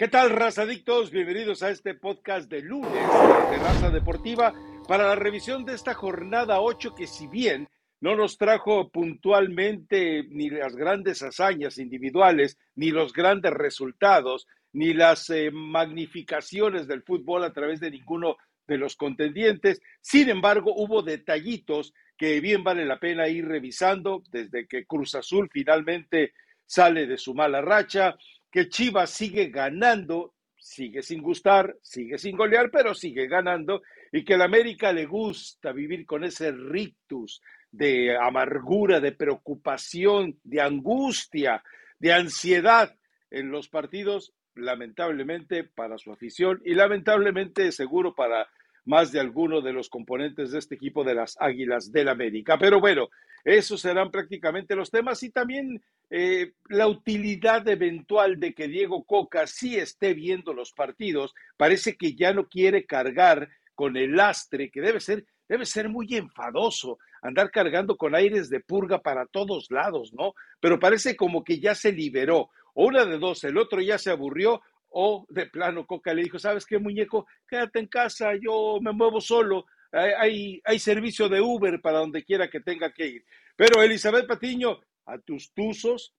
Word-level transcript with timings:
¿Qué 0.00 0.08
tal, 0.08 0.30
raza 0.30 0.62
adictos? 0.62 1.10
Bienvenidos 1.10 1.62
a 1.62 1.68
este 1.68 1.92
podcast 1.92 2.50
de 2.50 2.62
lunes 2.62 2.90
de 2.90 3.58
Raza 3.58 3.90
Deportiva 3.90 4.54
para 4.88 5.06
la 5.06 5.14
revisión 5.14 5.66
de 5.66 5.74
esta 5.74 5.92
jornada 5.92 6.62
8 6.62 6.94
que 6.94 7.06
si 7.06 7.26
bien 7.26 7.68
no 8.00 8.16
nos 8.16 8.38
trajo 8.38 8.88
puntualmente 8.88 10.24
ni 10.30 10.48
las 10.48 10.74
grandes 10.74 11.22
hazañas 11.22 11.76
individuales, 11.76 12.56
ni 12.76 12.92
los 12.92 13.12
grandes 13.12 13.52
resultados, 13.52 14.46
ni 14.72 14.94
las 14.94 15.28
eh, 15.28 15.50
magnificaciones 15.52 16.88
del 16.88 17.02
fútbol 17.02 17.44
a 17.44 17.52
través 17.52 17.78
de 17.78 17.90
ninguno 17.90 18.38
de 18.66 18.78
los 18.78 18.96
contendientes. 18.96 19.82
Sin 20.00 20.30
embargo, 20.30 20.72
hubo 20.74 21.02
detallitos 21.02 21.92
que 22.16 22.40
bien 22.40 22.64
vale 22.64 22.86
la 22.86 22.98
pena 22.98 23.28
ir 23.28 23.46
revisando 23.46 24.22
desde 24.30 24.66
que 24.66 24.86
Cruz 24.86 25.14
Azul 25.14 25.50
finalmente 25.52 26.32
sale 26.64 27.06
de 27.06 27.18
su 27.18 27.34
mala 27.34 27.60
racha, 27.60 28.16
que 28.50 28.68
Chivas 28.68 29.10
sigue 29.10 29.46
ganando, 29.46 30.34
sigue 30.58 31.02
sin 31.02 31.22
gustar, 31.22 31.76
sigue 31.82 32.18
sin 32.18 32.36
golear, 32.36 32.70
pero 32.70 32.94
sigue 32.94 33.26
ganando, 33.26 33.82
y 34.12 34.24
que 34.24 34.34
a 34.34 34.38
la 34.38 34.44
América 34.44 34.92
le 34.92 35.06
gusta 35.06 35.72
vivir 35.72 36.04
con 36.04 36.24
ese 36.24 36.52
rictus 36.52 37.40
de 37.70 38.16
amargura, 38.16 39.00
de 39.00 39.12
preocupación, 39.12 40.38
de 40.42 40.60
angustia, 40.60 41.62
de 41.98 42.12
ansiedad 42.12 42.96
en 43.30 43.50
los 43.50 43.68
partidos, 43.68 44.34
lamentablemente 44.54 45.64
para 45.64 45.96
su 45.98 46.12
afición 46.12 46.60
y 46.64 46.74
lamentablemente 46.74 47.70
seguro 47.70 48.14
para 48.14 48.48
más 48.90 49.12
de 49.12 49.20
alguno 49.20 49.60
de 49.60 49.72
los 49.72 49.88
componentes 49.88 50.50
de 50.50 50.58
este 50.58 50.74
equipo 50.74 51.04
de 51.04 51.14
las 51.14 51.36
Águilas 51.40 51.92
del 51.92 52.08
América. 52.08 52.58
Pero 52.58 52.80
bueno, 52.80 53.08
esos 53.44 53.80
serán 53.80 54.10
prácticamente 54.10 54.74
los 54.74 54.90
temas 54.90 55.22
y 55.22 55.30
también 55.30 55.80
eh, 56.10 56.54
la 56.68 56.88
utilidad 56.88 57.66
eventual 57.68 58.40
de 58.40 58.52
que 58.52 58.66
Diego 58.66 59.04
Coca 59.04 59.46
sí 59.46 59.76
esté 59.76 60.12
viendo 60.12 60.52
los 60.52 60.72
partidos. 60.72 61.34
Parece 61.56 61.96
que 61.96 62.14
ya 62.14 62.32
no 62.32 62.48
quiere 62.48 62.84
cargar 62.84 63.48
con 63.76 63.96
el 63.96 64.16
lastre, 64.16 64.70
que 64.70 64.80
debe 64.80 64.98
ser, 64.98 65.24
debe 65.48 65.66
ser 65.66 65.88
muy 65.88 66.08
enfadoso 66.16 66.98
andar 67.22 67.52
cargando 67.52 67.96
con 67.96 68.16
aires 68.16 68.50
de 68.50 68.58
purga 68.58 68.98
para 68.98 69.24
todos 69.26 69.70
lados, 69.70 70.12
¿no? 70.12 70.34
Pero 70.58 70.80
parece 70.80 71.14
como 71.14 71.44
que 71.44 71.60
ya 71.60 71.76
se 71.76 71.92
liberó. 71.92 72.50
Una 72.74 73.04
de 73.04 73.18
dos, 73.18 73.44
el 73.44 73.56
otro 73.56 73.80
ya 73.80 73.98
se 73.98 74.10
aburrió 74.10 74.62
o 74.90 75.26
de 75.28 75.46
plano 75.46 75.86
Coca 75.86 76.12
le 76.12 76.22
dijo, 76.22 76.38
¿sabes 76.38 76.66
qué, 76.66 76.78
muñeco? 76.78 77.26
Quédate 77.48 77.78
en 77.78 77.86
casa, 77.86 78.32
yo 78.40 78.78
me 78.80 78.92
muevo 78.92 79.20
solo, 79.20 79.66
hay, 79.92 80.60
hay 80.64 80.78
servicio 80.78 81.28
de 81.28 81.40
Uber 81.40 81.80
para 81.80 81.98
donde 81.98 82.24
quiera 82.24 82.48
que 82.48 82.60
tenga 82.60 82.92
que 82.92 83.06
ir. 83.06 83.24
Pero 83.56 83.82
Elizabeth 83.82 84.26
Patiño, 84.26 84.80
a 85.06 85.18
tus 85.18 85.52
tuzos, 85.52 86.14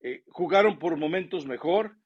eh, 0.00 0.22
jugaron 0.28 0.78
por 0.78 0.96
momentos 0.96 1.46
mejor. 1.46 1.96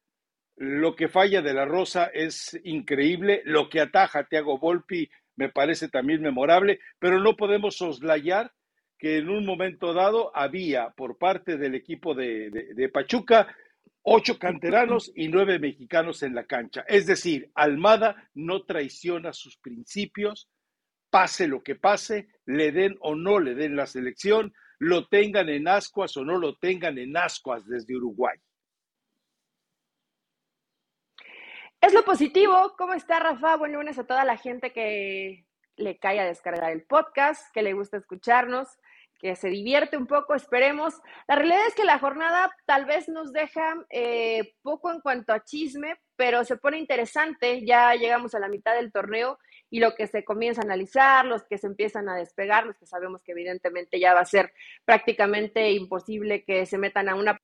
Lo 0.57 0.95
que 0.95 1.09
falla 1.09 1.43
de 1.43 1.53
la 1.53 1.65
Rosa 1.65 2.07
es 2.07 2.59
increíble. 2.65 3.43
Lo 3.45 3.69
que 3.69 3.81
ataja 3.81 4.25
Tiago 4.25 4.59
Volpi 4.59 5.11
me 5.37 5.49
parece 5.49 5.89
también 5.89 6.23
memorable, 6.23 6.81
pero 6.99 7.21
no 7.21 7.37
podemos 7.37 7.77
soslayar 7.77 8.53
que 8.99 9.19
en 9.19 9.29
un 9.29 9.45
momento 9.45 9.93
dado 9.93 10.35
había 10.35 10.91
por 10.91 11.19
parte 11.19 11.57
del 11.57 11.75
equipo 11.75 12.15
de, 12.15 12.51
de 12.51 12.89
Pachuca 12.89 13.49
ocho 14.05 14.39
canteranos 14.39 15.11
y 15.15 15.29
nueve 15.29 15.59
mexicanos 15.59 16.23
en 16.23 16.35
la 16.35 16.45
cancha. 16.45 16.85
Es 16.87 17.07
decir, 17.07 17.51
Almada 17.55 18.31
no 18.35 18.65
traiciona 18.65 19.33
sus 19.33 19.57
principios, 19.57 20.49
pase 21.11 21.49
lo 21.49 21.63
que 21.63 21.75
pase, 21.75 22.29
le 22.45 22.71
den 22.71 22.97
o 23.01 23.15
no 23.15 23.41
le 23.41 23.55
den 23.55 23.77
la 23.77 23.87
selección, 23.87 24.53
lo 24.79 25.09
tengan 25.09 25.49
en 25.49 25.69
ascuas 25.69 26.17
o 26.17 26.25
no 26.25 26.39
lo 26.39 26.57
tengan 26.57 26.99
en 26.99 27.17
ascuas 27.17 27.67
desde 27.67 27.97
Uruguay. 27.97 28.37
Es 31.81 31.95
lo 31.95 32.05
positivo. 32.05 32.75
¿Cómo 32.77 32.95
está, 32.95 33.21
Rafa? 33.21 33.57
Buen 33.57 33.73
lunes 33.73 33.99
a 33.99 34.07
toda 34.07 34.25
la 34.25 34.37
gente 34.37 34.73
que 34.73 35.47
le 35.77 35.99
cae 35.99 36.21
a 36.21 36.25
descargar 36.25 36.73
el 36.73 36.83
podcast, 36.85 37.53
que 37.53 37.63
le 37.63 37.73
gusta 37.73 37.97
escucharnos 37.97 38.69
que 39.25 39.37
se 39.37 39.49
divierte 39.49 39.97
un 39.97 40.07
poco, 40.07 40.35
esperemos. 40.35 41.01
La 41.27 41.37
realidad 41.37 41.67
es 41.67 41.75
que 41.75 41.87
la 41.87 41.99
jornada 41.99 42.55
tal 42.67 42.85
vez 42.85 43.09
nos 43.09 43.33
deja 43.33 43.75
eh, 43.89 44.53
poco 44.61 44.93
en 44.93 45.01
cuanto 45.01 45.33
a 45.33 45.43
chisme, 45.43 45.97
pero 46.15 46.45
se 46.45 46.59
pone 46.59 46.77
interesante. 46.77 47.65
Ya 47.65 47.95
llegamos 47.95 48.35
a 48.35 48.39
la 48.39 48.49
mitad 48.49 48.75
del 48.75 48.93
torneo 48.93 49.39
y 49.71 49.81
lo 49.81 49.95
que 49.95 50.09
se 50.09 50.27
comienza 50.27 50.61
a 50.61 50.65
analizar, 50.65 51.25
los 51.25 51.43
que 51.45 51.57
se 51.57 51.69
empiezan 51.69 52.07
a 52.11 52.17
despegar, 52.17 52.67
los 52.67 52.77
que 52.77 52.85
sabemos 52.85 53.23
que 53.23 53.33
evidentemente 53.33 53.99
ya 53.99 54.13
va 54.13 54.21
a 54.21 54.27
ser 54.27 54.53
prácticamente 54.85 55.71
imposible 55.71 56.45
que 56.45 56.67
se 56.67 56.77
metan 56.77 57.09
a 57.09 57.15
una 57.15 57.41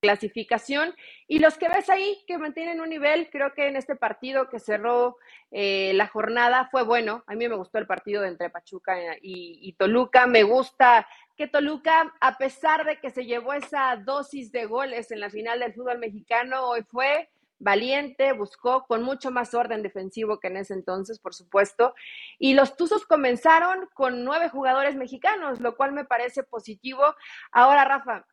clasificación. 0.00 0.94
Y 1.26 1.38
los 1.38 1.56
que 1.58 1.68
ves 1.68 1.88
ahí 1.90 2.18
que 2.26 2.38
mantienen 2.38 2.80
un 2.80 2.88
nivel, 2.88 3.28
creo 3.30 3.52
que 3.54 3.68
en 3.68 3.76
este 3.76 3.96
partido 3.96 4.48
que 4.48 4.58
cerró 4.58 5.16
eh, 5.50 5.92
la 5.94 6.06
jornada 6.06 6.68
fue 6.70 6.82
bueno. 6.82 7.24
A 7.26 7.34
mí 7.34 7.48
me 7.48 7.56
gustó 7.56 7.78
el 7.78 7.86
partido 7.86 8.24
entre 8.24 8.50
Pachuca 8.50 8.96
y, 9.20 9.58
y, 9.62 9.72
Toluca. 9.74 10.26
Me 10.26 10.42
gusta 10.42 11.06
que 11.36 11.46
Toluca, 11.46 12.14
a 12.20 12.38
pesar 12.38 12.84
de 12.84 12.98
que 12.98 13.10
se 13.10 13.24
llevó 13.26 13.52
esa 13.52 13.96
dosis 13.96 14.52
de 14.52 14.66
goles 14.66 15.10
en 15.10 15.20
la 15.20 15.30
final 15.30 15.60
del 15.60 15.74
fútbol 15.74 15.98
mexicano, 15.98 16.68
hoy 16.68 16.82
fue 16.82 17.28
valiente, 17.60 18.32
buscó 18.32 18.86
con 18.86 19.02
mucho 19.02 19.30
más 19.30 19.54
orden 19.54 19.82
defensivo 19.82 20.38
que 20.38 20.48
en 20.48 20.58
ese 20.58 20.74
entonces, 20.74 21.18
por 21.18 21.34
supuesto. 21.34 21.94
Y 22.38 22.54
los 22.54 22.76
Tuzos 22.76 23.04
comenzaron 23.04 23.88
con 23.94 24.24
nueve 24.24 24.48
jugadores 24.48 24.94
mexicanos, 24.94 25.60
lo 25.60 25.76
cual 25.76 25.92
me 25.92 26.04
parece 26.04 26.42
positivo. 26.42 27.02
Ahora, 27.50 27.84
Rafa, 27.84 28.26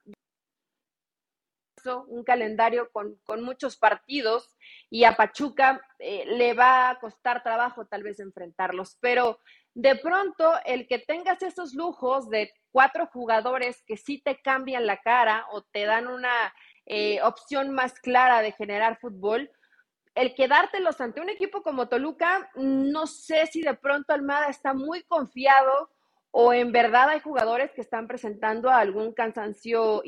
un 1.86 2.24
calendario 2.24 2.90
con, 2.92 3.18
muchos 3.44 3.78
partidos 3.78 4.56
y 4.90 5.04
a 5.04 5.16
Pachuca 5.16 5.82
eh, 6.00 6.26
le 6.26 6.54
va 6.54 6.90
a 6.90 7.00
costar 7.00 7.44
trabajo 7.44 7.86
tal 7.86 8.04
vez 8.04 8.20
enfrentarlos, 8.20 8.98
pero 9.00 9.40
de 9.74 9.96
pronto 9.96 10.54
el 10.66 10.88
que 10.88 11.00
tengas 11.00 11.42
esos 11.42 11.74
lujos 11.74 12.30
de 12.30 12.52
cuatro 12.72 13.08
jugadores 13.08 13.84
que 13.86 13.98
sí 13.98 14.22
te 14.22 14.42
cambian 14.42 14.86
la 14.86 14.98
cara 14.98 15.46
o 15.52 15.62
te 15.64 15.86
dan 15.86 16.08
una 16.08 16.54
eh, 16.86 17.22
opción 17.22 17.72
más 17.72 18.00
clara 18.00 18.42
de 18.42 18.52
generar 18.52 19.00
fútbol, 19.00 19.52
el 20.16 20.34
quedártelos 20.34 21.02
ante 21.02 21.20
un 21.20 21.30
equipo 21.30 21.62
como 21.62 21.90
Toluca, 21.90 22.50
no 22.56 23.06
sé 23.06 23.48
si 23.48 23.62
de 23.62 23.74
pronto 23.74 24.14
Almada 24.14 24.48
está 24.48 24.74
muy 24.74 25.04
confiado 25.04 25.92
o 26.32 26.54
en 26.54 26.72
verdad 26.72 27.10
hay 27.10 27.20
jugadores 27.20 27.72
que 27.72 27.82
están 27.82 28.08
presentando 28.08 28.70
algún 28.70 29.14
cansancio 29.14 30.02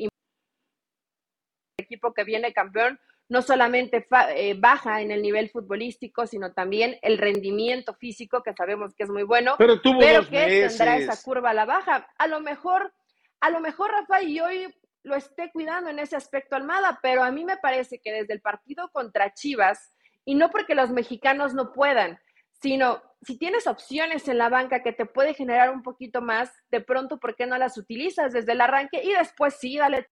equipo 1.88 2.12
que 2.12 2.24
viene 2.24 2.52
campeón 2.52 3.00
no 3.28 3.42
solamente 3.42 4.06
eh, 4.34 4.54
baja 4.58 5.02
en 5.02 5.10
el 5.10 5.22
nivel 5.22 5.50
futbolístico, 5.50 6.26
sino 6.26 6.52
también 6.52 6.98
el 7.02 7.18
rendimiento 7.18 7.94
físico, 7.94 8.42
que 8.42 8.54
sabemos 8.54 8.94
que 8.94 9.04
es 9.04 9.10
muy 9.10 9.22
bueno, 9.22 9.56
pero, 9.58 9.80
que 9.82 10.66
tendrá 10.68 10.96
esa 10.96 11.22
curva 11.22 11.50
a 11.50 11.54
la 11.54 11.66
baja. 11.66 12.08
A 12.16 12.26
lo 12.26 12.40
mejor, 12.40 12.92
a 13.40 13.50
lo 13.50 13.60
mejor, 13.60 13.90
Rafa, 13.90 14.22
y 14.22 14.40
hoy 14.40 14.74
lo 15.02 15.14
esté 15.14 15.50
cuidando 15.52 15.90
en 15.90 15.98
ese 15.98 16.16
aspecto 16.16 16.56
Almada, 16.56 17.00
pero 17.02 17.22
a 17.22 17.30
mí 17.30 17.44
me 17.44 17.58
parece 17.58 18.00
que 18.00 18.12
desde 18.12 18.32
el 18.32 18.40
partido 18.40 18.88
contra 18.92 19.34
Chivas, 19.34 19.92
y 20.24 20.34
no 20.34 20.50
porque 20.50 20.74
los 20.74 20.90
mexicanos 20.90 21.54
no 21.54 21.72
puedan, 21.72 22.18
sino 22.62 23.02
si 23.22 23.36
tienes 23.36 23.66
opciones 23.66 24.28
en 24.28 24.38
la 24.38 24.48
banca 24.48 24.82
que 24.82 24.92
te 24.92 25.06
puede 25.06 25.34
generar 25.34 25.70
un 25.70 25.82
poquito 25.82 26.22
más, 26.22 26.50
de 26.70 26.80
pronto, 26.80 27.18
¿por 27.18 27.36
qué 27.36 27.46
no 27.46 27.58
las 27.58 27.76
utilizas 27.76 28.32
desde 28.32 28.52
el 28.52 28.60
arranque? 28.60 29.02
Y 29.02 29.12
después 29.12 29.56
sí, 29.58 29.76
dale 29.76 30.08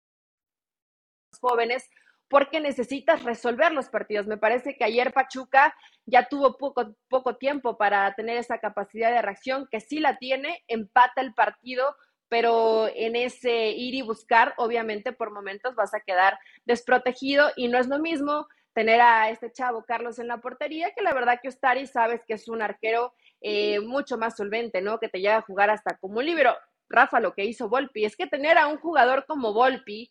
jóvenes 1.41 1.89
porque 2.29 2.61
necesitas 2.61 3.25
resolver 3.25 3.73
los 3.73 3.91
partidos. 3.91 4.27
Me 4.27 4.39
parece 4.39 4.77
que 4.77 4.85
ayer 4.85 5.13
Pachuca 5.13 5.75
ya 6.07 6.29
tuvo 6.29 6.57
poco, 6.57 6.95
poco 7.09 7.37
tiempo 7.37 7.77
para 7.77 8.15
tener 8.15 8.39
esa 8.39 8.59
capacidad 8.59 9.11
de 9.11 9.21
reacción, 9.21 9.69
que 9.71 9.81
sí 9.81 10.01
la 10.01 10.17
tiene, 10.17 10.65
empata 10.67 11.21
el 11.21 11.35
partido, 11.35 11.95
pero 12.31 12.89
en 12.95 13.17
ese 13.17 13.73
ir 13.73 13.95
y 13.95 14.01
buscar, 14.01 14.55
obviamente 14.57 15.13
por 15.13 15.31
momentos 15.31 15.75
vas 15.75 15.93
a 15.93 16.01
quedar 16.01 16.39
desprotegido 16.65 17.51
y 17.55 17.69
no 17.69 17.79
es 17.79 17.89
lo 17.89 17.99
mismo 17.99 18.47
tener 18.73 19.03
a 19.03 19.29
este 19.29 19.53
chavo 19.53 19.85
Carlos 19.85 20.19
en 20.19 20.29
la 20.29 20.39
portería, 20.39 20.93
que 20.97 21.03
la 21.03 21.13
verdad 21.13 21.39
que 21.43 21.49
Ostari 21.49 21.87
sabes 21.87 22.23
que 22.27 22.33
es 22.33 22.49
un 22.49 22.63
arquero 22.63 23.13
eh, 23.43 23.81
mucho 23.81 24.17
más 24.17 24.37
solvente, 24.37 24.81
¿no? 24.81 24.99
Que 24.99 25.11
te 25.11 25.19
llega 25.19 25.37
a 25.37 25.43
jugar 25.43 25.69
hasta 25.69 25.99
como 25.99 26.21
un 26.21 26.25
libro. 26.25 26.57
Rafa, 26.89 27.21
lo 27.21 27.35
que 27.35 27.45
hizo 27.45 27.69
Volpi, 27.69 28.05
es 28.05 28.17
que 28.17 28.27
tener 28.27 28.57
a 28.57 28.69
un 28.69 28.79
jugador 28.79 29.27
como 29.27 29.53
Volpi, 29.53 30.11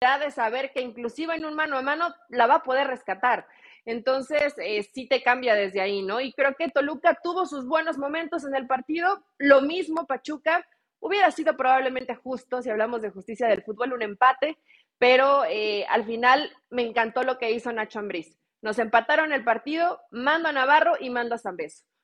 de 0.00 0.30
saber 0.30 0.72
que 0.72 0.80
inclusive 0.80 1.34
en 1.34 1.44
un 1.44 1.54
mano 1.54 1.76
a 1.76 1.82
mano 1.82 2.14
la 2.28 2.46
va 2.46 2.56
a 2.56 2.62
poder 2.62 2.86
rescatar. 2.86 3.46
Entonces, 3.84 4.54
eh, 4.58 4.82
sí 4.82 5.08
te 5.08 5.22
cambia 5.22 5.54
desde 5.54 5.80
ahí, 5.80 6.02
¿no? 6.02 6.20
Y 6.20 6.32
creo 6.32 6.54
que 6.54 6.68
Toluca 6.68 7.18
tuvo 7.22 7.46
sus 7.46 7.66
buenos 7.66 7.98
momentos 7.98 8.44
en 8.44 8.54
el 8.54 8.66
partido. 8.66 9.24
Lo 9.38 9.60
mismo 9.60 10.06
Pachuca. 10.06 10.64
Hubiera 11.00 11.30
sido 11.30 11.56
probablemente 11.56 12.14
justo, 12.14 12.60
si 12.60 12.70
hablamos 12.70 13.02
de 13.02 13.10
justicia 13.10 13.48
del 13.48 13.62
fútbol, 13.62 13.92
un 13.92 14.02
empate, 14.02 14.58
pero 14.98 15.44
eh, 15.44 15.86
al 15.88 16.04
final 16.04 16.52
me 16.70 16.82
encantó 16.82 17.22
lo 17.22 17.38
que 17.38 17.52
hizo 17.52 17.72
Nacho 17.72 18.00
Ambriz. 18.00 18.36
Nos 18.62 18.80
empataron 18.80 19.32
el 19.32 19.44
partido, 19.44 20.00
mando 20.10 20.48
a 20.48 20.52
Navarro 20.52 20.94
y 20.98 21.10
mando 21.10 21.36
a 21.36 21.38
San 21.38 21.56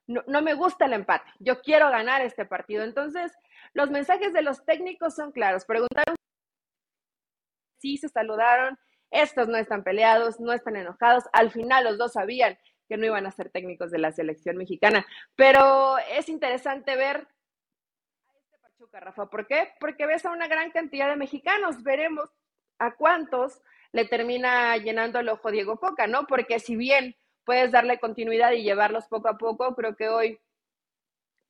No, 0.06 0.22
no 0.28 0.42
me 0.42 0.54
gusta 0.54 0.86
el 0.86 0.92
empate. 0.92 1.28
Yo 1.40 1.60
quiero 1.60 1.90
ganar 1.90 2.22
este 2.22 2.44
partido. 2.44 2.84
Entonces, 2.84 3.32
los 3.72 3.90
mensajes 3.90 4.32
de 4.32 4.42
los 4.42 4.64
técnicos 4.64 5.16
son 5.16 5.32
claros. 5.32 5.64
Preguntaron 5.64 6.14
sí 7.84 7.98
se 7.98 8.08
saludaron 8.08 8.78
estos 9.10 9.46
no 9.46 9.56
están 9.56 9.84
peleados, 9.84 10.40
no 10.40 10.52
están 10.52 10.76
enojados. 10.76 11.24
Al 11.32 11.50
final 11.50 11.84
los 11.84 11.98
dos 11.98 12.14
sabían 12.14 12.58
que 12.88 12.96
no 12.96 13.06
iban 13.06 13.26
a 13.26 13.30
ser 13.30 13.50
técnicos 13.50 13.90
de 13.90 13.98
la 13.98 14.10
selección 14.10 14.56
mexicana. 14.56 15.06
Pero 15.36 15.98
es 15.98 16.28
interesante 16.28 16.96
ver 16.96 17.18
a 17.18 18.38
este 18.38 18.58
Pachuca, 18.58 19.00
Rafa. 19.00 19.30
¿Por 19.30 19.46
qué? 19.46 19.72
Porque 19.78 20.06
ves 20.06 20.24
a 20.26 20.32
una 20.32 20.48
gran 20.48 20.72
cantidad 20.72 21.08
de 21.08 21.16
mexicanos. 21.16 21.84
Veremos 21.84 22.28
a 22.78 22.96
cuántos 22.96 23.60
le 23.92 24.04
termina 24.04 24.76
llenando 24.78 25.20
el 25.20 25.28
ojo 25.28 25.52
Diego 25.52 25.78
Coca, 25.78 26.08
¿no? 26.08 26.26
Porque 26.26 26.58
si 26.58 26.74
bien 26.74 27.14
puedes 27.44 27.70
darle 27.70 28.00
continuidad 28.00 28.50
y 28.50 28.64
llevarlos 28.64 29.06
poco 29.06 29.28
a 29.28 29.38
poco, 29.38 29.76
creo 29.76 29.94
que 29.94 30.08
hoy 30.08 30.40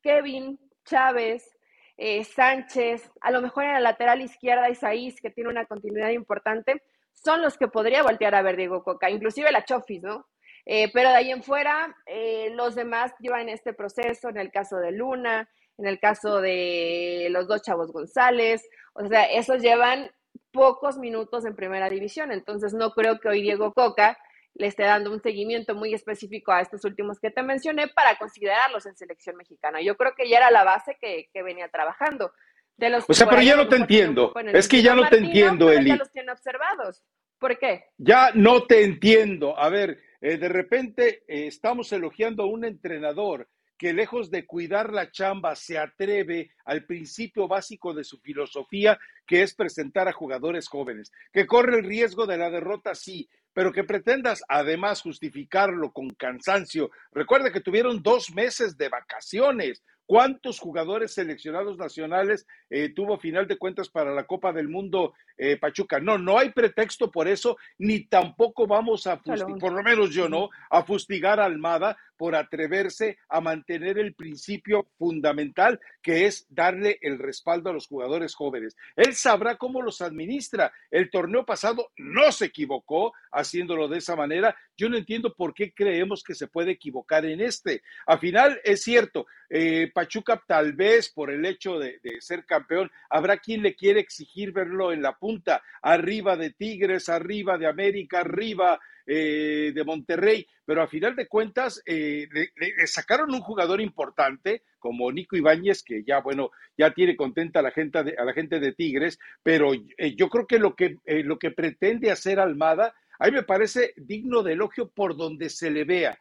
Kevin, 0.02 0.60
Chávez, 0.84 1.53
eh, 1.96 2.24
Sánchez, 2.24 3.10
a 3.20 3.30
lo 3.30 3.40
mejor 3.40 3.64
en 3.64 3.72
la 3.72 3.80
lateral 3.80 4.20
izquierda 4.20 4.70
Isaís, 4.70 5.20
que 5.20 5.30
tiene 5.30 5.50
una 5.50 5.66
continuidad 5.66 6.10
importante, 6.10 6.82
son 7.12 7.42
los 7.42 7.56
que 7.56 7.68
podría 7.68 8.02
voltear 8.02 8.34
a 8.34 8.42
ver 8.42 8.56
Diego 8.56 8.82
Coca, 8.82 9.10
inclusive 9.10 9.52
la 9.52 9.64
Chofis, 9.64 10.02
¿no? 10.02 10.26
Eh, 10.66 10.90
pero 10.92 11.10
de 11.10 11.16
ahí 11.16 11.30
en 11.30 11.42
fuera, 11.42 11.94
eh, 12.06 12.50
los 12.54 12.74
demás 12.74 13.12
llevan 13.20 13.48
este 13.48 13.74
proceso, 13.74 14.28
en 14.28 14.38
el 14.38 14.50
caso 14.50 14.78
de 14.78 14.92
Luna, 14.92 15.48
en 15.76 15.86
el 15.86 16.00
caso 16.00 16.40
de 16.40 17.28
los 17.30 17.46
dos 17.46 17.62
chavos 17.62 17.92
González, 17.92 18.66
o 18.94 19.06
sea, 19.06 19.24
esos 19.24 19.60
llevan 19.60 20.10
pocos 20.52 20.98
minutos 20.98 21.44
en 21.44 21.54
primera 21.54 21.90
división, 21.90 22.32
entonces 22.32 22.74
no 22.74 22.92
creo 22.92 23.18
que 23.18 23.28
hoy 23.28 23.42
Diego 23.42 23.72
Coca 23.72 24.16
le 24.54 24.68
esté 24.68 24.84
dando 24.84 25.10
un 25.12 25.20
seguimiento 25.20 25.74
muy 25.74 25.94
específico 25.94 26.52
a 26.52 26.60
estos 26.60 26.84
últimos 26.84 27.18
que 27.18 27.30
te 27.30 27.42
mencioné 27.42 27.88
para 27.88 28.16
considerarlos 28.16 28.86
en 28.86 28.96
selección 28.96 29.36
mexicana. 29.36 29.80
Yo 29.82 29.96
creo 29.96 30.14
que 30.14 30.28
ya 30.28 30.38
era 30.38 30.50
la 30.50 30.64
base 30.64 30.96
que, 31.00 31.28
venía 31.42 31.68
trabajando. 31.68 32.32
De 32.76 32.90
los 32.90 33.04
o 33.08 33.14
sea, 33.14 33.28
pero 33.28 33.42
ya 33.42 33.56
no 33.56 33.68
te 33.68 33.76
entiendo. 33.76 34.32
Es 34.52 34.68
que 34.68 34.82
ya 34.82 34.94
no 34.94 35.08
te 35.08 35.18
entiendo, 35.18 35.70
Eli. 35.70 35.90
Ya 35.90 35.96
los 35.96 36.10
tiene 36.10 36.32
observados. 36.32 37.04
¿Por 37.38 37.58
qué? 37.58 37.84
Ya 37.98 38.30
no 38.34 38.64
te 38.64 38.84
entiendo. 38.84 39.58
A 39.58 39.68
ver, 39.68 40.00
eh, 40.20 40.38
de 40.38 40.48
repente 40.48 41.24
eh, 41.28 41.46
estamos 41.46 41.92
elogiando 41.92 42.44
a 42.44 42.46
un 42.46 42.64
entrenador 42.64 43.48
que 43.76 43.92
lejos 43.92 44.30
de 44.30 44.46
cuidar 44.46 44.92
la 44.92 45.10
chamba 45.10 45.56
se 45.56 45.78
atreve 45.78 46.52
al 46.64 46.84
principio 46.86 47.48
básico 47.48 47.92
de 47.92 48.04
su 48.04 48.18
filosofía, 48.18 48.98
que 49.26 49.42
es 49.42 49.54
presentar 49.54 50.08
a 50.08 50.12
jugadores 50.12 50.68
jóvenes, 50.68 51.12
que 51.32 51.46
corre 51.46 51.78
el 51.78 51.84
riesgo 51.84 52.26
de 52.26 52.38
la 52.38 52.50
derrota, 52.50 52.94
sí, 52.94 53.28
pero 53.54 53.72
que 53.72 53.84
pretendas 53.84 54.42
además 54.48 55.00
justificarlo 55.00 55.92
con 55.92 56.10
cansancio. 56.10 56.90
Recuerda 57.12 57.52
que 57.52 57.60
tuvieron 57.60 58.02
dos 58.02 58.34
meses 58.34 58.76
de 58.76 58.90
vacaciones. 58.90 59.82
¿Cuántos 60.06 60.58
jugadores 60.58 61.14
seleccionados 61.14 61.78
nacionales 61.78 62.46
eh, 62.68 62.92
tuvo 62.92 63.18
final 63.18 63.48
de 63.48 63.56
cuentas 63.56 63.88
para 63.88 64.12
la 64.12 64.26
Copa 64.26 64.52
del 64.52 64.68
Mundo 64.68 65.14
eh, 65.36 65.56
Pachuca? 65.56 66.00
No, 66.00 66.18
no 66.18 66.38
hay 66.38 66.50
pretexto 66.50 67.10
por 67.10 67.28
eso, 67.28 67.56
ni 67.78 68.04
tampoco 68.06 68.66
vamos 68.66 69.06
a, 69.06 69.20
por 69.20 69.72
lo 69.72 69.82
menos 69.82 70.10
yo 70.10 70.28
no, 70.28 70.50
a 70.70 70.82
fustigar 70.82 71.40
a 71.40 71.44
Almada 71.44 71.96
por 72.16 72.34
atreverse 72.34 73.18
a 73.28 73.40
mantener 73.40 73.98
el 73.98 74.14
principio 74.14 74.86
fundamental 74.98 75.80
que 76.02 76.26
es 76.26 76.46
darle 76.48 76.98
el 77.02 77.18
respaldo 77.18 77.70
a 77.70 77.72
los 77.72 77.86
jugadores 77.86 78.34
jóvenes. 78.34 78.76
Él 78.96 79.14
sabrá 79.14 79.56
cómo 79.56 79.82
los 79.82 80.00
administra. 80.00 80.72
El 80.90 81.10
torneo 81.10 81.44
pasado 81.44 81.90
no 81.96 82.30
se 82.32 82.46
equivocó 82.46 83.12
haciéndolo 83.32 83.88
de 83.88 83.98
esa 83.98 84.16
manera. 84.16 84.56
Yo 84.76 84.88
no 84.88 84.96
entiendo 84.96 85.34
por 85.34 85.54
qué 85.54 85.72
creemos 85.72 86.22
que 86.22 86.34
se 86.34 86.46
puede 86.46 86.72
equivocar 86.72 87.24
en 87.24 87.40
este. 87.40 87.82
Al 88.06 88.18
final, 88.18 88.60
es 88.64 88.82
cierto, 88.82 89.26
eh, 89.48 89.90
Pachuca 89.92 90.42
tal 90.46 90.72
vez 90.72 91.10
por 91.10 91.30
el 91.30 91.44
hecho 91.44 91.78
de, 91.78 92.00
de 92.02 92.20
ser 92.20 92.44
campeón, 92.44 92.90
habrá 93.08 93.38
quien 93.38 93.62
le 93.62 93.74
quiere 93.74 94.00
exigir 94.00 94.52
verlo 94.52 94.92
en 94.92 95.02
la 95.02 95.16
punta, 95.24 95.62
arriba 95.80 96.36
de 96.36 96.50
Tigres, 96.50 97.08
arriba 97.08 97.56
de 97.56 97.66
América, 97.66 98.20
arriba 98.20 98.78
eh, 99.06 99.72
de 99.74 99.82
Monterrey, 99.82 100.46
pero 100.66 100.82
a 100.82 100.86
final 100.86 101.16
de 101.16 101.26
cuentas 101.26 101.82
eh, 101.86 102.28
le, 102.30 102.86
sacaron 102.86 103.32
un 103.32 103.40
jugador 103.40 103.80
importante 103.80 104.64
como 104.78 105.10
Nico 105.10 105.34
Ibáñez, 105.34 105.82
que 105.82 106.04
ya, 106.04 106.20
bueno, 106.20 106.50
ya 106.76 106.92
tiene 106.92 107.16
contenta 107.16 107.60
a 107.60 107.62
la 107.62 107.70
gente 107.70 108.04
de, 108.04 108.16
a 108.18 108.24
la 108.26 108.34
gente 108.34 108.60
de 108.60 108.72
Tigres, 108.72 109.18
pero 109.42 109.72
eh, 109.72 110.14
yo 110.14 110.28
creo 110.28 110.46
que 110.46 110.58
lo, 110.58 110.76
que 110.76 110.98
lo 111.06 111.38
que 111.38 111.52
pretende 111.52 112.10
hacer 112.10 112.38
Almada, 112.38 112.94
a 113.18 113.24
mí 113.24 113.32
me 113.32 113.44
parece 113.44 113.94
digno 113.96 114.42
de 114.42 114.52
elogio 114.52 114.90
por 114.90 115.16
donde 115.16 115.48
se 115.48 115.70
le 115.70 115.84
vea. 115.84 116.18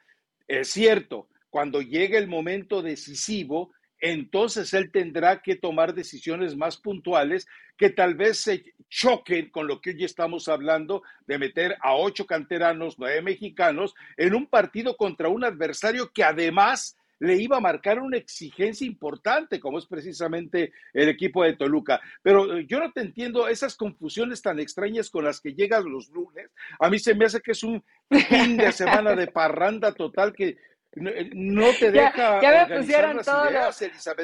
Es 0.47 0.69
cierto, 0.69 1.27
cuando 1.49 1.81
llegue 1.81 2.17
el 2.17 2.29
momento 2.29 2.81
decisivo, 2.81 3.73
entonces 4.03 4.73
él 4.73 4.91
tendrá 4.91 5.41
que 5.41 5.55
tomar 5.55 5.93
decisiones 5.93 6.57
más 6.57 6.75
puntuales 6.75 7.47
que 7.77 7.89
tal 7.89 8.15
vez 8.15 8.37
se 8.37 8.73
choquen 8.89 9.49
con 9.49 9.65
lo 9.65 9.79
que 9.79 9.91
hoy 9.91 10.03
estamos 10.03 10.49
hablando 10.49 11.03
de 11.25 11.39
meter 11.39 11.77
a 11.79 11.95
ocho 11.95 12.25
canteranos, 12.25 12.99
nueve 12.99 13.21
mexicanos, 13.21 13.95
en 14.17 14.35
un 14.35 14.45
partido 14.47 14.97
contra 14.97 15.29
un 15.29 15.45
adversario 15.45 16.11
que 16.11 16.25
además 16.25 16.97
le 17.19 17.37
iba 17.37 17.55
a 17.55 17.61
marcar 17.61 17.99
una 17.99 18.17
exigencia 18.17 18.85
importante, 18.85 19.61
como 19.61 19.79
es 19.79 19.85
precisamente 19.85 20.73
el 20.93 21.07
equipo 21.07 21.41
de 21.41 21.53
Toluca. 21.53 22.01
Pero 22.21 22.57
eh, 22.57 22.65
yo 22.67 22.79
no 22.79 22.91
te 22.91 22.99
entiendo 22.99 23.47
esas 23.47 23.77
confusiones 23.77 24.41
tan 24.41 24.59
extrañas 24.59 25.09
con 25.09 25.23
las 25.23 25.39
que 25.39 25.53
llegas 25.53 25.85
los 25.85 26.09
lunes. 26.09 26.51
A 26.77 26.89
mí 26.89 26.99
se 26.99 27.15
me 27.15 27.23
hace 27.23 27.39
que 27.39 27.53
es 27.53 27.63
un 27.63 27.81
fin 28.09 28.57
de 28.57 28.73
semana 28.73 29.15
de 29.15 29.27
parranda 29.27 29.93
total 29.93 30.33
que 30.33 30.57
eh, 30.95 31.29
no 31.33 31.71
te 31.79 31.91
deja. 31.91 32.41
Ya, 32.41 32.65
me 32.67 32.77
pusieron 32.77 33.21
todos, 33.23 33.51
los, 33.51 33.77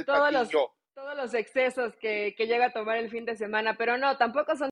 todos, 0.05 0.31
los, 0.31 0.49
todos 0.93 1.15
los 1.15 1.33
excesos 1.33 1.95
que, 1.97 2.35
que, 2.37 2.47
llega 2.47 2.67
a 2.67 2.73
tomar 2.73 2.97
el 2.97 3.09
fin 3.09 3.25
de 3.25 3.35
semana, 3.35 3.75
pero 3.77 3.97
no, 3.97 4.17
tampoco 4.17 4.55
son. 4.55 4.69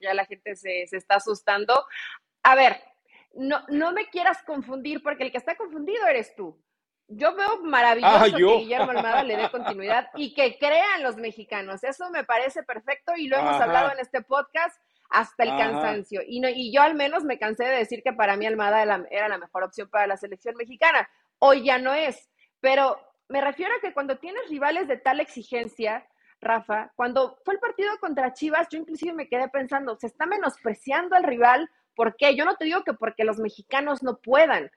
Ya 0.00 0.14
la 0.14 0.24
gente 0.26 0.54
se, 0.54 0.86
se 0.86 0.96
está 0.96 1.16
asustando. 1.16 1.84
A 2.42 2.54
ver, 2.54 2.80
no, 3.34 3.64
no 3.68 3.92
me 3.92 4.08
quieras 4.08 4.42
confundir, 4.44 5.02
porque 5.02 5.24
el 5.24 5.32
que 5.32 5.38
está 5.38 5.56
confundido 5.56 6.06
eres 6.06 6.34
tú. 6.34 6.60
Yo 7.10 7.34
veo 7.34 7.62
maravilloso 7.62 8.16
ah, 8.16 8.24
que 8.24 8.58
Guillermo 8.58 8.90
Almada 8.90 9.22
le 9.22 9.36
dé 9.38 9.50
continuidad 9.50 10.10
y 10.14 10.34
que 10.34 10.58
crean 10.58 11.02
los 11.02 11.16
mexicanos. 11.16 11.82
Eso 11.82 12.10
me 12.10 12.22
parece 12.24 12.62
perfecto 12.62 13.12
y 13.16 13.28
lo 13.28 13.38
hemos 13.38 13.58
hablado 13.60 13.92
en 13.92 13.98
este 14.00 14.20
podcast 14.20 14.78
hasta 15.08 15.44
el 15.44 15.50
cansancio. 15.50 16.20
Y, 16.26 16.40
no, 16.40 16.48
y 16.48 16.72
yo 16.72 16.82
al 16.82 16.94
menos 16.94 17.24
me 17.24 17.38
cansé 17.38 17.64
de 17.64 17.78
decir 17.78 18.02
que 18.02 18.12
para 18.12 18.36
mí 18.36 18.46
Almada 18.46 18.82
era 18.82 19.28
la 19.28 19.38
mejor 19.38 19.64
opción 19.64 19.88
para 19.88 20.06
la 20.06 20.16
selección 20.16 20.54
mexicana. 20.56 21.08
Hoy 21.38 21.64
ya 21.64 21.78
no 21.78 21.94
es, 21.94 22.30
pero 22.60 22.98
me 23.28 23.40
refiero 23.40 23.72
a 23.74 23.80
que 23.80 23.92
cuando 23.92 24.18
tienes 24.18 24.48
rivales 24.48 24.88
de 24.88 24.96
tal 24.96 25.20
exigencia, 25.20 26.06
Rafa, 26.40 26.92
cuando 26.94 27.38
fue 27.44 27.54
el 27.54 27.60
partido 27.60 27.90
contra 28.00 28.32
Chivas, 28.32 28.68
yo 28.70 28.78
inclusive 28.78 29.12
me 29.12 29.28
quedé 29.28 29.48
pensando, 29.48 29.96
se 29.96 30.06
está 30.06 30.26
menospreciando 30.26 31.16
al 31.16 31.24
rival, 31.24 31.68
¿por 31.94 32.16
qué? 32.16 32.36
Yo 32.36 32.44
no 32.44 32.56
te 32.56 32.64
digo 32.64 32.84
que 32.84 32.94
porque 32.94 33.24
los 33.24 33.38
mexicanos 33.38 34.02
no 34.02 34.18
puedan, 34.18 34.70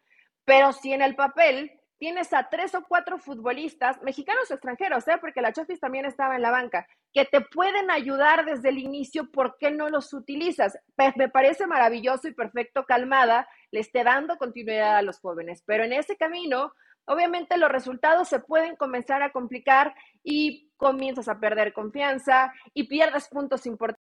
pero 0.43 0.73
si 0.73 0.93
en 0.93 1.01
el 1.01 1.15
papel 1.15 1.79
tienes 2.01 2.33
a 2.33 2.49
tres 2.49 2.73
o 2.73 2.81
cuatro 2.81 3.19
futbolistas, 3.19 4.01
mexicanos 4.01 4.49
o 4.49 4.55
extranjeros, 4.55 5.07
¿eh? 5.07 5.19
porque 5.21 5.39
la 5.39 5.53
Chofis 5.53 5.79
también 5.79 6.05
estaba 6.05 6.35
en 6.35 6.41
la 6.41 6.49
banca, 6.49 6.87
que 7.13 7.25
te 7.25 7.41
pueden 7.41 7.91
ayudar 7.91 8.43
desde 8.43 8.69
el 8.69 8.79
inicio, 8.79 9.29
¿por 9.29 9.55
qué 9.59 9.69
no 9.69 9.87
los 9.87 10.11
utilizas? 10.11 10.79
Me 11.15 11.29
parece 11.29 11.67
maravilloso 11.67 12.27
y 12.27 12.33
perfecto 12.33 12.85
calmada, 12.85 13.47
le 13.69 13.81
esté 13.81 14.03
dando 14.03 14.37
continuidad 14.37 14.97
a 14.97 15.03
los 15.03 15.19
jóvenes, 15.19 15.61
pero 15.63 15.83
en 15.83 15.93
ese 15.93 16.17
camino, 16.17 16.73
obviamente 17.05 17.55
los 17.59 17.71
resultados 17.71 18.27
se 18.27 18.39
pueden 18.39 18.75
comenzar 18.77 19.21
a 19.21 19.31
complicar 19.31 19.93
y 20.23 20.71
comienzas 20.77 21.27
a 21.27 21.39
perder 21.39 21.71
confianza 21.71 22.51
y 22.73 22.87
pierdes 22.87 23.27
puntos 23.27 23.67
importantes 23.67 24.00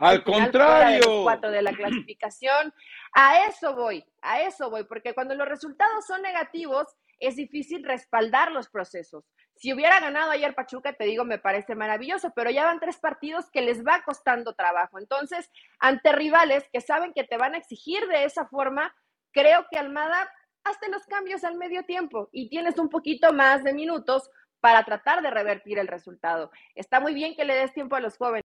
al 0.00 0.24
contrario. 0.24 1.22
cuatro 1.22 1.50
de 1.50 1.62
la 1.62 1.72
clasificación. 1.72 2.74
A 3.12 3.46
eso 3.46 3.74
voy, 3.74 4.04
a 4.22 4.42
eso 4.42 4.70
voy, 4.70 4.84
porque 4.84 5.14
cuando 5.14 5.34
los 5.34 5.48
resultados 5.48 6.06
son 6.06 6.22
negativos, 6.22 6.86
es 7.18 7.36
difícil 7.36 7.84
respaldar 7.84 8.50
los 8.50 8.68
procesos. 8.68 9.24
Si 9.56 9.74
hubiera 9.74 10.00
ganado 10.00 10.30
ayer 10.30 10.54
Pachuca, 10.54 10.94
te 10.94 11.04
digo, 11.04 11.24
me 11.24 11.38
parece 11.38 11.74
maravilloso, 11.74 12.32
pero 12.34 12.50
ya 12.50 12.64
van 12.64 12.80
tres 12.80 12.98
partidos 12.98 13.50
que 13.50 13.60
les 13.60 13.84
va 13.84 14.02
costando 14.02 14.54
trabajo. 14.54 14.98
Entonces, 14.98 15.50
ante 15.78 16.12
rivales 16.12 16.64
que 16.72 16.80
saben 16.80 17.12
que 17.12 17.24
te 17.24 17.36
van 17.36 17.54
a 17.54 17.58
exigir 17.58 18.06
de 18.08 18.24
esa 18.24 18.46
forma, 18.46 18.94
creo 19.32 19.66
que 19.70 19.78
Almada 19.78 20.30
hazte 20.64 20.88
los 20.88 21.04
cambios 21.04 21.44
al 21.44 21.56
medio 21.56 21.84
tiempo 21.84 22.30
y 22.32 22.48
tienes 22.48 22.78
un 22.78 22.88
poquito 22.88 23.34
más 23.34 23.62
de 23.62 23.74
minutos 23.74 24.30
para 24.60 24.84
tratar 24.84 25.22
de 25.22 25.30
revertir 25.30 25.78
el 25.78 25.88
resultado. 25.88 26.50
Está 26.74 27.00
muy 27.00 27.12
bien 27.12 27.34
que 27.34 27.44
le 27.44 27.54
des 27.54 27.72
tiempo 27.74 27.96
a 27.96 28.00
los 28.00 28.16
jóvenes 28.16 28.44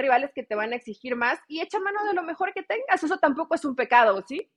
rivales 0.00 0.32
que 0.34 0.42
te 0.42 0.54
van 0.54 0.72
a 0.72 0.76
exigir 0.76 1.16
más 1.16 1.38
y 1.48 1.60
echa 1.60 1.78
mano 1.80 2.04
de 2.04 2.14
lo 2.14 2.22
mejor 2.22 2.52
que 2.52 2.62
tengas. 2.62 3.02
Eso 3.02 3.18
tampoco 3.18 3.54
es 3.54 3.64
un 3.64 3.76
pecado, 3.76 4.24
¿sí? 4.26 4.50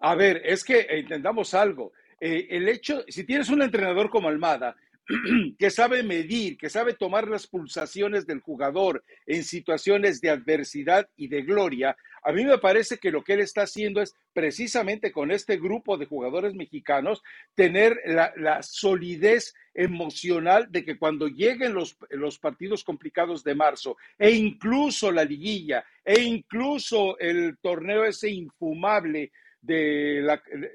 A 0.00 0.14
ver, 0.14 0.42
es 0.44 0.64
que 0.64 0.86
entendamos 0.88 1.54
algo. 1.54 1.92
Eh, 2.20 2.46
el 2.50 2.68
hecho, 2.68 3.04
si 3.08 3.24
tienes 3.24 3.48
un 3.48 3.62
entrenador 3.62 4.10
como 4.10 4.28
Almada, 4.28 4.76
que 5.58 5.70
sabe 5.70 6.02
medir, 6.02 6.58
que 6.58 6.68
sabe 6.68 6.94
tomar 6.94 7.28
las 7.28 7.46
pulsaciones 7.46 8.26
del 8.26 8.40
jugador 8.40 9.04
en 9.26 9.42
situaciones 9.44 10.20
de 10.20 10.30
adversidad 10.30 11.08
y 11.16 11.28
de 11.28 11.42
gloria, 11.42 11.96
A 12.22 12.32
mí 12.32 12.44
me 12.44 12.58
parece 12.58 12.98
que 12.98 13.10
lo 13.10 13.22
que 13.22 13.34
él 13.34 13.40
está 13.40 13.62
haciendo 13.62 14.00
es 14.00 14.14
precisamente 14.32 15.12
con 15.12 15.30
este 15.30 15.56
grupo 15.56 15.96
de 15.96 16.06
jugadores 16.06 16.54
mexicanos 16.54 17.22
tener 17.54 18.00
la, 18.06 18.62
solidez 18.62 19.54
emocional 19.74 20.66
de 20.70 20.84
que 20.84 20.98
cuando 20.98 21.28
lleguen 21.28 21.74
los, 21.74 21.96
los 22.10 22.38
partidos 22.38 22.82
complicados 22.82 23.44
de 23.44 23.54
marzo 23.54 23.96
e 24.18 24.30
incluso 24.32 25.12
la 25.12 25.24
liguilla 25.24 25.84
e 26.04 26.20
incluso 26.20 27.18
el 27.18 27.58
torneo 27.58 28.04
ese 28.04 28.30
infumable 28.30 29.30
de 29.60 30.22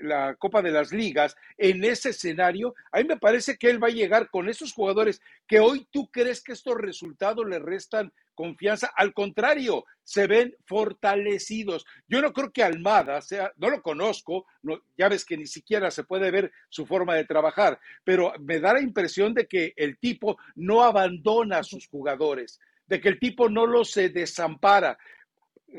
la, 0.01 0.35
Copa 0.35 0.62
de 0.62 0.71
las 0.71 0.91
Ligas, 0.91 1.35
en 1.57 1.83
ese 1.83 2.09
escenario, 2.09 2.75
a 2.91 3.00
mí 3.00 3.05
me 3.05 3.17
parece 3.17 3.57
que 3.57 3.69
él 3.69 3.81
va 3.81 3.88
a 3.88 3.91
llegar 3.91 4.29
con 4.29 4.50
esos 4.50 4.73
jugadores 4.73 5.21
que 5.47 5.59
hoy 5.59 5.88
tú 5.91 6.09
crees 6.12 6.43
que 6.43 6.53
estos 6.53 6.75
resultados 6.75 7.47
le 7.47 7.59
restan 7.59 8.12
confianza. 8.34 8.92
Al 8.96 9.13
contrario, 9.13 9.86
se 10.04 10.28
ven 10.28 10.56
fortalecidos. 10.66 11.86
Yo 12.08 12.22
no 12.22 12.34
creo 12.34 12.52
que 12.52 12.63
Almada 12.63 13.22
sea, 13.22 13.52
no 13.58 13.70
lo 13.70 13.82
conozco, 13.82 14.46
no, 14.62 14.82
ya 14.98 15.10
ves 15.10 15.25
que 15.25 15.38
ni 15.38 15.48
siquiera 15.48 15.92
se 15.92 16.04
puede 16.04 16.32
ver 16.32 16.52
su 16.70 16.86
forma 16.86 17.16
de 17.16 17.25
trabajar, 17.25 17.80
pero 18.04 18.34
me 18.40 18.60
da 18.60 18.74
la 18.74 18.82
impresión 18.82 19.34
de 19.34 19.48
que 19.48 19.74
el 19.75 19.98
tipo 19.98 20.38
no 20.56 20.84
abandona 20.84 21.60
a 21.60 21.63
sus 21.63 21.88
jugadores, 21.88 22.60
de 22.88 23.00
que 23.00 23.10
el 23.10 23.20
tipo 23.20 23.50
no 23.50 23.66
los 23.66 23.94
desampara 23.94 24.98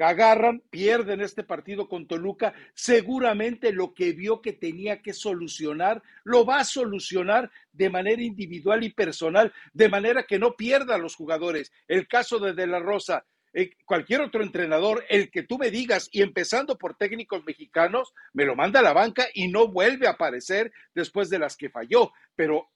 agarran, 0.01 0.63
pierden 0.71 1.21
este 1.21 1.45
partido 1.45 1.89
con 1.89 2.07
Toluca, 2.07 2.55
seguramente 2.75 3.73
lo 3.73 3.95
que 3.95 4.13
vio 4.13 4.41
que 4.41 4.53
tenía 4.53 5.03
que 5.03 5.13
solucionar, 5.13 6.03
lo 6.25 6.45
va 6.45 6.61
a 6.61 6.65
solucionar 6.65 7.51
de 7.73 7.91
manera 7.91 8.23
individual 8.23 8.83
y 8.83 8.91
personal, 8.91 9.53
de 9.73 9.89
manera 9.89 10.25
que 10.25 10.39
no 10.39 10.57
pierda 10.57 10.95
a 10.95 10.99
los 10.99 11.15
jugadores. 11.15 11.73
El 11.89 12.09
caso 12.09 12.39
de 12.39 12.55
De 12.55 12.67
La 12.67 12.79
Rosa, 12.79 13.25
eh, 13.57 13.71
cualquier 13.85 14.21
otro 14.21 14.43
entrenador, 14.43 15.05
el 15.09 15.31
que 15.31 15.45
tú 15.45 15.59
me 15.59 15.71
digas, 15.71 16.09
y 16.11 16.23
empezando 16.23 16.77
por 16.77 16.97
técnicos 16.97 17.45
mexicanos, 17.45 18.13
me 18.33 18.45
lo 18.45 18.57
manda 18.57 18.81
a 18.81 18.83
la 18.83 18.93
banca 18.93 19.27
y 19.33 19.47
no 19.47 19.69
vuelve 19.69 20.09
a 20.09 20.13
aparecer 20.13 20.73
después 20.93 21.31
de 21.31 21.39
las 21.39 21.57
que 21.57 21.71
falló. 21.71 22.13
Pero 22.35 22.69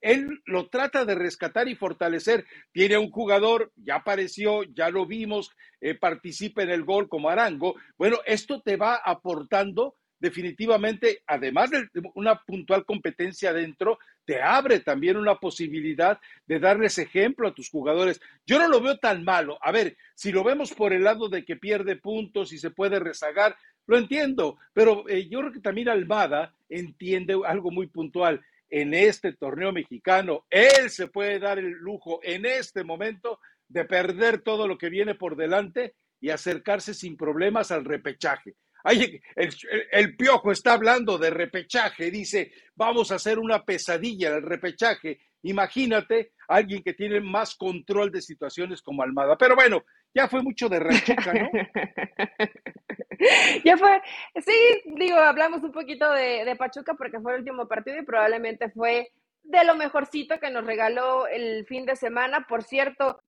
él 0.00 0.40
lo 0.46 0.68
trata 0.68 1.04
de 1.04 1.14
rescatar 1.14 1.68
y 1.68 1.74
fortalecer. 1.74 2.44
Tiene 2.72 2.98
un 2.98 3.10
jugador, 3.10 3.72
ya 3.76 3.96
apareció, 3.96 4.62
ya 4.64 4.90
lo 4.90 5.06
vimos, 5.06 5.50
eh, 5.80 5.94
participa 5.94 6.62
en 6.62 6.70
el 6.70 6.84
gol 6.84 7.08
como 7.08 7.28
Arango. 7.28 7.76
Bueno, 7.96 8.18
esto 8.26 8.60
te 8.60 8.76
va 8.76 8.96
aportando 8.96 9.96
definitivamente, 10.22 11.24
además 11.26 11.70
de 11.70 11.88
una 12.14 12.40
puntual 12.44 12.84
competencia 12.84 13.52
dentro, 13.52 13.98
te 14.24 14.40
abre 14.40 14.78
también 14.78 15.16
una 15.16 15.34
posibilidad 15.34 16.20
de 16.46 16.60
darles 16.60 16.96
ejemplo 16.98 17.48
a 17.48 17.54
tus 17.54 17.68
jugadores. 17.68 18.20
Yo 18.46 18.60
no 18.60 18.68
lo 18.68 18.80
veo 18.80 18.98
tan 18.98 19.24
malo. 19.24 19.58
A 19.60 19.72
ver, 19.72 19.96
si 20.14 20.30
lo 20.30 20.44
vemos 20.44 20.72
por 20.72 20.92
el 20.92 21.02
lado 21.02 21.28
de 21.28 21.44
que 21.44 21.56
pierde 21.56 21.96
puntos 21.96 22.52
y 22.52 22.58
se 22.58 22.70
puede 22.70 23.00
rezagar, 23.00 23.56
lo 23.88 23.98
entiendo, 23.98 24.58
pero 24.72 25.08
eh, 25.08 25.28
yo 25.28 25.40
creo 25.40 25.52
que 25.52 25.60
también 25.60 25.88
Almada 25.88 26.54
entiende 26.68 27.36
algo 27.44 27.72
muy 27.72 27.88
puntual 27.88 28.40
en 28.72 28.94
este 28.94 29.34
torneo 29.34 29.70
mexicano. 29.70 30.46
Él 30.48 30.88
se 30.88 31.06
puede 31.06 31.38
dar 31.38 31.58
el 31.58 31.72
lujo 31.72 32.20
en 32.22 32.46
este 32.46 32.84
momento 32.84 33.38
de 33.68 33.84
perder 33.84 34.40
todo 34.40 34.66
lo 34.66 34.78
que 34.78 34.88
viene 34.88 35.14
por 35.14 35.36
delante 35.36 35.94
y 36.20 36.30
acercarse 36.30 36.94
sin 36.94 37.18
problemas 37.18 37.70
al 37.70 37.84
repechaje. 37.84 38.56
el, 39.36 40.16
piojo 40.16 40.50
está 40.50 40.72
hablando 40.72 41.18
de 41.18 41.28
repechaje, 41.28 42.10
dice, 42.10 42.50
vamos 42.74 43.12
a 43.12 43.16
hacer 43.16 43.38
una 43.38 43.62
pesadilla 43.62 44.34
el 44.34 44.42
repechaje. 44.42 45.20
Imagínate 45.42 46.32
alguien 46.48 46.82
que 46.82 46.94
tiene 46.94 47.20
más 47.20 47.54
control 47.54 48.10
de 48.10 48.22
situaciones 48.22 48.80
como 48.80 49.02
Almada. 49.02 49.36
Pero 49.36 49.54
bueno, 49.54 49.84
ya 50.14 50.28
fue 50.28 50.42
mucho 50.42 50.70
de 50.70 50.78
rechaca, 50.80 51.34
¿no? 51.34 51.50
ya 53.64 53.76
fue, 53.76 54.02
sí, 54.44 54.82
digo, 54.96 55.16
hablamos 55.16 55.62
un 55.62 55.72
poquito 55.72 56.10
de, 56.10 56.54
Pachuca 56.58 56.94
porque 56.94 57.20
fue 57.20 57.34
el 57.34 57.40
último 57.40 57.68
partido 57.68 57.98
y 57.98 58.04
probablemente 58.04 58.70
fue 58.70 59.12
de 59.42 59.64
lo 59.64 59.74
mejorcito 59.74 60.38
que 60.38 60.50
nos 60.50 60.64
regaló 60.64 61.26
el 61.26 61.66
fin 61.66 61.86
de 61.86 61.96
semana. 61.96 62.46
Por 62.48 62.62
cierto, 62.62 63.20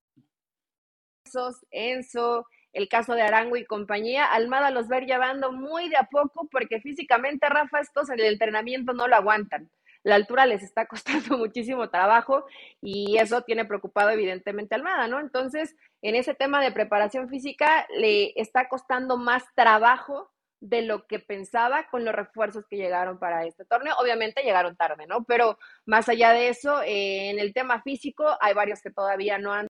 Enzo, 1.70 2.46
el 2.72 2.88
caso 2.88 3.14
de 3.14 3.22
Arango 3.22 3.56
y 3.56 3.64
compañía, 3.64 4.26
Almada 4.26 4.70
los 4.70 4.90
va 4.90 4.96
a 4.96 5.00
ir 5.00 5.06
llevando 5.06 5.52
muy 5.52 5.88
de 5.88 5.96
a 5.96 6.04
poco 6.04 6.48
porque 6.50 6.80
físicamente, 6.80 7.48
Rafa, 7.48 7.80
estos 7.80 8.10
en 8.10 8.20
el 8.20 8.26
entrenamiento 8.26 8.92
no 8.92 9.08
lo 9.08 9.16
aguantan 9.16 9.70
la 10.04 10.14
altura 10.14 10.46
les 10.46 10.62
está 10.62 10.86
costando 11.34 11.36
muchísimo 11.36 11.90
trabajo 11.90 12.46
y 12.80 13.16
eso 13.18 13.42
tiene 13.42 13.64
preocupado 13.64 14.10
evidentemente 14.10 14.74
Almada, 14.74 15.08
¿no? 15.08 15.18
Entonces, 15.18 15.74
en 16.02 16.14
ese 16.14 16.34
tema 16.34 16.62
de 16.62 16.70
preparación 16.70 17.28
física 17.28 17.86
le 17.96 18.32
está 18.40 18.68
costando 18.68 19.16
más 19.16 19.42
trabajo 19.56 20.30
de 20.60 20.82
lo 20.82 21.06
que 21.06 21.18
pensaba 21.18 21.88
con 21.90 22.04
los 22.04 22.14
refuerzos 22.14 22.64
que 22.68 22.76
llegaron 22.76 23.18
para 23.18 23.44
este 23.44 23.64
torneo. 23.64 23.96
Obviamente 23.98 24.42
llegaron 24.42 24.76
tarde, 24.76 25.06
¿no? 25.06 25.24
Pero 25.24 25.58
más 25.84 26.08
allá 26.08 26.32
de 26.32 26.48
eso, 26.48 26.80
eh, 26.82 27.30
en 27.30 27.38
el 27.38 27.52
tema 27.52 27.82
físico 27.82 28.24
hay 28.40 28.54
varios 28.54 28.80
que 28.80 28.90
todavía 28.90 29.38
no 29.38 29.52
han 29.52 29.66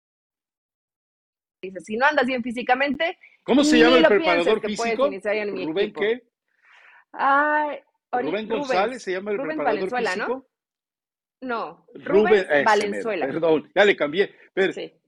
Dice, 1.63 1.81
si 1.81 1.97
no 1.97 2.05
andas 2.05 2.27
bien 2.27 2.43
físicamente, 2.43 3.19
¿cómo 3.43 3.65
se 3.65 3.79
llama 3.79 3.97
el 3.97 4.05
preparador 4.05 4.61
físico? 4.61 5.09
Rubén 5.09 5.95
qué? 5.95 6.23
Ay, 7.13 7.81
Rubén 8.21 8.49
González 8.49 9.03
se 9.03 9.13
llama 9.13 9.33
el 9.33 9.39
Rubén 9.39 9.57
preparador 9.57 9.91
Valenzuela, 9.91 10.11
físico. 10.11 10.29
¿no? 10.29 10.55
No, 11.41 11.87
Rubén 11.95 12.47
Valenzuela. 12.65 13.27
Perdón, 13.27 13.71
ya 13.75 13.85
le 13.85 13.97
cambié. 13.97 14.35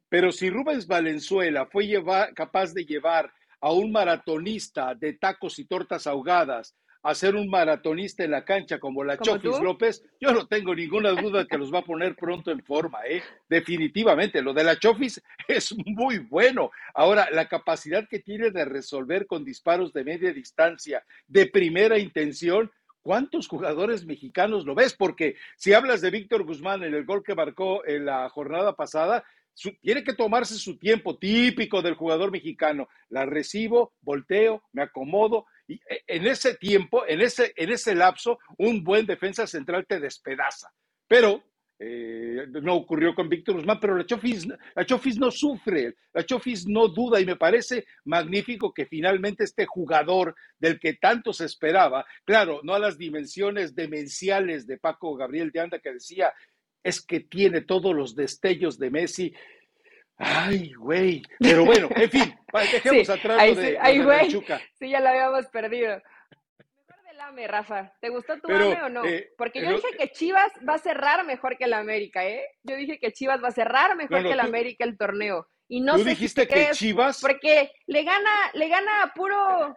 Pero, 0.08 0.32
si 0.32 0.50
Rubens 0.50 0.86
Valenzuela 0.86 1.66
fue 1.66 1.90
capaz 2.34 2.72
de 2.74 2.84
llevar 2.84 3.32
a 3.60 3.72
un 3.72 3.90
maratonista 3.90 4.94
de 4.94 5.14
tacos 5.14 5.58
y 5.58 5.64
tortas 5.64 6.06
ahogadas 6.06 6.76
a 7.02 7.14
ser 7.14 7.36
un 7.36 7.48
maratonista 7.48 8.24
en 8.24 8.32
la 8.32 8.44
cancha 8.44 8.80
como 8.80 9.04
la 9.04 9.16
Chofis 9.16 9.60
López, 9.60 10.02
yo 10.20 10.32
no 10.32 10.48
tengo 10.48 10.74
ninguna 10.74 11.12
duda 11.12 11.46
que 11.46 11.56
los 11.56 11.72
va 11.72 11.78
a 11.78 11.84
poner 11.84 12.16
pronto 12.16 12.50
en 12.50 12.64
forma, 12.64 12.98
¿eh? 13.06 13.22
Definitivamente, 13.48 14.42
lo 14.42 14.52
de 14.52 14.64
la 14.64 14.76
Chofis 14.76 15.22
es 15.48 15.72
muy 15.86 16.18
bueno. 16.18 16.72
Ahora, 16.94 17.28
la 17.30 17.46
capacidad 17.46 18.08
que 18.08 18.18
tiene 18.18 18.50
de 18.50 18.64
resolver 18.64 19.28
con 19.28 19.44
disparos 19.44 19.92
de 19.92 20.02
media 20.02 20.32
distancia, 20.32 21.04
de 21.28 21.46
primera 21.46 21.96
intención, 21.96 22.72
¿Cuántos 23.06 23.46
jugadores 23.46 24.04
mexicanos 24.04 24.66
lo 24.66 24.74
ves? 24.74 24.92
Porque 24.92 25.36
si 25.56 25.72
hablas 25.72 26.00
de 26.00 26.10
Víctor 26.10 26.42
Guzmán 26.42 26.82
en 26.82 26.92
el 26.92 27.04
gol 27.04 27.22
que 27.22 27.36
marcó 27.36 27.86
en 27.86 28.04
la 28.04 28.28
jornada 28.30 28.74
pasada, 28.74 29.22
tiene 29.80 30.02
que 30.02 30.12
tomarse 30.12 30.56
su 30.56 30.76
tiempo 30.76 31.16
típico 31.16 31.82
del 31.82 31.94
jugador 31.94 32.32
mexicano. 32.32 32.88
La 33.08 33.24
recibo, 33.24 33.92
volteo, 34.00 34.64
me 34.72 34.82
acomodo 34.82 35.46
y 35.68 35.74
e, 35.74 36.02
en 36.08 36.26
ese 36.26 36.56
tiempo, 36.56 37.06
en 37.06 37.20
ese, 37.20 37.52
en 37.54 37.70
ese 37.70 37.94
lapso, 37.94 38.40
un 38.58 38.82
buen 38.82 39.06
defensa 39.06 39.46
central 39.46 39.86
te 39.86 40.00
despedaza. 40.00 40.72
Pero 41.06 41.44
eh, 41.78 42.46
no 42.62 42.74
ocurrió 42.74 43.14
con 43.14 43.28
Víctor 43.28 43.56
Guzmán, 43.56 43.78
pero 43.78 43.96
la 43.96 44.06
Chofis, 44.06 44.48
la 44.74 44.86
Chofis 44.86 45.18
no 45.18 45.30
sufre, 45.30 45.94
la 46.14 46.24
Chofis 46.24 46.66
no 46.66 46.88
duda 46.88 47.20
y 47.20 47.26
me 47.26 47.36
parece 47.36 47.84
magnífico 48.04 48.72
que 48.72 48.86
finalmente 48.86 49.44
este 49.44 49.66
jugador 49.66 50.34
del 50.58 50.80
que 50.80 50.94
tanto 50.94 51.34
se 51.34 51.44
esperaba, 51.44 52.06
claro, 52.24 52.60
no 52.62 52.74
a 52.74 52.78
las 52.78 52.96
dimensiones 52.96 53.74
demenciales 53.74 54.66
de 54.66 54.78
Paco 54.78 55.16
Gabriel 55.16 55.50
de 55.50 55.60
Anda 55.60 55.78
que 55.78 55.92
decía, 55.92 56.32
es 56.82 57.04
que 57.04 57.20
tiene 57.20 57.60
todos 57.60 57.94
los 57.94 58.14
destellos 58.14 58.78
de 58.78 58.90
Messi. 58.90 59.34
Ay, 60.16 60.72
güey. 60.72 61.20
Pero 61.38 61.64
bueno, 61.64 61.88
en 61.94 62.10
fin, 62.10 62.34
dejemos 62.72 63.10
atrás 63.10 63.48
lo 63.48 63.54
de, 63.54 64.02
güey. 64.02 64.30
Sí, 64.78 64.88
ya 64.88 65.00
la 65.00 65.10
habíamos 65.10 65.46
perdido. 65.48 66.00
Rafa. 67.46 67.92
¿Te 68.00 68.08
gustó 68.08 68.34
tu 68.34 68.48
Pero, 68.48 68.86
o 68.86 68.88
no? 68.88 69.04
Eh, 69.04 69.32
Porque 69.36 69.62
yo 69.62 69.70
dije 69.70 69.88
que 69.98 70.10
Chivas 70.10 70.52
va 70.68 70.74
a 70.74 70.78
cerrar 70.78 71.24
mejor 71.24 71.56
que 71.56 71.64
el 71.64 71.74
América, 71.74 72.26
¿eh? 72.26 72.44
Yo 72.62 72.76
dije 72.76 72.98
que 72.98 73.12
Chivas 73.12 73.42
va 73.42 73.48
a 73.48 73.52
cerrar 73.52 73.96
mejor 73.96 74.22
que 74.22 74.32
el 74.32 74.40
América 74.40 74.84
el 74.84 74.96
torneo. 74.96 75.48
Y 75.68 75.80
no 75.80 75.96
¿Tú 75.96 76.04
dijiste 76.04 76.46
que 76.46 76.70
Chivas? 76.72 77.20
Porque 77.20 77.72
le 77.86 78.04
gana, 78.04 78.30
le 78.54 78.68
gana 78.68 79.02
a 79.02 79.12
puro... 79.12 79.76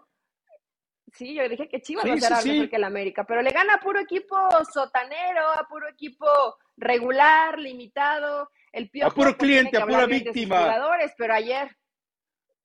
Sí, 1.12 1.34
yo 1.34 1.50
dije 1.50 1.68
que 1.68 1.82
Chivas 1.82 2.06
va 2.06 2.14
a 2.14 2.20
cerrar 2.20 2.46
mejor 2.46 2.70
que 2.70 2.76
el 2.76 2.84
América, 2.84 3.26
pero 3.28 3.42
le 3.42 3.50
gana 3.50 3.76
a 3.76 3.80
puro 3.80 4.00
equipo 4.00 4.38
sotanero, 4.72 5.48
a 5.54 5.68
puro 5.68 5.90
equipo 5.90 6.28
regular, 6.78 7.58
limitado. 7.58 8.52
El 8.72 8.92
a 9.02 9.10
puro 9.10 9.36
cliente, 9.36 9.78
a 9.78 9.86
pura 9.86 10.06
víctima. 10.06 10.62
Jugadores, 10.62 11.14
pero 11.18 11.34
ayer... 11.34 11.76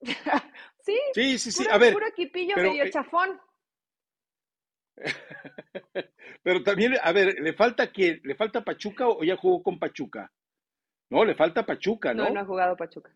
sí, 0.79 0.99
sí, 1.13 1.39
sí, 1.39 1.65
a 1.71 1.79
ver, 1.79 1.93
puro 1.93 2.07
equipillo 2.07 2.55
medio 2.57 2.83
eh, 2.83 2.91
chafón. 2.91 3.39
Pero 6.43 6.63
también, 6.63 6.95
a 7.01 7.11
ver, 7.11 7.39
¿le 7.39 7.53
falta 7.53 7.87
quién? 7.87 8.21
¿Le 8.23 8.35
falta 8.35 8.63
Pachuca 8.63 9.07
o 9.07 9.23
ya 9.23 9.35
jugó 9.35 9.63
con 9.63 9.79
Pachuca? 9.79 10.31
No, 11.09 11.23
le 11.23 11.35
falta 11.35 11.65
Pachuca, 11.65 12.13
¿no? 12.13 12.25
No, 12.25 12.29
no 12.31 12.39
ha 12.41 12.45
jugado 12.45 12.75
Pachuca. 12.75 13.11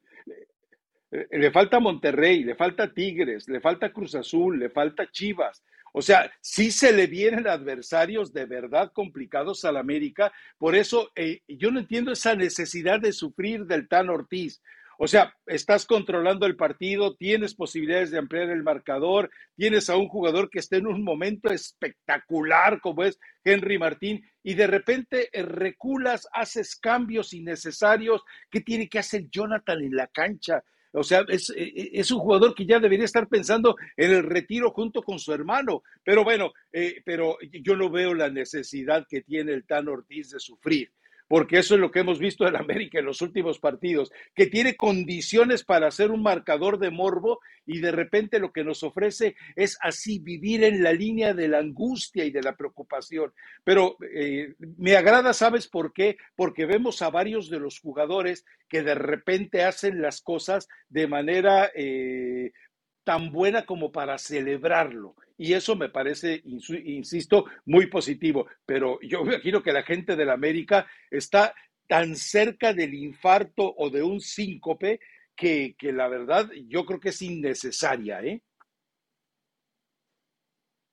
Le, 1.11 1.51
falta 1.51 1.79
Monterrey, 1.79 2.43
le 2.43 2.55
falta 2.55 2.93
Tigres, 2.93 3.49
le 3.49 3.59
falta 3.59 3.91
Cruz 3.91 4.13
Azul, 4.13 4.59
le 4.59 4.69
falta 4.69 5.09
Chivas. 5.11 5.63
O 5.91 6.03
sea, 6.03 6.31
sí 6.39 6.69
se 6.69 6.93
le 6.93 7.07
vienen 7.07 7.47
adversarios 7.47 8.31
de 8.31 8.45
verdad 8.45 8.91
complicados 8.93 9.65
al 9.65 9.77
América. 9.77 10.31
Por 10.59 10.75
eso 10.75 11.09
eh, 11.15 11.41
yo 11.47 11.71
no 11.71 11.79
entiendo 11.79 12.11
esa 12.11 12.35
necesidad 12.35 12.99
de 12.99 13.11
sufrir 13.11 13.65
del 13.65 13.87
Tan 13.87 14.09
Ortiz. 14.09 14.61
O 15.01 15.07
sea, 15.07 15.33
estás 15.45 15.85
controlando 15.85 16.45
el 16.45 16.57
partido, 16.57 17.15
tienes 17.15 17.55
posibilidades 17.55 18.11
de 18.11 18.17
ampliar 18.17 18.49
el 18.49 18.63
marcador, 18.63 19.31
tienes 19.55 19.89
a 19.89 19.95
un 19.95 20.09
jugador 20.09 20.49
que 20.49 20.59
está 20.59 20.75
en 20.75 20.87
un 20.87 21.05
momento 21.05 21.49
espectacular 21.49 22.81
como 22.81 23.05
es 23.05 23.17
Henry 23.45 23.79
Martín 23.79 24.21
y 24.43 24.55
de 24.55 24.67
repente 24.67 25.29
eh, 25.31 25.43
reculas, 25.43 26.27
haces 26.33 26.75
cambios 26.75 27.31
innecesarios. 27.31 28.23
¿Qué 28.51 28.59
tiene 28.59 28.89
que 28.89 28.99
hacer 28.99 29.29
Jonathan 29.29 29.81
en 29.81 29.95
la 29.95 30.07
cancha? 30.07 30.65
O 30.91 31.03
sea, 31.03 31.23
es, 31.29 31.49
e, 31.51 31.63
e, 31.63 31.89
es, 31.93 32.11
un 32.11 32.19
jugador 32.19 32.53
que 32.53 32.65
ya 32.65 32.81
debería 32.81 33.05
estar 33.05 33.29
pensando 33.29 33.77
en 33.95 34.11
el 34.11 34.23
retiro 34.23 34.71
junto 34.71 35.01
con 35.01 35.17
su 35.17 35.31
hermano. 35.31 35.81
Pero 36.03 36.25
bueno, 36.25 36.51
eh, 36.73 37.01
pero 37.05 37.37
yo 37.63 37.77
no 37.77 37.89
veo 37.89 38.13
la 38.13 38.29
necesidad 38.29 39.07
que 39.09 39.21
tiene 39.21 39.53
el 39.53 39.65
Tan 39.65 39.87
Ortiz 39.87 40.31
de 40.31 40.41
sufrir 40.41 40.91
porque 41.29 41.59
eso 41.59 41.75
es 41.75 41.79
lo 41.79 41.91
que 41.91 41.99
hemos 41.99 42.19
visto 42.19 42.47
en 42.47 42.57
América 42.57 42.99
en 42.99 43.05
los 43.05 43.21
últimos 43.21 43.59
partidos, 43.59 44.11
que 44.35 44.47
tiene 44.47 44.75
condiciones 44.75 45.63
para 45.63 45.91
ser 45.91 46.09
un 46.09 46.23
marcador 46.23 46.79
de 46.79 46.89
morbo 46.89 47.39
y 47.67 47.79
de 47.79 47.91
repente 47.91 48.39
lo 48.39 48.51
que 48.51 48.63
nos 48.63 48.81
ofrece 48.83 49.35
es 49.55 49.77
así 49.81 50.17
vivir 50.17 50.63
en 50.63 50.81
la 50.81 50.91
línea 50.91 51.35
de 51.35 51.47
la 51.47 51.59
angustia 51.59 52.25
y 52.25 52.31
de 52.31 52.41
la 52.41 52.57
preocupación. 52.57 53.31
Pero 53.63 53.95
eh, 54.11 54.55
me 54.77 54.95
agrada, 54.95 55.33
¿sabes 55.33 55.67
por 55.67 55.93
qué? 55.93 56.17
Porque 56.35 56.65
vemos 56.65 57.03
a 57.03 57.11
varios 57.11 57.49
de 57.51 57.59
los 57.59 57.79
jugadores 57.79 58.43
que 58.67 58.81
de 58.81 58.95
repente 58.95 59.63
hacen 59.63 60.01
las 60.01 60.21
cosas 60.21 60.67
de 60.89 61.05
manera 61.05 61.69
eh, 61.75 62.53
tan 63.09 63.31
buena 63.31 63.65
como 63.65 63.91
para 63.91 64.19
celebrarlo. 64.19 65.15
Y 65.35 65.53
eso 65.53 65.75
me 65.75 65.89
parece, 65.89 66.43
insisto, 66.45 67.45
muy 67.65 67.87
positivo. 67.87 68.45
Pero 68.67 68.99
yo 69.01 69.23
me 69.23 69.33
imagino 69.33 69.63
que 69.63 69.73
la 69.73 69.81
gente 69.81 70.15
de 70.15 70.25
la 70.25 70.33
América 70.33 70.85
está 71.09 71.55
tan 71.87 72.15
cerca 72.15 72.71
del 72.71 72.93
infarto 72.93 73.73
o 73.75 73.89
de 73.89 74.03
un 74.03 74.21
síncope 74.21 74.99
que, 75.35 75.75
la 75.81 76.07
verdad 76.07 76.51
yo 76.67 76.85
creo 76.85 76.99
que 76.99 77.09
es 77.09 77.19
innecesaria, 77.23 78.21
¿eh? 78.21 78.43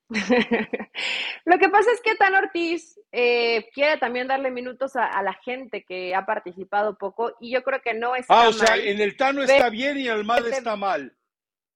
Lo 1.44 1.58
que 1.58 1.68
pasa 1.68 1.90
es 1.92 2.00
que 2.00 2.14
Tan 2.14 2.34
Ortiz 2.34 2.98
eh, 3.12 3.68
quiere 3.74 3.98
también 3.98 4.28
darle 4.28 4.50
minutos 4.50 4.92
a, 4.94 5.22
la 5.22 5.34
gente 5.44 5.84
que 5.84 6.14
ha 6.14 6.24
participado 6.24 6.96
poco 6.96 7.36
y 7.40 7.50
yo 7.52 7.62
creo 7.62 7.82
que 7.82 7.92
no 7.92 8.16
está 8.16 8.44
Ah, 8.44 8.48
o 8.48 8.52
sea, 8.54 8.76
en 8.76 9.02
el 9.02 9.16
Tano 9.16 9.42
está 9.42 9.68
bien 9.68 9.98
y 9.98 10.08
en 10.08 10.16
el 10.16 10.24
mal 10.24 10.46
está 10.46 10.76
mal. 10.76 11.15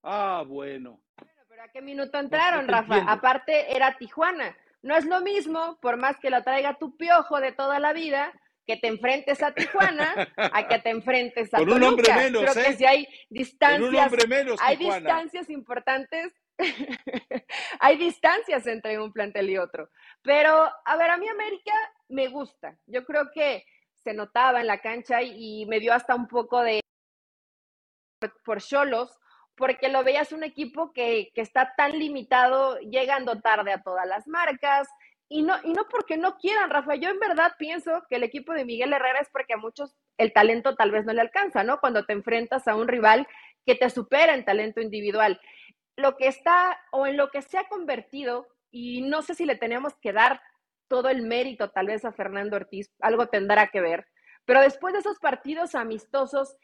Ah, 0.02 0.44
bueno. 0.46 1.00
Bueno, 1.18 1.42
pero 1.48 1.62
¿a 1.62 1.68
qué 1.68 1.82
minuto 1.82 2.18
entraron, 2.18 2.68
Rafa? 2.68 3.04
Aparte 3.06 3.74
era 3.74 3.96
Tijuana. 3.98 4.56
No 4.82 4.96
es 4.96 5.04
lo 5.04 5.20
mismo, 5.20 5.78
por 5.80 5.96
más 5.98 6.18
que 6.18 6.30
lo 6.30 6.42
traiga 6.42 6.78
tu 6.78 6.96
piojo 6.96 7.40
de 7.40 7.52
toda 7.52 7.78
la 7.78 7.92
vida, 7.92 8.32
que 8.66 8.76
te 8.76 8.88
enfrentes 8.88 9.42
a 9.42 9.52
Tijuana 9.52 10.28
a 10.36 10.68
que 10.68 10.78
te 10.78 10.90
enfrentes 10.90 11.52
a 11.52 11.58
Con 11.58 11.72
un 11.72 11.82
hombre 11.82 12.14
menos, 12.14 12.42
Creo 12.42 12.54
que 12.54 12.70
¿eh? 12.70 12.76
si 12.76 12.86
hay 12.86 13.08
distancias, 13.28 13.88
un 13.88 13.96
hombre 13.96 14.26
menos, 14.26 14.60
hay 14.62 14.76
distancias 14.76 15.50
importantes, 15.50 16.32
hay 17.80 17.96
distancias 17.98 18.66
entre 18.66 18.98
un 18.98 19.12
plantel 19.12 19.50
y 19.50 19.58
otro. 19.58 19.90
Pero, 20.22 20.70
a 20.84 20.96
ver, 20.96 21.10
a 21.10 21.16
mí 21.16 21.28
América 21.28 21.72
me 22.08 22.28
gusta. 22.28 22.76
Yo 22.86 23.04
creo 23.04 23.30
que 23.32 23.64
se 23.92 24.14
notaba 24.14 24.60
en 24.60 24.66
la 24.66 24.80
cancha 24.80 25.20
y, 25.22 25.62
y 25.62 25.66
me 25.66 25.80
dio 25.80 25.92
hasta 25.92 26.14
un 26.14 26.26
poco 26.26 26.62
de 26.62 26.80
por 28.44 28.60
Cholos, 28.60 29.18
porque 29.60 29.90
lo 29.90 30.02
veías 30.02 30.32
un 30.32 30.42
equipo 30.42 30.90
que, 30.94 31.30
está 31.34 31.74
tan 31.76 31.98
limitado, 31.98 32.78
llegando 32.78 33.42
tarde 33.42 33.72
a 33.72 33.82
todas 33.82 34.08
las 34.08 34.26
marcas, 34.26 34.88
y 35.28 35.42
no, 35.42 35.54
y 35.62 35.74
no 35.74 35.86
porque 35.88 36.16
no 36.16 36.38
quieran, 36.38 36.70
Rafa. 36.70 36.94
Yo 36.96 37.10
en 37.10 37.20
verdad 37.20 37.52
pienso 37.58 38.04
que 38.08 38.16
el 38.16 38.24
equipo 38.24 38.54
de 38.54 38.64
Miguel 38.64 38.94
Herrera 38.94 39.20
es 39.20 39.28
porque 39.30 39.52
a 39.52 39.58
muchos 39.58 39.94
el 40.16 40.32
talento 40.32 40.76
tal 40.76 40.90
vez 40.90 41.04
no 41.04 41.12
le 41.12 41.20
alcanza, 41.20 41.62
¿no? 41.62 41.78
Cuando 41.78 42.06
te 42.06 42.14
enfrentas 42.14 42.66
a 42.66 42.74
un 42.74 42.88
rival 42.88 43.28
que 43.66 43.74
te 43.74 43.90
supera 43.90 44.34
en 44.34 44.46
talento 44.46 44.80
individual. 44.80 45.38
Lo 45.94 46.16
que 46.16 46.26
está, 46.26 46.80
o 46.90 47.06
en 47.06 47.18
lo 47.18 47.30
que 47.30 47.42
se 47.42 47.58
ha 47.58 47.68
convertido, 47.68 48.48
y 48.70 49.02
no 49.02 49.20
sé 49.20 49.34
si 49.34 49.44
le 49.44 49.56
tenemos 49.56 49.92
que 50.00 50.14
dar 50.14 50.40
todo 50.88 51.10
el 51.10 51.20
mérito 51.20 51.70
tal 51.70 51.88
vez 51.88 52.06
a 52.06 52.12
Fernando 52.12 52.56
Ortiz, 52.56 52.90
algo 53.00 53.26
tendrá 53.26 53.66
que 53.66 53.82
ver, 53.82 54.08
pero 54.46 54.62
después 54.62 54.94
de 54.94 55.00
esos 55.00 55.18
partidos 55.18 55.74
amistosos, 55.74 56.56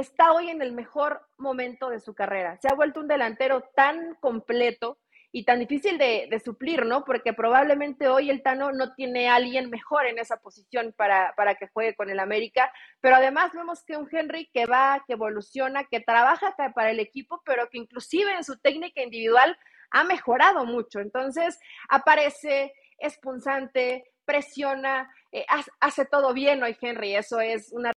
está 0.00 0.32
hoy 0.32 0.50
en 0.50 0.62
el 0.62 0.72
mejor 0.72 1.22
momento 1.36 1.90
de 1.90 2.00
su 2.00 2.14
carrera. 2.14 2.58
Se 2.60 2.68
ha 2.68 2.74
vuelto 2.74 3.00
un 3.00 3.08
delantero 3.08 3.62
tan 3.74 4.14
completo 4.16 4.98
y 5.32 5.44
tan 5.44 5.60
difícil 5.60 5.96
de, 5.96 6.42
suplir, 6.44 6.84
¿no? 6.84 7.04
Porque 7.04 7.32
probablemente 7.32 8.08
hoy 8.08 8.30
el 8.30 8.42
Tano 8.42 8.72
no 8.72 8.94
tiene 8.94 9.28
a 9.28 9.36
alguien 9.36 9.70
mejor 9.70 10.06
en 10.06 10.18
esa 10.18 10.38
posición 10.38 10.92
para, 10.96 11.34
para, 11.36 11.54
que 11.54 11.68
juegue 11.68 11.94
con 11.94 12.10
el 12.10 12.18
América, 12.18 12.72
pero 13.00 13.16
además 13.16 13.52
vemos 13.52 13.84
que 13.84 13.96
un 13.96 14.08
Henry 14.10 14.50
que 14.52 14.66
va, 14.66 15.04
que 15.06 15.12
evoluciona, 15.12 15.84
que 15.84 16.00
trabaja 16.00 16.56
para 16.74 16.90
el 16.90 16.98
equipo, 16.98 17.42
pero 17.44 17.68
que 17.68 17.78
inclusive 17.78 18.32
en 18.32 18.42
su 18.42 18.58
técnica 18.58 19.02
individual 19.02 19.56
ha 19.90 20.02
mejorado 20.02 20.64
mucho. 20.64 20.98
Entonces 20.98 21.60
aparece, 21.88 22.72
es 22.98 23.16
punzante, 23.18 24.04
presiona, 24.24 25.12
eh, 25.30 25.44
hace 25.78 26.06
todo 26.06 26.34
bien 26.34 26.62
hoy 26.62 26.76
Henry, 26.80 27.14
eso 27.14 27.40
es 27.40 27.72
una 27.72 27.92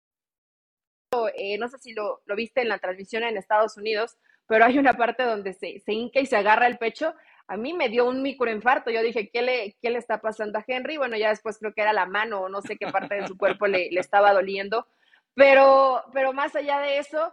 eh, 1.35 1.59
no 1.59 1.68
sé 1.68 1.79
si 1.79 1.92
lo, 1.92 2.22
viste 2.37 2.62
en 2.62 2.68
la 2.68 2.79
transmisión 2.79 3.22
en 3.22 3.37
Estados 3.37 3.77
Unidos, 3.77 4.16
pero 4.46 4.64
hay 4.64 4.79
una 4.79 4.94
parte 4.94 5.22
donde 5.22 5.53
se, 5.53 5.83
hinca 5.87 6.20
y 6.20 6.27
se 6.27 6.37
agarra 6.37 6.66
el 6.66 6.79
pecho. 6.79 7.14
A 7.46 7.57
mí 7.57 7.72
me 7.72 7.88
dio 7.88 8.09
un 8.09 8.22
microinfarto. 8.22 8.90
Yo 8.90 9.03
dije, 9.03 9.31
¿qué 9.31 9.42
le, 9.42 9.77
¿qué 9.81 9.90
le 9.90 9.98
está 9.98 10.20
pasando 10.20 10.59
a 10.59 10.64
Henry? 10.66 10.96
Bueno, 10.96 11.16
ya 11.16 11.29
después 11.29 11.59
creo 11.59 11.72
que 11.75 11.83
era 11.83 11.92
la 11.92 12.07
mano 12.07 12.42
o 12.42 12.48
no 12.48 12.62
sé 12.62 12.77
qué 12.77 12.87
parte 12.87 13.14
de 13.14 13.27
su 13.27 13.37
cuerpo 13.37 13.66
le, 13.66 13.90
le 13.90 14.01
estaba 14.01 14.33
doliendo. 14.33 14.87
Pero, 15.35 16.03
pero 16.12 16.33
más 16.33 16.55
allá 16.57 16.81
de 16.81 16.98
eso, 16.98 17.33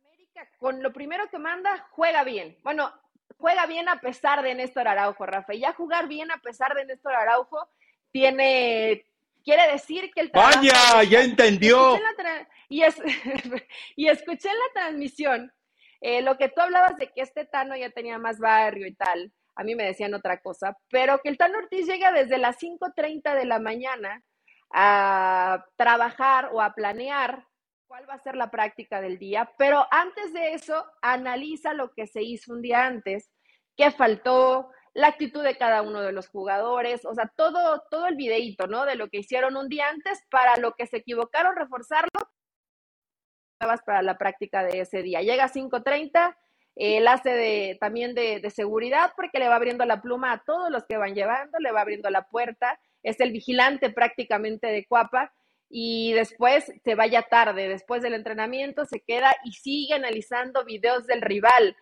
América, 0.00 0.48
con 0.58 0.82
lo 0.82 0.92
primero 0.92 1.28
que 1.30 1.38
manda, 1.38 1.88
juega 1.90 2.24
bien. 2.24 2.58
Bueno, 2.62 2.92
juega 3.38 3.66
bien 3.66 3.88
a 3.88 4.00
pesar 4.00 4.42
de 4.42 4.54
Néstor 4.54 4.88
Araujo, 4.88 5.26
Rafa. 5.26 5.54
Y 5.54 5.60
ya 5.60 5.72
jugar 5.72 6.08
bien 6.08 6.30
a 6.30 6.38
pesar 6.38 6.74
de 6.74 6.84
Néstor 6.84 7.14
Araujo 7.14 7.68
tiene, 8.10 9.06
quiere 9.42 9.70
decir 9.72 10.10
que 10.14 10.22
el 10.22 10.30
Vaya, 10.30 11.02
ya 11.04 11.22
entendió. 11.22 11.98
Y, 12.68 12.82
es, 12.82 12.96
y 13.96 14.08
escuché 14.08 14.48
en 14.48 14.58
la 14.58 14.80
transmisión 14.80 15.52
eh, 16.00 16.22
lo 16.22 16.36
que 16.36 16.48
tú 16.48 16.60
hablabas 16.60 16.96
de 16.96 17.12
que 17.12 17.22
este 17.22 17.44
Tano 17.44 17.76
ya 17.76 17.90
tenía 17.90 18.18
más 18.18 18.38
barrio 18.38 18.86
y 18.86 18.94
tal. 18.94 19.32
A 19.54 19.64
mí 19.64 19.74
me 19.74 19.84
decían 19.84 20.14
otra 20.14 20.40
cosa, 20.40 20.76
pero 20.88 21.18
que 21.18 21.28
el 21.28 21.36
Tano 21.36 21.58
Ortiz 21.58 21.86
llega 21.86 22.10
desde 22.10 22.38
las 22.38 22.58
5.30 22.58 23.36
de 23.36 23.44
la 23.44 23.58
mañana 23.58 24.22
a 24.72 25.64
trabajar 25.76 26.50
o 26.52 26.62
a 26.62 26.72
planear 26.74 27.46
cuál 27.86 28.08
va 28.08 28.14
a 28.14 28.22
ser 28.22 28.36
la 28.36 28.50
práctica 28.50 29.02
del 29.02 29.18
día, 29.18 29.52
pero 29.58 29.86
antes 29.90 30.32
de 30.32 30.54
eso 30.54 30.82
analiza 31.02 31.74
lo 31.74 31.92
que 31.92 32.06
se 32.06 32.22
hizo 32.22 32.54
un 32.54 32.62
día 32.62 32.86
antes, 32.86 33.30
qué 33.76 33.90
faltó, 33.90 34.70
la 34.94 35.08
actitud 35.08 35.42
de 35.42 35.56
cada 35.56 35.82
uno 35.82 36.02
de 36.02 36.12
los 36.12 36.28
jugadores, 36.28 37.04
o 37.04 37.14
sea, 37.14 37.30
todo, 37.34 37.82
todo 37.90 38.06
el 38.06 38.16
videíto, 38.16 38.66
¿no? 38.66 38.84
De 38.84 38.96
lo 38.96 39.08
que 39.08 39.18
hicieron 39.18 39.56
un 39.56 39.68
día 39.68 39.88
antes 39.88 40.22
para 40.30 40.56
lo 40.56 40.72
que 40.74 40.86
se 40.86 40.98
equivocaron, 40.98 41.56
reforzarlo 41.56 42.10
para 43.86 44.02
la 44.02 44.18
práctica 44.18 44.64
de 44.64 44.80
ese 44.80 45.02
día. 45.02 45.22
Llega 45.22 45.44
a 45.44 45.52
5.30, 45.52 46.36
él 46.76 47.06
hace 47.08 47.30
de, 47.30 47.78
también 47.80 48.14
de, 48.14 48.40
de, 48.40 48.50
seguridad 48.50 49.12
porque 49.16 49.38
le 49.38 49.48
va 49.48 49.56
abriendo 49.56 49.84
la 49.84 50.02
pluma 50.02 50.32
a 50.32 50.42
todos 50.44 50.70
los 50.70 50.84
que 50.84 50.96
van 50.96 51.14
llevando, 51.14 51.58
le 51.58 51.70
va 51.70 51.80
abriendo 51.80 52.10
la 52.10 52.26
puerta, 52.26 52.78
es 53.02 53.20
el 53.20 53.32
vigilante 53.32 53.90
prácticamente 53.90 54.66
de 54.66 54.86
Cuapa 54.86 55.32
y 55.68 56.12
después 56.12 56.70
se 56.84 56.94
vaya 56.94 57.22
tarde, 57.22 57.68
después 57.68 58.02
del 58.02 58.14
entrenamiento 58.14 58.84
se 58.84 59.00
queda 59.00 59.34
y 59.44 59.52
sigue 59.52 59.94
analizando 59.94 60.64
videos 60.64 61.06
del 61.06 61.22
rival. 61.22 61.76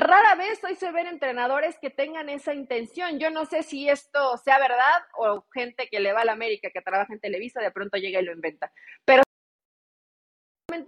Rara 0.00 0.34
vez 0.34 0.64
hoy 0.64 0.76
se 0.76 0.90
ven 0.92 1.06
entrenadores 1.06 1.78
que 1.78 1.90
tengan 1.90 2.30
esa 2.30 2.54
intención. 2.54 3.18
Yo 3.18 3.30
no 3.30 3.44
sé 3.44 3.62
si 3.62 3.86
esto 3.86 4.38
sea 4.38 4.58
verdad 4.58 5.02
o 5.18 5.44
gente 5.52 5.88
que 5.88 6.00
le 6.00 6.14
va 6.14 6.22
a 6.22 6.24
la 6.24 6.32
América, 6.32 6.70
que 6.70 6.80
trabaja 6.80 7.12
en 7.12 7.20
Televisa, 7.20 7.60
de 7.60 7.70
pronto 7.70 7.98
llega 7.98 8.18
y 8.18 8.24
lo 8.24 8.32
inventa. 8.32 8.72
Pero 9.04 9.22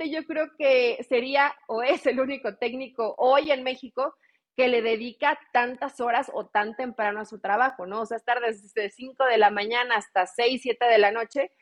yo 0.09 0.25
creo 0.25 0.51
que 0.57 1.05
sería 1.09 1.55
o 1.69 1.83
es 1.83 2.07
el 2.07 2.21
único 2.21 2.57
técnico 2.57 3.15
hoy 3.19 3.51
en 3.53 3.63
México 3.63 4.17
que 4.57 4.69
le 4.69 4.81
dedica 4.81 5.39
tantas 5.53 6.01
horas 6.01 6.31
o 6.33 6.47
tan 6.47 6.75
temprano 6.75 7.21
a 7.21 7.27
su 7.27 7.39
trabajo, 7.39 7.85
¿no? 7.85 8.01
O 8.01 8.07
sea, 8.07 8.17
estar 8.17 8.41
desde 8.41 8.91
5 8.91 9.25
de 9.27 9.37
la 9.37 9.51
mañana 9.51 9.97
hasta 9.97 10.27
6, 10.27 10.61
7 10.63 10.87
de 10.87 10.99
la 10.99 11.11
noche, 11.11 11.53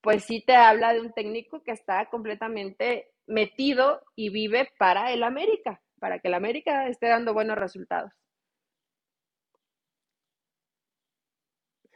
pues 0.00 0.24
sí 0.24 0.44
te 0.46 0.54
habla 0.54 0.92
de 0.92 1.00
un 1.00 1.12
técnico 1.12 1.64
que 1.64 1.72
está 1.72 2.06
completamente 2.06 3.10
metido 3.26 4.02
y 4.14 4.30
vive 4.30 4.70
para 4.78 5.12
el 5.12 5.24
América, 5.24 5.80
para 6.00 6.18
que 6.18 6.26
el 6.26 6.34
América 6.34 6.88
esté 6.88 7.06
dando 7.06 7.32
buenos 7.32 7.56
resultados. 7.56 8.10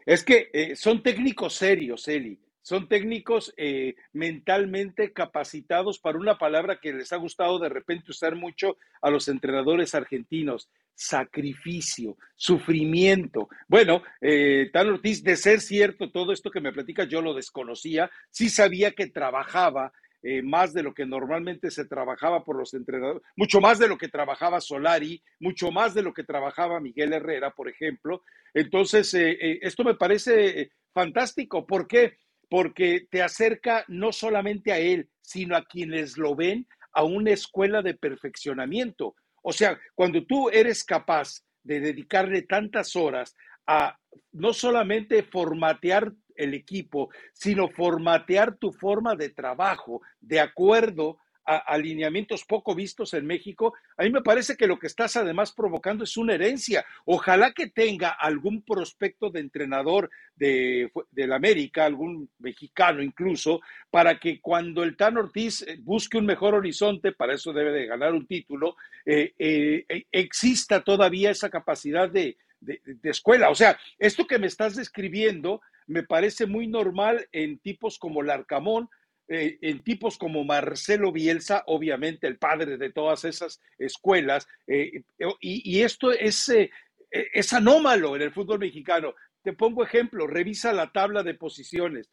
Es 0.07 0.23
que 0.23 0.51
eh, 0.53 0.77
son 0.77 1.03
técnicos 1.03 1.55
serios, 1.55 2.07
Eli 2.07 2.39
son 2.65 2.89
técnicos 2.89 3.53
eh, 3.59 3.95
mentalmente 4.15 5.13
capacitados 5.13 5.99
para 5.99 6.19
una 6.19 6.39
palabra 6.39 6.81
que 6.81 6.95
les 6.95 7.13
ha 7.13 7.17
gustado 7.17 7.59
de 7.59 7.69
repente 7.69 8.11
usar 8.11 8.37
mucho 8.37 8.79
a 9.03 9.11
los 9.11 9.29
entrenadores 9.29 9.95
argentinos, 9.95 10.71
sacrificio, 10.95 12.17
sufrimiento. 12.35 13.51
Bueno, 13.69 14.03
eh, 14.19 14.71
Tan 14.73 14.89
Ortiz, 14.89 15.23
de 15.23 15.37
ser 15.37 15.61
cierto 15.61 16.11
todo 16.11 16.33
esto 16.33 16.51
que 16.51 16.63
me 16.63 16.73
platica, 16.73 17.05
yo 17.05 17.21
lo 17.21 17.35
desconocía, 17.35 18.11
sí 18.31 18.49
sabía 18.49 18.93
que 18.93 19.09
trabajaba 19.09 19.93
eh, 20.25 20.43
más 20.43 20.73
de 20.75 20.83
lo 20.83 20.93
que 20.93 21.07
normalmente 21.07 21.71
se 21.71 21.85
trabajaba 21.85 22.43
por 22.43 22.57
los 22.57 22.75
entrenadores, 22.75 23.23
mucho 23.37 23.61
más 23.61 23.79
de 23.79 23.87
lo 23.87 23.97
que 23.97 24.09
trabajaba 24.09 24.61
Solari, 24.61 25.23
mucho 25.39 25.71
más 25.71 25.95
de 25.95 26.03
lo 26.03 26.13
que 26.13 26.25
trabajaba 26.25 26.81
Miguel 26.81 27.13
Herrera, 27.13 27.53
por 27.53 27.69
ejemplo. 27.69 28.23
Entonces, 28.53 29.15
eh, 29.15 29.61
esto 29.63 29.85
me 29.85 29.95
parece 29.95 30.73
fantástico. 30.93 31.65
¿Por 31.65 31.87
qué? 31.87 32.19
porque 32.49 33.09
te 33.11 33.23
acerca 33.23 33.85
no 33.89 34.13
solamente 34.13 34.73
a 34.73 34.79
él, 34.79 35.09
sino 35.21 35.57
a 35.57 35.65
quienes 35.65 36.17
lo 36.17 36.35
ven 36.35 36.67
a 36.93 37.03
una 37.03 37.33
escuela 37.33 37.83
de 37.83 37.95
perfeccionamiento. 37.95 39.17
O 39.43 39.53
sea, 39.53 39.79
cuando 39.95 40.25
tú 40.25 40.49
eres 40.51 40.85
capaz 40.85 41.43
de 41.63 41.81
dedicarle 41.81 42.43
tantas 42.43 42.95
horas 42.95 43.35
a 43.67 43.99
no 44.33 44.53
solamente 44.53 45.23
formatear 45.23 46.13
el 46.35 46.55
equipo, 46.55 47.11
sino 47.33 47.69
formatear 47.69 48.57
tu 48.57 48.73
forma 48.73 49.15
de 49.17 49.31
trabajo 49.31 50.03
de 50.21 50.41
acuerdo 50.41 51.19
alineamientos 51.45 52.45
poco 52.45 52.75
vistos 52.75 53.13
en 53.15 53.27
México, 53.27 53.75
a 53.97 54.05
mí 54.05 54.11
me 54.11 54.23
parece 54.23 54.57
que 54.57 54.67
lo 54.67 54.79
que 54.79 54.87
estás 54.87 55.17
además 55.17 55.53
provocando 55.53 56.05
es 56.05 56.17
una 56.17 56.35
herencia. 56.35 56.85
Ojalá 57.05 57.53
que 57.53 57.69
tenga 57.69 58.11
algún 58.11 58.63
prospecto 58.63 59.31
de 59.31 59.41
entrenador 59.41 60.11
de, 60.35 60.91
América, 61.33 61.85
algún 61.85 62.31
mexicano 62.39 63.03
incluso, 63.03 63.61
para 63.91 64.19
que 64.19 64.41
cuando 64.41 64.83
el 64.83 64.97
Tan 64.97 65.19
Ortiz 65.19 65.63
eh, 65.63 65.77
busque 65.81 66.17
un 66.17 66.27
mejor 66.27 66.55
horizonte, 66.55 67.13
para 67.13 67.35
eso 67.35 67.53
debe 67.53 67.73
de 67.73 67.87
ganar 67.87 68.15
un 68.15 68.27
título, 68.27 68.77
eh, 69.05 69.35
eh, 69.39 70.07
exista 70.13 70.83
todavía 70.83 71.31
esa 71.31 71.51
capacidad 71.51 72.09
de, 72.09 72.37
de, 72.61 73.11
escuela. 73.11 73.51
O 73.51 73.55
sea, 73.55 73.79
esto 73.99 74.27
que 74.27 74.39
me 74.39 74.47
estás 74.47 74.77
describiendo 74.77 75.61
me 75.87 76.03
parece 76.03 76.47
muy 76.47 76.67
normal 76.67 77.29
en 77.33 77.59
tipos 77.59 77.99
como 77.99 78.23
Larcamón, 78.23 78.89
eh, 79.27 79.59
en 79.63 79.83
tipos 79.83 80.19
como 80.19 80.45
Marcelo 80.45 81.11
Bielsa, 81.11 81.63
obviamente 81.67 82.27
el 82.27 82.37
padre 82.37 82.77
de 82.77 82.93
todas 82.93 83.25
esas 83.25 83.59
escuelas, 83.79 84.47
eh, 84.67 85.03
y, 85.41 85.81
esto 85.81 86.13
es, 86.13 86.49
eh, 86.51 86.71
es 87.11 87.53
anómalo 87.55 88.17
en 88.17 88.23
el 88.23 88.33
fútbol 88.33 88.59
mexicano. 88.59 89.15
Te 89.43 89.55
pongo 89.55 89.83
ejemplo, 89.83 90.27
revisa 90.27 90.75
la 90.75 90.93
tabla 90.93 91.23
de 91.23 91.35
posiciones. 91.35 92.11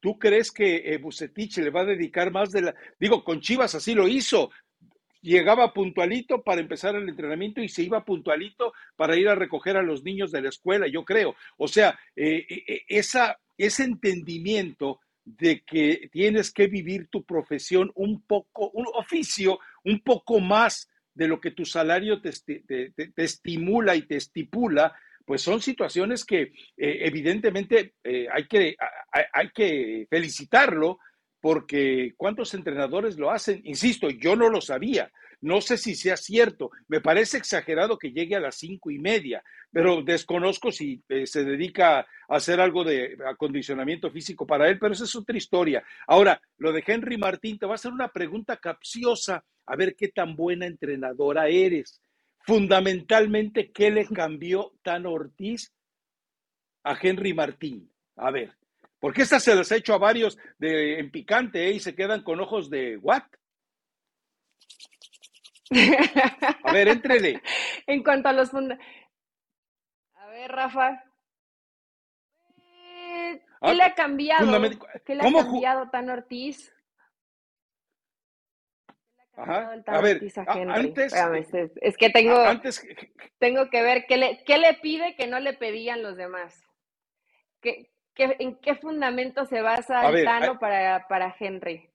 ¿Tú 0.00 0.18
crees 0.18 0.50
que 0.50 0.98
Bucetich 0.98 1.58
le 1.58 1.70
va 1.70 1.82
a 1.82 1.86
dedicar 1.86 2.30
más 2.30 2.50
de 2.52 2.62
la... 2.62 2.74
Digo, 2.98 3.22
con 3.22 3.40
Chivas 3.40 3.74
así 3.74 3.94
lo 3.94 4.08
hizo. 4.08 4.50
Llegaba 5.22 5.72
puntualito 5.72 6.42
para 6.42 6.60
empezar 6.60 6.94
el 6.94 7.08
entrenamiento 7.08 7.60
y 7.60 7.68
se 7.68 7.82
iba 7.82 8.04
puntualito 8.04 8.72
para 8.96 9.16
ir 9.16 9.28
a 9.28 9.34
recoger 9.34 9.76
a 9.76 9.82
los 9.82 10.02
niños 10.02 10.32
de 10.32 10.42
la 10.42 10.48
escuela, 10.48 10.86
yo 10.86 11.04
creo. 11.04 11.34
O 11.56 11.68
sea, 11.68 11.98
esa, 12.16 13.38
ese 13.58 13.84
entendimiento 13.84 15.00
de 15.24 15.62
que 15.62 16.08
tienes 16.12 16.52
que 16.52 16.66
vivir 16.66 17.08
tu 17.08 17.24
profesión 17.24 17.92
un 17.94 18.22
poco, 18.22 18.70
un 18.70 18.86
oficio 18.94 19.58
un 19.84 20.00
poco 20.00 20.40
más 20.40 20.88
de 21.14 21.28
lo 21.28 21.40
que 21.40 21.50
tu 21.50 21.64
salario 21.64 22.20
te, 22.20 22.32
estimula 23.16 23.94
y 23.94 24.02
te 24.02 24.16
estipula, 24.16 24.94
pues 25.24 25.42
son 25.42 25.60
situaciones 25.60 26.24
que 26.24 26.42
eh, 26.42 26.52
evidentemente 26.76 27.94
eh, 28.02 28.26
hay, 28.32 28.46
que, 28.46 28.76
hay 29.32 29.50
que 29.50 30.06
felicitarlo 30.08 30.98
porque 31.40 32.14
cuántos 32.16 32.54
entrenadores 32.54 33.18
lo 33.18 33.30
hacen, 33.30 33.60
insisto, 33.64 34.10
yo 34.10 34.36
no 34.36 34.48
lo 34.48 34.60
sabía, 34.60 35.10
no 35.40 35.60
sé 35.62 35.78
si 35.78 35.94
sea 35.94 36.16
cierto, 36.16 36.70
me 36.88 37.00
parece 37.00 37.38
exagerado 37.38 37.98
que 37.98 38.12
llegue 38.12 38.36
a 38.36 38.40
las 38.40 38.56
cinco 38.56 38.90
y 38.90 38.98
media, 38.98 39.42
pero 39.72 40.02
desconozco 40.02 40.70
si 40.70 41.02
eh, 41.08 41.26
se 41.26 41.44
dedica 41.44 42.00
a 42.00 42.06
hacer 42.28 42.60
algo 42.60 42.84
de 42.84 43.16
acondicionamiento 43.26 44.10
físico 44.10 44.46
para 44.46 44.68
él, 44.68 44.78
pero 44.78 44.92
esa 44.92 45.04
es 45.04 45.16
otra 45.16 45.36
historia. 45.36 45.82
Ahora, 46.06 46.40
lo 46.58 46.72
de 46.72 46.84
Henry 46.86 47.16
Martín, 47.16 47.58
te 47.58 47.66
va 47.66 47.72
a 47.72 47.74
hacer 47.76 47.92
una 47.92 48.08
pregunta 48.08 48.58
capciosa, 48.58 49.42
a 49.64 49.76
ver 49.76 49.96
qué 49.96 50.08
tan 50.08 50.36
buena 50.36 50.66
entrenadora 50.66 51.48
eres. 51.48 52.02
Fundamentalmente, 52.40 53.70
¿qué 53.70 53.90
le 53.90 54.06
cambió 54.06 54.72
Tan 54.82 55.06
Ortiz 55.06 55.72
a 56.84 56.98
Henry 57.00 57.32
Martín? 57.32 57.90
A 58.16 58.30
ver, 58.30 58.59
porque 59.00 59.22
esta 59.22 59.40
se 59.40 59.54
las 59.54 59.72
ha 59.72 59.76
hecho 59.76 59.94
a 59.94 59.98
varios 59.98 60.38
de, 60.58 61.00
en 61.00 61.10
picante 61.10 61.66
¿eh? 61.66 61.72
y 61.72 61.80
se 61.80 61.94
quedan 61.94 62.22
con 62.22 62.38
ojos 62.38 62.68
de 62.70 62.98
¿what? 62.98 63.22
A 66.64 66.72
ver, 66.72 66.88
entrele. 66.88 67.40
en 67.86 68.02
cuanto 68.02 68.28
a 68.28 68.32
los 68.32 68.50
funda... 68.50 68.78
A 70.14 70.26
ver, 70.26 70.50
Rafa. 70.50 71.04
¿Qué 72.56 73.40
ah, 73.60 73.74
le 73.74 73.82
ha 73.82 73.94
cambiado? 73.94 74.46
¿Qué 75.04 75.14
le 75.14 75.22
ha 75.22 75.32
cambiado 75.32 75.90
Tan 75.90 76.10
Ortiz? 76.10 76.72
Ajá. 79.36 79.72
A 79.86 80.00
ver, 80.00 80.22
antes, 80.68 81.14
es, 81.80 81.96
que 81.96 82.10
tengo, 82.10 82.36
antes, 82.36 82.86
tengo 83.38 83.70
que 83.70 83.82
ver 83.82 84.04
qué 84.06 84.16
le, 84.16 84.44
qué 84.44 84.58
le 84.58 84.74
pide 84.74 85.14
que 85.14 85.26
no 85.26 85.40
le 85.40 85.54
pedían 85.54 86.02
los 86.02 86.16
demás. 86.16 86.62
¿Qué, 87.60 87.90
qué, 88.20 88.36
¿En 88.38 88.56
qué 88.56 88.74
fundamento 88.74 89.46
se 89.46 89.62
basa 89.62 90.10
el 90.10 90.24
Tano 90.24 90.58
para, 90.58 91.06
para 91.08 91.34
Henry? 91.38 91.88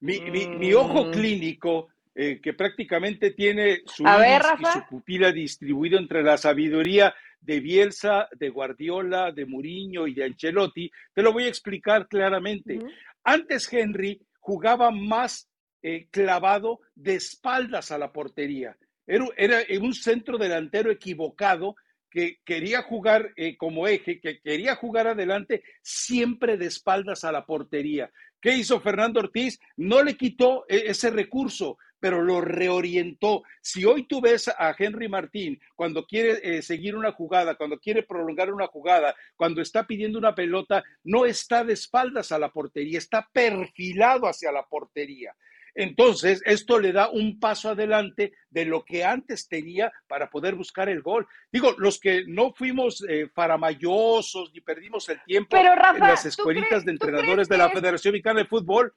Mi, 0.00 0.72
ojo 0.74 1.06
mm. 1.06 1.10
clínico, 1.12 1.88
eh, 2.14 2.40
que 2.40 2.52
prácticamente 2.52 3.30
tiene 3.32 3.82
su, 3.86 4.04
y 4.04 4.64
su 4.66 4.86
pupila 4.88 5.32
distribuido 5.32 5.98
entre 5.98 6.22
la 6.22 6.36
sabiduría 6.36 7.14
de 7.40 7.60
Bielsa, 7.60 8.28
de 8.38 8.48
Guardiola, 8.48 9.32
de 9.32 9.46
Mourinho 9.46 10.06
y 10.06 10.14
de 10.14 10.24
Ancelotti, 10.24 10.90
te 11.12 11.22
lo 11.22 11.32
voy 11.32 11.44
a 11.44 11.48
explicar 11.48 12.08
claramente. 12.08 12.78
Antes 13.22 13.70
Henry 13.72 14.20
jugaba 14.40 14.90
más 14.90 15.48
eh, 15.82 16.08
clavado 16.10 16.80
de 16.94 17.16
espaldas 17.16 17.90
a 17.90 17.98
la 17.98 18.12
portería. 18.12 18.76
Era, 19.06 19.26
era 19.36 19.80
un 19.82 19.92
centro 19.92 20.38
delantero 20.38 20.90
equivocado 20.90 21.76
que 22.14 22.38
quería 22.44 22.80
jugar 22.82 23.32
eh, 23.34 23.56
como 23.56 23.88
eje, 23.88 24.20
que 24.20 24.40
quería 24.40 24.76
jugar 24.76 25.08
adelante 25.08 25.64
siempre 25.82 26.56
de 26.56 26.66
espaldas 26.66 27.24
a 27.24 27.32
la 27.32 27.44
portería. 27.44 28.12
¿Qué 28.40 28.54
hizo 28.54 28.80
Fernando 28.80 29.18
Ortiz? 29.18 29.58
No 29.76 30.00
le 30.00 30.16
quitó 30.16 30.64
e-, 30.68 30.84
ese 30.86 31.10
recurso, 31.10 31.76
pero 31.98 32.22
lo 32.22 32.40
reorientó. 32.40 33.42
Si 33.60 33.84
hoy 33.84 34.06
tú 34.06 34.20
ves 34.20 34.46
a 34.46 34.76
Henry 34.78 35.08
Martín 35.08 35.60
cuando 35.74 36.06
quiere 36.06 36.38
eh, 36.44 36.62
seguir 36.62 36.94
una 36.94 37.10
jugada, 37.10 37.56
cuando 37.56 37.80
quiere 37.80 38.04
prolongar 38.04 38.52
una 38.52 38.68
jugada, 38.68 39.16
cuando 39.34 39.60
está 39.60 39.84
pidiendo 39.84 40.16
una 40.16 40.36
pelota, 40.36 40.84
no 41.02 41.26
está 41.26 41.64
de 41.64 41.72
espaldas 41.72 42.30
a 42.30 42.38
la 42.38 42.52
portería, 42.52 42.98
está 42.98 43.28
perfilado 43.32 44.28
hacia 44.28 44.52
la 44.52 44.64
portería. 44.64 45.34
Entonces, 45.74 46.40
esto 46.44 46.78
le 46.78 46.92
da 46.92 47.08
un 47.08 47.40
paso 47.40 47.70
adelante 47.70 48.32
de 48.48 48.64
lo 48.64 48.84
que 48.84 49.04
antes 49.04 49.48
tenía 49.48 49.92
para 50.06 50.30
poder 50.30 50.54
buscar 50.54 50.88
el 50.88 51.02
gol. 51.02 51.26
Digo, 51.50 51.74
los 51.78 51.98
que 51.98 52.24
no 52.26 52.52
fuimos 52.52 53.04
eh, 53.08 53.28
faramayosos 53.34 54.52
ni 54.52 54.60
perdimos 54.60 55.08
el 55.08 55.20
tiempo 55.24 55.56
en 55.56 56.00
las 56.00 56.26
escuelitas 56.26 56.84
de 56.84 56.92
entrenadores 56.92 57.48
de 57.48 57.58
la 57.58 57.70
Federación 57.70 58.12
Mexicana 58.12 58.40
de 58.40 58.46
Fútbol, 58.46 58.94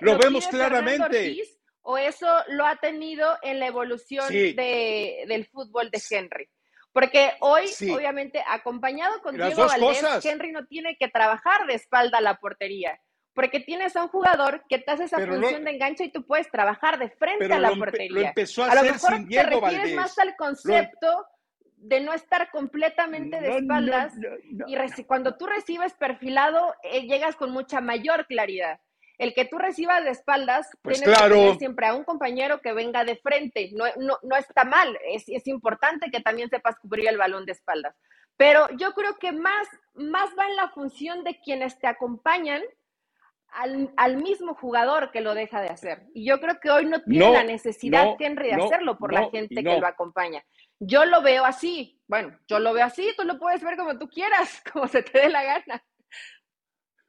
lo, 0.00 0.18
vemos 0.18 0.46
claramente. 0.46 1.36
¿O 1.82 1.98
eso 1.98 2.26
lo 2.48 2.64
ha 2.64 2.76
tenido 2.76 3.36
en 3.42 3.60
la 3.60 3.66
evolución 3.66 4.26
del 4.30 5.46
fútbol 5.52 5.90
de 5.90 6.02
Henry? 6.10 6.48
Porque 6.92 7.32
hoy, 7.40 7.66
obviamente, 7.92 8.42
acompañado 8.46 9.20
con 9.20 9.36
Diego 9.36 9.66
Valdés, 9.66 10.24
Henry 10.24 10.52
no 10.52 10.64
tiene 10.66 10.96
que 10.96 11.08
trabajar 11.08 11.66
de 11.66 11.74
espalda 11.74 12.18
a 12.18 12.22
la 12.22 12.36
portería 12.36 12.98
porque 13.34 13.60
tienes 13.60 13.96
a 13.96 14.04
un 14.04 14.08
jugador 14.08 14.64
que 14.68 14.78
te 14.78 14.90
hace 14.90 15.04
esa 15.04 15.18
función 15.18 15.64
de 15.64 15.72
enganche 15.72 16.04
y 16.04 16.12
tú 16.12 16.24
puedes 16.24 16.50
trabajar 16.50 16.98
de 16.98 17.10
frente 17.10 17.52
a 17.52 17.58
la 17.58 17.74
portería. 17.74 18.20
Lo 18.20 18.26
empezó 18.28 18.64
a, 18.64 18.70
a 18.70 18.74
lo 18.76 18.82
mejor 18.82 19.16
sin 19.16 19.28
te 19.28 19.42
refieres 19.42 19.94
más 19.94 20.18
al 20.18 20.36
concepto 20.36 21.26
de 21.84 22.00
no 22.00 22.14
estar 22.14 22.50
completamente 22.50 23.40
de 23.40 23.58
espaldas 23.58 24.14
y 24.66 25.04
cuando 25.04 25.36
tú 25.36 25.46
recibes 25.46 25.92
perfilado 25.94 26.74
eh, 26.82 27.02
llegas 27.02 27.36
con 27.36 27.50
mucha 27.50 27.80
mayor 27.80 28.26
claridad. 28.26 28.80
El 29.16 29.32
que 29.32 29.44
tú 29.44 29.58
recibas 29.58 30.02
de 30.02 30.10
espaldas, 30.10 30.68
pues 30.82 31.00
tienes 31.00 31.16
que 31.16 31.28
tener 31.28 31.56
siempre 31.58 31.86
a 31.86 31.94
un 31.94 32.02
compañero 32.02 32.60
que 32.60 32.72
venga 32.72 33.04
de 33.04 33.16
frente. 33.16 33.70
No, 33.72 33.84
no, 33.96 34.18
no 34.22 34.36
está 34.36 34.64
mal, 34.64 34.98
es, 35.06 35.28
es 35.28 35.46
importante 35.46 36.10
que 36.10 36.20
también 36.20 36.48
sepas 36.48 36.76
cubrir 36.80 37.08
el 37.08 37.16
balón 37.16 37.46
de 37.46 37.52
espaldas. 37.52 37.94
Pero 38.36 38.66
yo 38.76 38.92
creo 38.92 39.16
que 39.18 39.30
más, 39.30 39.68
más 39.94 40.30
va 40.36 40.48
en 40.48 40.56
la 40.56 40.68
función 40.70 41.22
de 41.22 41.38
quienes 41.38 41.78
te 41.78 41.86
acompañan 41.86 42.62
al, 43.54 44.16
mismo 44.16 44.54
jugador 44.54 45.10
que 45.10 45.20
lo 45.20 45.34
deja 45.34 45.60
de 45.60 45.68
hacer. 45.68 46.06
Y 46.14 46.26
yo 46.26 46.40
creo 46.40 46.58
que 46.60 46.70
hoy 46.70 46.86
no 46.86 47.02
tiene 47.02 47.32
la 47.32 47.44
necesidad 47.44 48.16
Henry 48.18 48.48
de 48.48 48.54
hacerlo 48.54 48.98
por 48.98 49.12
la 49.12 49.30
gente 49.30 49.54
que 49.54 49.80
lo 49.80 49.86
acompaña. 49.86 50.44
Yo 50.80 51.04
lo 51.04 51.22
veo 51.22 51.44
así. 51.44 52.00
Bueno, 52.06 52.38
yo 52.48 52.58
lo 52.58 52.72
veo 52.72 52.84
así, 52.84 53.12
tú 53.16 53.24
lo 53.24 53.38
puedes 53.38 53.62
ver 53.62 53.76
como 53.76 53.98
tú 53.98 54.08
quieras, 54.08 54.62
como 54.72 54.88
se 54.88 55.02
te 55.02 55.20
dé 55.20 55.28
la 55.28 55.42
gana. 55.42 55.84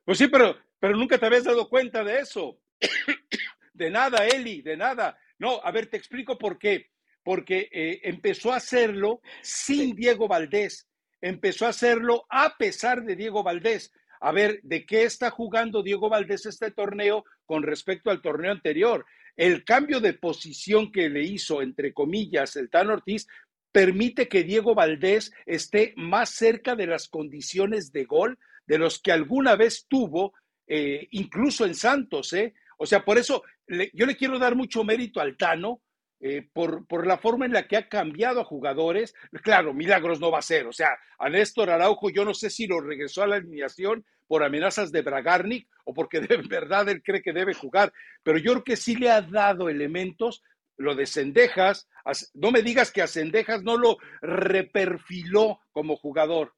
Pues 0.06 0.18
sí, 0.18 0.28
pero, 0.28 0.56
pero 0.80 0.96
nunca 0.96 1.18
te 1.18 1.26
habías 1.26 1.44
dado 1.44 1.68
cuenta 1.68 2.04
de 2.04 2.20
eso. 2.20 2.60
de 3.74 3.90
nada, 3.90 4.26
Eli, 4.26 4.62
de 4.62 4.78
nada. 4.78 5.18
No, 5.40 5.60
a 5.64 5.72
ver, 5.72 5.88
te 5.88 5.98
explico 5.98 6.38
por 6.38 6.58
qué. 6.60 6.92
Porque 7.24 7.70
eh, 7.72 8.02
empezó 8.04 8.54
a 8.54 8.58
hacerlo 8.58 9.20
sin 9.42 9.96
Diego 9.96 10.28
Valdés. 10.28 10.88
Empezó 11.20 11.66
a 11.66 11.70
hacerlo 11.70 12.28
a 12.30 12.56
pesar 12.56 13.02
de 13.04 13.16
Diego 13.16 13.42
Valdés. 13.42 13.92
A 14.20 14.32
ver, 14.32 14.60
¿de 14.64 14.86
qué 14.86 15.04
está 15.04 15.30
jugando 15.30 15.84
Diego 15.84 16.10
Valdés 16.10 16.46
este 16.46 16.72
torneo 16.72 17.26
con 17.46 17.64
respecto 17.64 18.10
al 18.10 18.22
torneo 18.22 18.52
anterior? 18.52 19.06
El 19.36 19.64
cambio 19.64 20.00
de 20.00 20.14
posición 20.14 20.92
que 20.92 21.10
le 21.10 21.24
hizo, 21.24 21.62
entre 21.62 21.94
comillas, 21.94 22.56
el 22.56 22.70
Tan 22.70 22.90
Ortiz, 22.90 23.28
permite 23.72 24.30
que 24.30 24.44
Diego 24.44 24.74
Valdés 24.74 25.34
esté 25.46 25.94
más 25.98 26.30
cerca 26.30 26.76
de 26.76 26.88
las 26.88 27.10
condiciones 27.10 27.92
de 27.92 28.06
gol 28.06 28.40
de 28.66 28.78
los 28.78 29.02
que 29.02 29.12
alguna 29.12 29.56
vez 29.56 29.86
tuvo, 29.88 30.34
eh, 30.68 31.08
incluso 31.12 31.66
en 31.66 31.76
Santos, 31.76 32.32
¿eh? 32.34 32.54
O 32.78 32.86
sea, 32.86 33.04
por 33.04 33.18
eso 33.18 33.44
yo 33.68 34.06
le 34.06 34.16
quiero 34.16 34.40
dar 34.40 34.56
mucho 34.56 34.84
mérito 34.84 35.20
al 35.20 35.38
Tano, 35.38 35.82
eh, 36.28 36.42
por, 36.42 36.88
por, 36.88 37.06
la 37.06 37.20
forma 37.20 37.46
en 37.46 37.54
la 37.54 37.68
que 37.68 37.78
ha 37.78 37.88
cambiado 37.88 38.42
a 38.42 38.46
jugadores. 38.46 39.14
Claro, 39.44 39.76
milagros 39.76 40.20
no 40.20 40.32
va 40.32 40.40
a 40.40 40.42
ser. 40.42 40.66
O 40.66 40.74
sea, 40.74 40.98
a 41.20 41.30
Néstor 41.30 41.70
Araujo 41.70 42.10
yo 42.10 42.26
no 42.26 42.34
sé 42.34 42.50
si 42.50 42.66
lo 42.66 42.82
regresó 42.82 43.22
a 43.22 43.28
la 43.28 43.36
alineación 43.36 44.04
por 44.26 44.44
amenazas 44.44 44.92
de 44.92 45.04
Bragarnik 45.04 45.70
o 45.84 45.94
porque 45.94 46.20
de 46.22 46.38
verdad 46.38 46.90
él 46.90 47.04
cree 47.04 47.22
que 47.22 47.32
debe 47.32 47.54
jugar, 47.54 47.94
pero 48.24 48.40
yo 48.40 48.54
creo 48.54 48.64
que 48.64 48.76
sí 48.76 48.96
le 48.96 49.12
ha 49.12 49.22
dado 49.22 49.70
elementos. 49.70 50.42
Lo 50.78 50.96
de 50.96 51.06
Cendejas, 51.06 51.88
no 52.34 52.52
me 52.52 52.64
digas 52.64 52.92
que 52.92 53.04
a 53.04 53.08
Cendejas 53.08 53.62
no 53.62 53.78
lo 53.78 53.98
reperfiló 54.20 55.60
como 55.72 55.96
jugador. 55.96 56.56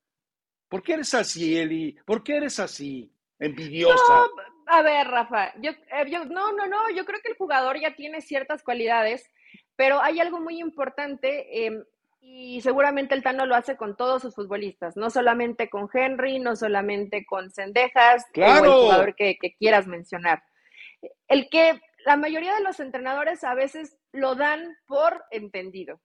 ¿Por 0.69 0.81
qué 0.81 0.93
eres 0.93 1.13
así, 1.13 1.57
Eli? 1.57 1.97
¿Por 2.05 2.23
qué 2.23 2.37
eres 2.37 2.59
así? 2.61 3.11
Envidiosa. 3.37 4.27
a 4.65 4.81
ver, 4.81 5.07
Rafa, 5.07 5.49
eh, 5.61 5.75
yo, 6.09 6.23
no, 6.23 6.53
no, 6.53 6.67
no, 6.67 6.89
yo 6.95 7.03
creo 7.03 7.19
que 7.21 7.31
el 7.31 7.37
jugador 7.37 7.77
ya 7.79 7.95
tiene 7.95 8.21
ciertas 8.21 8.63
cualidades 8.63 9.29
pero 9.77 10.01
hay 10.01 10.19
algo 10.19 10.41
muy 10.41 10.59
importante 10.59 11.65
em, 11.65 11.85
y 12.19 12.59
seguramente 12.61 13.15
el 13.15 13.23
Tano 13.23 13.45
lo 13.45 13.55
hace 13.55 13.77
con 13.77 13.95
todos 13.95 14.21
sus 14.21 14.35
futbolistas, 14.35 14.97
no 14.97 15.09
solamente 15.09 15.69
con 15.69 15.87
Henry, 15.93 16.39
no 16.39 16.57
solamente 16.57 17.25
con 17.25 17.51
Cendejas 17.51 18.25
o 18.35 18.41
el 18.41 18.69
jugador 18.69 19.15
que, 19.15 19.37
quieras 19.57 19.87
mencionar. 19.87 20.43
El 21.27 21.47
que 21.49 21.79
la 22.05 22.17
mayoría 22.17 22.53
de 22.55 22.63
los 22.63 22.81
entrenadores 22.81 23.43
a 23.45 23.53
veces 23.53 23.97
lo 24.11 24.35
dan 24.35 24.75
por 24.87 25.23
entendido. 25.31 26.01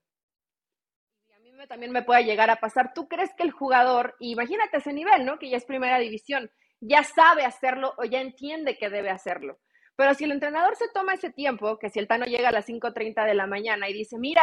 Y 1.29 1.33
a 1.33 1.39
mí 1.41 1.51
también 1.67 1.91
me 1.91 2.03
puede 2.03 2.25
llegar 2.25 2.51
a 2.51 2.61
pasar. 2.61 2.93
¿Tú 2.95 3.09
crees 3.09 3.31
que 3.35 3.43
el 3.43 3.51
jugador, 3.51 4.15
imagínate 4.21 4.77
ese 4.77 4.93
nivel, 4.93 5.25
¿no? 5.25 5.39
Que 5.39 5.51
ya 5.51 5.57
es 5.57 5.65
primera 5.65 5.99
división, 5.99 6.51
ya 6.79 7.03
sabe 7.03 7.45
hacerlo 7.45 7.95
o 7.97 8.05
ya 8.05 8.21
entiende 8.21 8.79
que 8.79 8.91
debe 8.91 9.11
hacerlo? 9.11 9.59
Pero 9.97 10.15
si 10.15 10.25
el 10.25 10.33
entrenador 10.33 10.77
se 10.77 10.89
toma 10.93 11.15
ese 11.15 11.31
tiempo, 11.31 11.79
que 11.79 11.91
si 11.91 11.99
el 11.99 12.09
Tano 12.09 12.27
llega 12.27 12.49
a 12.49 12.53
las 12.53 12.69
5.30 12.69 13.27
de 13.27 13.35
la 13.35 13.47
mañana 13.47 13.89
y 13.89 13.93
dice, 13.93 14.19
mira, 14.19 14.43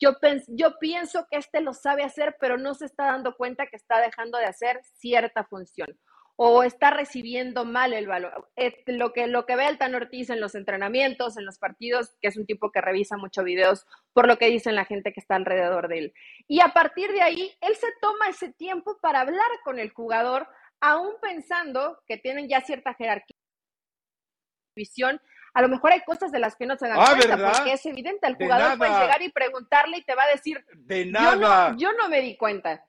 yo, 0.00 0.16
yo 0.48 0.78
pienso 0.78 1.26
que 1.30 1.38
este 1.38 1.60
lo 1.60 1.72
sabe 1.74 2.04
hacer, 2.04 2.36
pero 2.40 2.56
no 2.56 2.74
se 2.74 2.86
está 2.86 3.06
dando 3.06 3.36
cuenta 3.36 3.66
que 3.66 3.76
está 3.76 4.00
dejando 4.00 4.38
de 4.38 4.46
hacer 4.46 4.80
cierta 4.82 5.44
función 5.44 5.98
o 6.40 6.62
está 6.62 6.90
recibiendo 6.90 7.64
mal 7.64 7.92
el 7.92 8.06
valor. 8.06 8.48
Eh, 8.54 8.84
lo 8.86 9.12
que, 9.12 9.26
lo 9.26 9.44
que 9.44 9.56
ve 9.56 9.66
el 9.66 9.76
Tano 9.76 9.96
Ortiz 9.96 10.30
en 10.30 10.40
los 10.40 10.54
entrenamientos, 10.54 11.36
en 11.36 11.44
los 11.44 11.58
partidos, 11.58 12.14
que 12.20 12.28
es 12.28 12.36
un 12.36 12.46
tipo 12.46 12.70
que 12.70 12.80
revisa 12.80 13.16
muchos 13.16 13.44
videos 13.44 13.86
por 14.12 14.28
lo 14.28 14.38
que 14.38 14.46
dicen 14.46 14.76
la 14.76 14.84
gente 14.84 15.12
que 15.12 15.18
está 15.18 15.34
alrededor 15.34 15.88
de 15.88 15.98
él. 15.98 16.14
Y 16.46 16.60
a 16.60 16.68
partir 16.68 17.10
de 17.10 17.22
ahí, 17.22 17.52
él 17.60 17.74
se 17.74 17.88
toma 18.00 18.28
ese 18.28 18.52
tiempo 18.52 18.98
para 19.02 19.22
hablar 19.22 19.50
con 19.64 19.80
el 19.80 19.90
jugador, 19.90 20.46
aún 20.80 21.14
pensando 21.20 21.98
que 22.06 22.18
tienen 22.18 22.48
ya 22.48 22.60
cierta 22.60 22.94
jerarquía 22.94 23.37
visión, 24.78 25.20
a 25.52 25.60
lo 25.62 25.68
mejor 25.68 25.92
hay 25.92 26.00
cosas 26.02 26.32
de 26.32 26.38
las 26.38 26.56
que 26.56 26.66
no 26.66 26.76
se 26.76 26.88
dan 26.88 26.98
ah, 26.98 27.14
cuenta, 27.16 27.52
porque 27.52 27.72
es 27.72 27.84
evidente, 27.84 28.26
el 28.26 28.36
jugador 28.36 28.78
puede 28.78 28.92
llegar 28.92 29.20
y 29.20 29.30
preguntarle 29.30 29.98
y 29.98 30.02
te 30.02 30.14
va 30.14 30.22
a 30.22 30.28
decir, 30.28 30.64
de 30.74 31.04
nada. 31.04 31.74
Yo 31.76 31.92
no, 31.92 32.08
me 32.08 32.22
di 32.22 32.36
cuenta. 32.36 32.84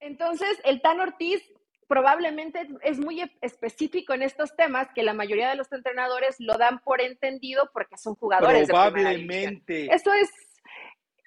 Entonces, 0.00 0.58
el 0.64 0.80
Tan 0.80 1.00
Ortiz 1.00 1.42
probablemente 1.88 2.68
es 2.82 2.98
muy 2.98 3.22
específico 3.40 4.14
en 4.14 4.22
estos 4.22 4.56
temas 4.56 4.88
que 4.94 5.02
la 5.02 5.12
mayoría 5.12 5.50
de 5.50 5.56
los 5.56 5.70
entrenadores 5.72 6.36
lo 6.38 6.56
dan 6.56 6.78
por 6.78 7.00
entendido 7.00 7.70
porque 7.72 7.98
son 7.98 8.14
jugadores 8.14 8.68
probablemente. 8.68 9.92
Eso 9.92 10.12
es 10.14 10.30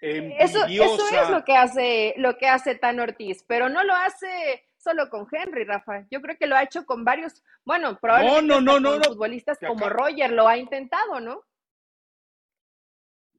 eso, 0.01 0.65
eso, 0.65 1.21
es 1.21 1.29
lo 1.29 1.43
que 1.43 1.55
hace 1.55 2.13
lo 2.17 2.37
que 2.37 2.47
hace 2.47 2.75
Tan 2.75 2.99
Ortiz 2.99 3.43
pero 3.47 3.69
no 3.69 3.83
lo 3.83 3.95
hace 3.95 4.63
solo 4.85 5.09
con 5.09 5.27
Henry, 5.31 5.63
Rafa. 5.63 6.05
Yo 6.11 6.21
creo 6.21 6.37
que 6.37 6.45
lo 6.45 6.55
ha 6.55 6.63
hecho 6.63 6.85
con 6.85 7.03
varios, 7.03 7.43
bueno, 7.65 7.97
probablemente 7.99 8.47
no, 8.47 8.61
no, 8.61 8.79
no, 8.79 9.03
futbolistas 9.03 9.57
como 9.59 9.89
Roger 9.89 10.31
lo 10.31 10.47
ha 10.47 10.57
intentado, 10.57 11.19
¿no? 11.19 11.43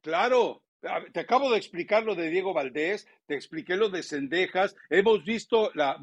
Claro, 0.01 0.61
te 1.13 1.21
acabo 1.21 1.49
de 1.51 1.57
explicar 1.57 2.03
lo 2.03 2.15
de 2.15 2.29
Diego 2.29 2.53
Valdés, 2.53 3.07
te 3.25 3.35
expliqué 3.35 3.77
lo 3.77 3.89
de 3.89 4.03
Cendejas, 4.03 4.75
hemos 4.89 5.23
visto 5.23 5.71
la 5.73 5.97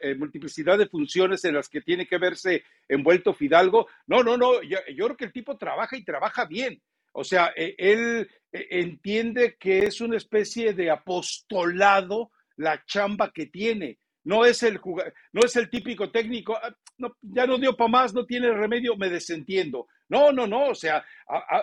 eh, 0.00 0.14
multiplicidad 0.14 0.78
de 0.78 0.88
funciones 0.88 1.44
en 1.44 1.54
las 1.54 1.68
que 1.68 1.82
tiene 1.82 2.06
que 2.06 2.18
verse 2.18 2.64
envuelto 2.88 3.34
Fidalgo. 3.34 3.88
No, 4.06 4.22
no, 4.22 4.36
no, 4.38 4.62
yo, 4.62 4.78
creo 4.86 5.16
que 5.16 5.26
el 5.26 5.32
tipo 5.32 5.58
trabaja 5.58 5.96
y 5.96 6.04
trabaja 6.04 6.46
bien. 6.46 6.80
O 7.12 7.24
sea, 7.24 7.52
e, 7.54 7.74
él 7.78 8.30
e, 8.52 8.66
entiende 8.70 9.56
que 9.58 9.84
es 9.84 10.00
una 10.00 10.16
especie 10.16 10.72
de 10.72 10.90
apostolado 10.90 12.30
la 12.56 12.84
chamba 12.86 13.32
que 13.32 13.46
tiene 13.46 13.98
no 14.24 14.44
es 14.44 14.62
el 14.62 14.80
no 15.32 15.40
es 15.44 15.56
el 15.56 15.70
típico 15.70 16.10
técnico, 16.10 16.56
ah, 16.56 16.74
ya 17.22 17.46
no 17.46 17.58
dio 17.58 17.76
para 17.76 17.88
más, 17.88 18.14
no 18.14 18.26
tiene 18.26 18.50
remedio, 18.50 18.96
me 18.96 19.08
desentiendo. 19.08 19.86
No, 20.08 20.32
no, 20.32 20.46
no, 20.46 20.68
o 20.68 20.74
sea, 20.74 21.04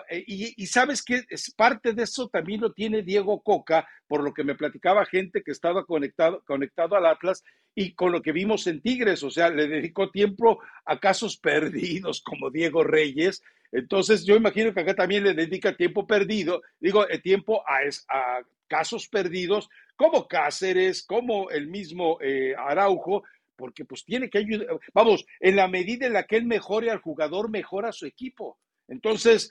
eh, 0.08 0.24
y, 0.26 0.66
sabes 0.66 1.02
que 1.02 1.24
es 1.28 1.52
parte 1.52 1.92
de 1.92 2.04
eso 2.04 2.28
también 2.28 2.60
lo 2.60 2.72
tiene 2.72 3.02
Diego 3.02 3.42
Coca, 3.42 3.88
por 4.06 4.22
lo 4.22 4.32
que 4.32 4.44
me 4.44 4.54
platicaba 4.54 5.04
gente 5.04 5.42
que 5.42 5.50
estaba 5.50 5.84
conectado, 5.84 6.42
conectado 6.46 6.94
al 6.94 7.06
Atlas 7.06 7.42
y 7.74 7.94
con 7.94 8.12
lo 8.12 8.22
que 8.22 8.32
vimos 8.32 8.66
en 8.68 8.80
Tigres, 8.80 9.24
o 9.24 9.30
sea, 9.30 9.50
le 9.50 9.66
dedicó 9.66 10.10
tiempo 10.10 10.60
a 10.84 10.98
casos 11.00 11.36
perdidos 11.42 12.22
como 12.22 12.50
Diego 12.50 12.84
Reyes. 12.84 13.42
Entonces, 13.72 14.24
yo 14.24 14.36
imagino 14.36 14.72
que 14.72 14.80
acá 14.80 14.94
también 14.94 15.24
le 15.24 15.34
dedica 15.34 15.76
tiempo 15.76 16.06
perdido, 16.06 16.62
digo, 16.78 17.08
eh, 17.08 17.18
tiempo 17.18 17.64
a, 17.68 17.80
a 18.08 18.42
casos 18.68 19.08
perdidos 19.08 19.68
como 19.96 20.28
Cáceres, 20.28 21.04
como 21.04 21.50
el 21.50 21.68
mismo 21.68 22.18
eh, 22.20 22.54
Araujo, 22.56 23.24
porque 23.56 23.84
pues 23.84 24.04
tiene 24.04 24.28
que 24.28 24.38
ayudar, 24.38 24.78
vamos, 24.92 25.24
en 25.40 25.56
la 25.56 25.66
medida 25.66 26.06
en 26.06 26.12
la 26.12 26.24
que 26.24 26.36
él 26.36 26.44
mejore 26.44 26.90
al 26.90 27.00
jugador, 27.00 27.50
mejora 27.50 27.90
su 27.92 28.06
equipo. 28.06 28.58
Entonces, 28.86 29.50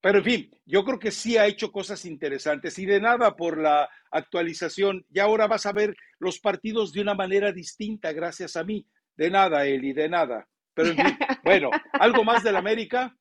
pero 0.00 0.18
en 0.18 0.24
fin, 0.24 0.50
yo 0.64 0.84
creo 0.84 0.98
que 0.98 1.10
sí 1.10 1.36
ha 1.36 1.46
hecho 1.46 1.70
cosas 1.70 2.04
interesantes 2.06 2.78
y 2.78 2.86
de 2.86 3.00
nada 3.00 3.36
por 3.36 3.58
la 3.58 3.88
actualización. 4.10 5.04
Y 5.10 5.18
ahora 5.18 5.46
vas 5.46 5.66
a 5.66 5.72
ver 5.72 5.94
los 6.18 6.40
partidos 6.40 6.92
de 6.92 7.02
una 7.02 7.14
manera 7.14 7.52
distinta 7.52 8.12
gracias 8.12 8.56
a 8.56 8.64
mí. 8.64 8.86
De 9.14 9.30
nada, 9.30 9.66
Eli, 9.66 9.92
de 9.92 10.08
nada. 10.08 10.48
Pero 10.72 10.90
en 10.90 10.96
fin, 10.96 11.18
bueno, 11.44 11.70
¿algo 11.92 12.24
más 12.24 12.42
del 12.42 12.56
América? 12.56 13.14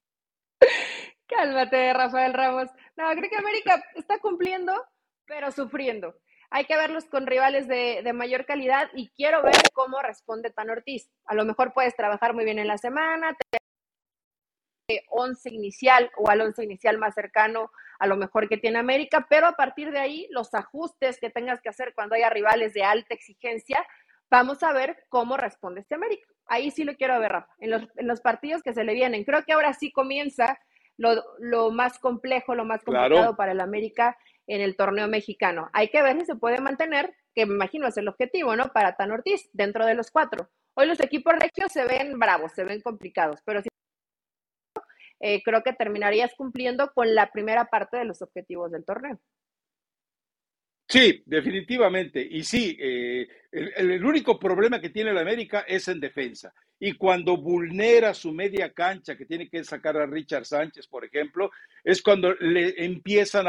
Cálmate, 1.27 1.93
Rafael 1.93 2.33
Ramos. 2.33 2.69
No, 2.95 3.09
creo 3.11 3.29
que 3.29 3.37
América 3.37 3.83
está 3.95 4.19
cumpliendo 4.19 4.73
pero 5.29 5.51
sufriendo. 5.51 6.15
Hay 6.49 6.65
que 6.65 6.75
verlos 6.75 7.05
con 7.05 7.27
rivales 7.27 7.67
de, 7.67 8.01
mayor 8.13 8.45
calidad 8.45 8.89
y 8.93 9.09
quiero 9.09 9.43
ver 9.43 9.53
cómo 9.73 10.01
responde 10.01 10.49
Tan 10.49 10.71
Ortiz. 10.71 11.09
A 11.25 11.35
lo 11.35 11.45
mejor 11.45 11.73
puedes 11.73 11.95
trabajar 11.95 12.33
muy 12.33 12.43
bien 12.43 12.57
en 12.57 12.67
la 12.67 12.79
semana, 12.79 13.37
te 13.51 13.59
11 15.11 15.53
inicial 15.53 16.11
o 16.17 16.31
al 16.31 16.41
11 16.41 16.63
inicial 16.63 16.97
más 16.97 17.13
cercano 17.13 17.71
a 17.99 18.07
lo 18.07 18.17
mejor 18.17 18.49
que 18.49 18.57
tiene 18.57 18.79
América, 18.79 19.27
pero 19.29 19.45
a 19.45 19.51
partir 19.51 19.91
de 19.91 19.99
ahí 19.99 20.27
los 20.31 20.55
ajustes 20.55 21.19
que 21.19 21.29
tengas 21.29 21.61
que 21.61 21.69
hacer 21.69 21.93
cuando 21.93 22.15
haya 22.15 22.31
rivales 22.31 22.73
de 22.73 22.83
alta 22.83 23.13
exigencia, 23.13 23.85
vamos 24.31 24.63
a 24.63 24.73
ver 24.73 25.05
cómo 25.09 25.37
responde 25.37 25.81
este 25.81 25.93
América. 25.93 26.25
Ahí 26.47 26.71
sí 26.71 26.85
lo 26.85 26.95
quiero 26.95 27.19
ver, 27.19 27.33
Rafa, 27.33 27.53
en 27.59 27.69
los, 27.69 27.83
en 27.97 28.07
los 28.07 28.21
partidos 28.21 28.63
que 28.63 28.73
se 28.73 28.83
le 28.83 28.95
vienen. 28.95 29.25
Creo 29.25 29.43
que 29.43 29.53
ahora 29.53 29.73
sí 29.73 29.91
comienza 29.91 30.57
lo, 30.99 31.71
más 31.71 31.99
complejo, 31.99 32.55
lo 32.55 32.65
más 32.65 32.83
complicado 32.83 33.35
para 33.35 33.53
el 33.53 33.61
América 33.61 34.17
en 34.49 34.61
el 34.61 34.75
torneo 34.75 35.07
mexicano. 35.07 35.69
Hay 35.73 35.89
que 35.89 36.01
ver 36.01 36.19
si 36.19 36.25
se 36.25 36.35
puede 36.35 36.59
mantener, 36.59 37.15
que 37.35 37.45
me 37.45 37.53
imagino 37.53 37.87
es 37.87 37.97
el 37.97 38.07
objetivo, 38.07 38.55
¿no? 38.55 38.73
Para 38.73 38.95
Tan 38.95 39.11
Ortiz, 39.11 39.49
dentro 39.53 39.85
de 39.85 39.93
los 39.93 40.09
cuatro. 40.09 40.49
Hoy 40.73 40.87
los 40.87 40.99
equipos 40.99 41.33
regios 41.35 41.71
se 41.71 41.85
ven 41.85 42.17
bravos, 42.17 42.51
se 42.53 42.63
ven 42.63 42.81
complicados, 42.81 43.41
pero 43.45 43.61
sí 43.61 43.69
eh, 45.19 45.43
creo 45.43 45.61
que 45.61 45.73
terminarías 45.73 46.33
cumpliendo 46.35 46.91
con 46.93 47.13
la 47.13 47.31
primera 47.31 47.65
parte 47.65 47.97
de 47.97 48.05
los 48.05 48.21
objetivos 48.21 48.71
del 48.71 48.85
torneo. 48.85 49.19
Sí, 50.89 51.21
definitivamente. 51.27 52.27
Y 52.27 52.43
sí, 52.43 52.75
eh, 52.79 53.27
el, 53.51 54.03
único 54.03 54.39
problema 54.39 54.81
que 54.81 54.89
tiene 54.89 55.11
el 55.11 55.19
América 55.19 55.63
es 55.67 55.87
en 55.87 55.99
defensa. 55.99 56.51
Y 56.79 56.93
cuando 56.93 57.37
vulnera 57.37 58.15
su 58.15 58.31
media 58.31 58.73
cancha, 58.73 59.15
que 59.15 59.25
tiene 59.25 59.47
que 59.49 59.63
sacar 59.63 59.97
a 59.97 60.07
Richard 60.07 60.45
Sánchez, 60.45 60.87
por 60.87 61.05
ejemplo, 61.05 61.51
es 61.83 62.01
cuando 62.01 62.33
le 62.33 62.83
empiezan 62.83 63.45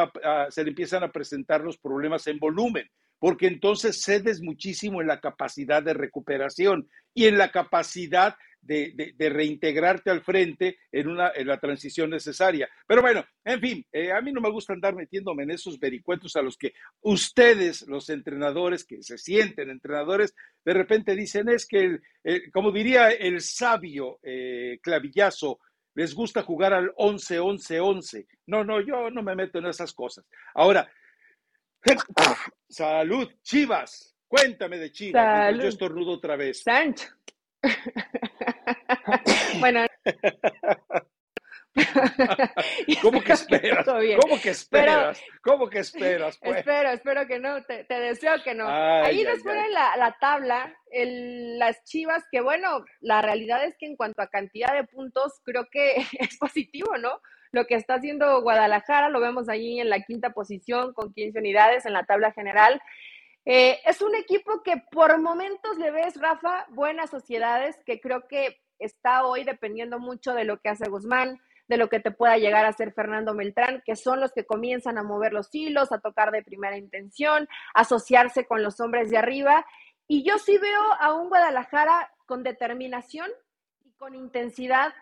se 0.51 0.65
le 0.65 0.71
empiezan 0.71 1.03
a 1.03 1.13
presentar 1.13 1.63
los 1.63 1.79
problemas 1.79 2.27
en 2.27 2.39
volumen, 2.39 2.91
porque 3.19 3.47
entonces 3.47 4.03
cedes 4.03 4.43
muchísimo 4.43 5.01
en 5.01 5.07
la 5.07 5.21
capacidad 5.21 5.83
de 5.83 5.95
recuperación 5.95 6.91
y 7.15 7.25
en 7.25 7.39
la 7.39 7.51
capacidad 7.51 8.37
de, 8.61 9.15
reintegrarte 9.19 10.11
al 10.11 10.23
frente 10.23 10.79
en, 10.93 11.09
una, 11.09 11.33
en 11.35 11.47
la 11.47 11.59
transición 11.59 12.11
necesaria. 12.11 12.69
Pero 12.87 13.03
bueno, 13.03 13.25
en 13.45 13.61
fin, 13.61 13.87
eh, 13.93 14.13
a 14.13 14.21
mí 14.21 14.33
no 14.33 14.41
me 14.41 14.51
gusta 14.51 14.73
andar 14.73 14.95
metiéndome 14.95 15.43
en 15.45 15.53
esos 15.53 15.79
vericuetos 15.79 16.37
a 16.37 16.43
los 16.43 16.57
que 16.57 16.75
ustedes, 17.01 17.87
los 17.89 18.09
entrenadores, 18.11 18.85
que 18.85 19.03
se 19.03 19.19
sienten 19.19 19.71
entrenadores, 19.71 20.35
de 20.65 20.75
repente 20.75 21.15
dicen 21.15 21.49
es 21.49 21.67
que, 21.67 21.99
como 22.53 22.71
diría 22.71 23.11
el 23.11 23.41
sabio 23.41 24.19
eh, 24.23 24.79
clavillazo, 24.83 25.59
les 25.95 26.15
gusta 26.15 26.43
jugar 26.43 26.73
al 26.73 26.95
11-11-11. 26.95 28.27
No, 28.47 28.65
no, 28.65 28.81
yo 28.81 29.11
no 29.11 29.23
me 29.23 29.35
meto 29.35 29.59
en 29.59 29.67
esas 29.67 29.93
cosas. 29.93 30.25
Ahora, 30.55 30.91
salud, 32.69 33.29
Chivas. 33.43 34.15
Cuéntame 34.29 34.79
de 34.79 34.93
Chivas. 34.93 35.57
Yo 35.57 35.69
estornudo 35.69 36.13
otra 36.13 36.37
vez. 36.37 36.63
Sancho. 36.63 37.09
bueno. 39.61 39.87
¿Cómo 43.03 43.23
que 43.23 43.33
esperas? 43.33 43.87
¿Cómo 43.87 44.41
que 44.41 44.51
esperas? 44.51 45.23
¿Cómo 45.43 45.69
que 45.69 45.79
esperas? 45.81 46.39
Pues? 46.39 46.59
Espero, 46.59 46.91
espero 46.91 47.27
que 47.27 47.39
no, 47.39 47.63
te, 47.65 47.85
deseo 47.89 48.43
que 48.43 48.55
no. 48.55 48.67
Ahí 48.69 49.23
nos 49.25 49.41
ponen 49.43 49.73
la, 49.73 50.17
tabla, 50.21 50.75
las 50.93 51.85
chivas, 51.85 52.25
que 52.31 52.41
bueno, 52.41 52.85
la 53.01 53.23
realidad 53.23 53.65
es 53.65 53.77
que 53.79 53.87
en 53.87 53.97
cuanto 53.97 54.23
a 54.23 54.29
cantidad 54.29 54.75
de 54.75 54.85
puntos, 54.85 55.41
creo 55.45 55.69
que 55.71 55.97
es 56.19 56.39
positivo, 56.39 56.97
¿no? 56.99 57.21
Lo 57.53 57.67
que 57.67 57.75
está 57.75 57.95
haciendo 57.95 58.43
Guadalajara, 58.43 59.09
lo 59.09 59.21
vemos 59.21 59.49
ahí 59.49 59.81
en 59.81 59.91
la 59.91 60.01
quinta 60.03 60.31
posición 60.31 60.93
con 60.93 61.13
15 61.13 61.39
unidades 61.39 61.85
en 61.85 61.93
la 61.93 62.05
tabla 62.05 62.33
general. 62.33 62.81
Eh, 63.45 63.81
es 63.85 64.03
un 64.03 64.15
equipo 64.15 64.63
que 64.63 64.83
por 64.91 65.19
momentos 65.21 65.79
le 65.79 65.91
ves, 65.91 66.21
Rafa, 66.21 66.67
buenas 66.71 67.11
sociedades, 67.11 67.77
que 67.85 68.01
creo 68.01 68.29
que 68.29 68.61
está 68.79 69.25
hoy 69.25 69.45
dependiendo 69.45 69.99
mucho 69.99 70.35
de 70.35 70.45
lo 70.45 70.59
que 70.61 70.69
hace 70.69 70.89
Guzmán, 70.89 71.41
de 71.69 71.77
lo 71.77 71.89
que 71.89 72.01
te 72.01 72.11
pueda 72.11 72.37
llegar 72.37 72.65
a 72.65 72.71
hacer 72.71 72.93
Fernando 72.93 73.33
Meltrán, 73.33 73.83
que 73.87 73.97
son 73.97 74.21
los 74.21 74.33
que 74.33 74.45
comienzan 74.45 74.99
a 74.99 75.03
mover 75.03 75.33
los 75.33 75.55
hilos, 75.55 75.93
a 75.93 76.01
tocar 76.01 76.33
de 76.33 76.43
primera 76.43 76.77
intención, 76.77 77.49
asociarse 77.75 78.45
con 78.45 78.63
los 78.63 78.81
hombres 78.81 79.11
de 79.11 79.19
arriba. 79.19 79.65
Y 80.09 80.25
yo 80.25 80.39
sí 80.39 80.59
veo 80.59 80.83
a 80.99 81.15
un 81.15 81.29
Guadalajara 81.29 82.13
con 82.27 82.43
determinación 82.43 83.31
y 83.85 83.93
con 83.93 84.15
intensidad 84.15 84.93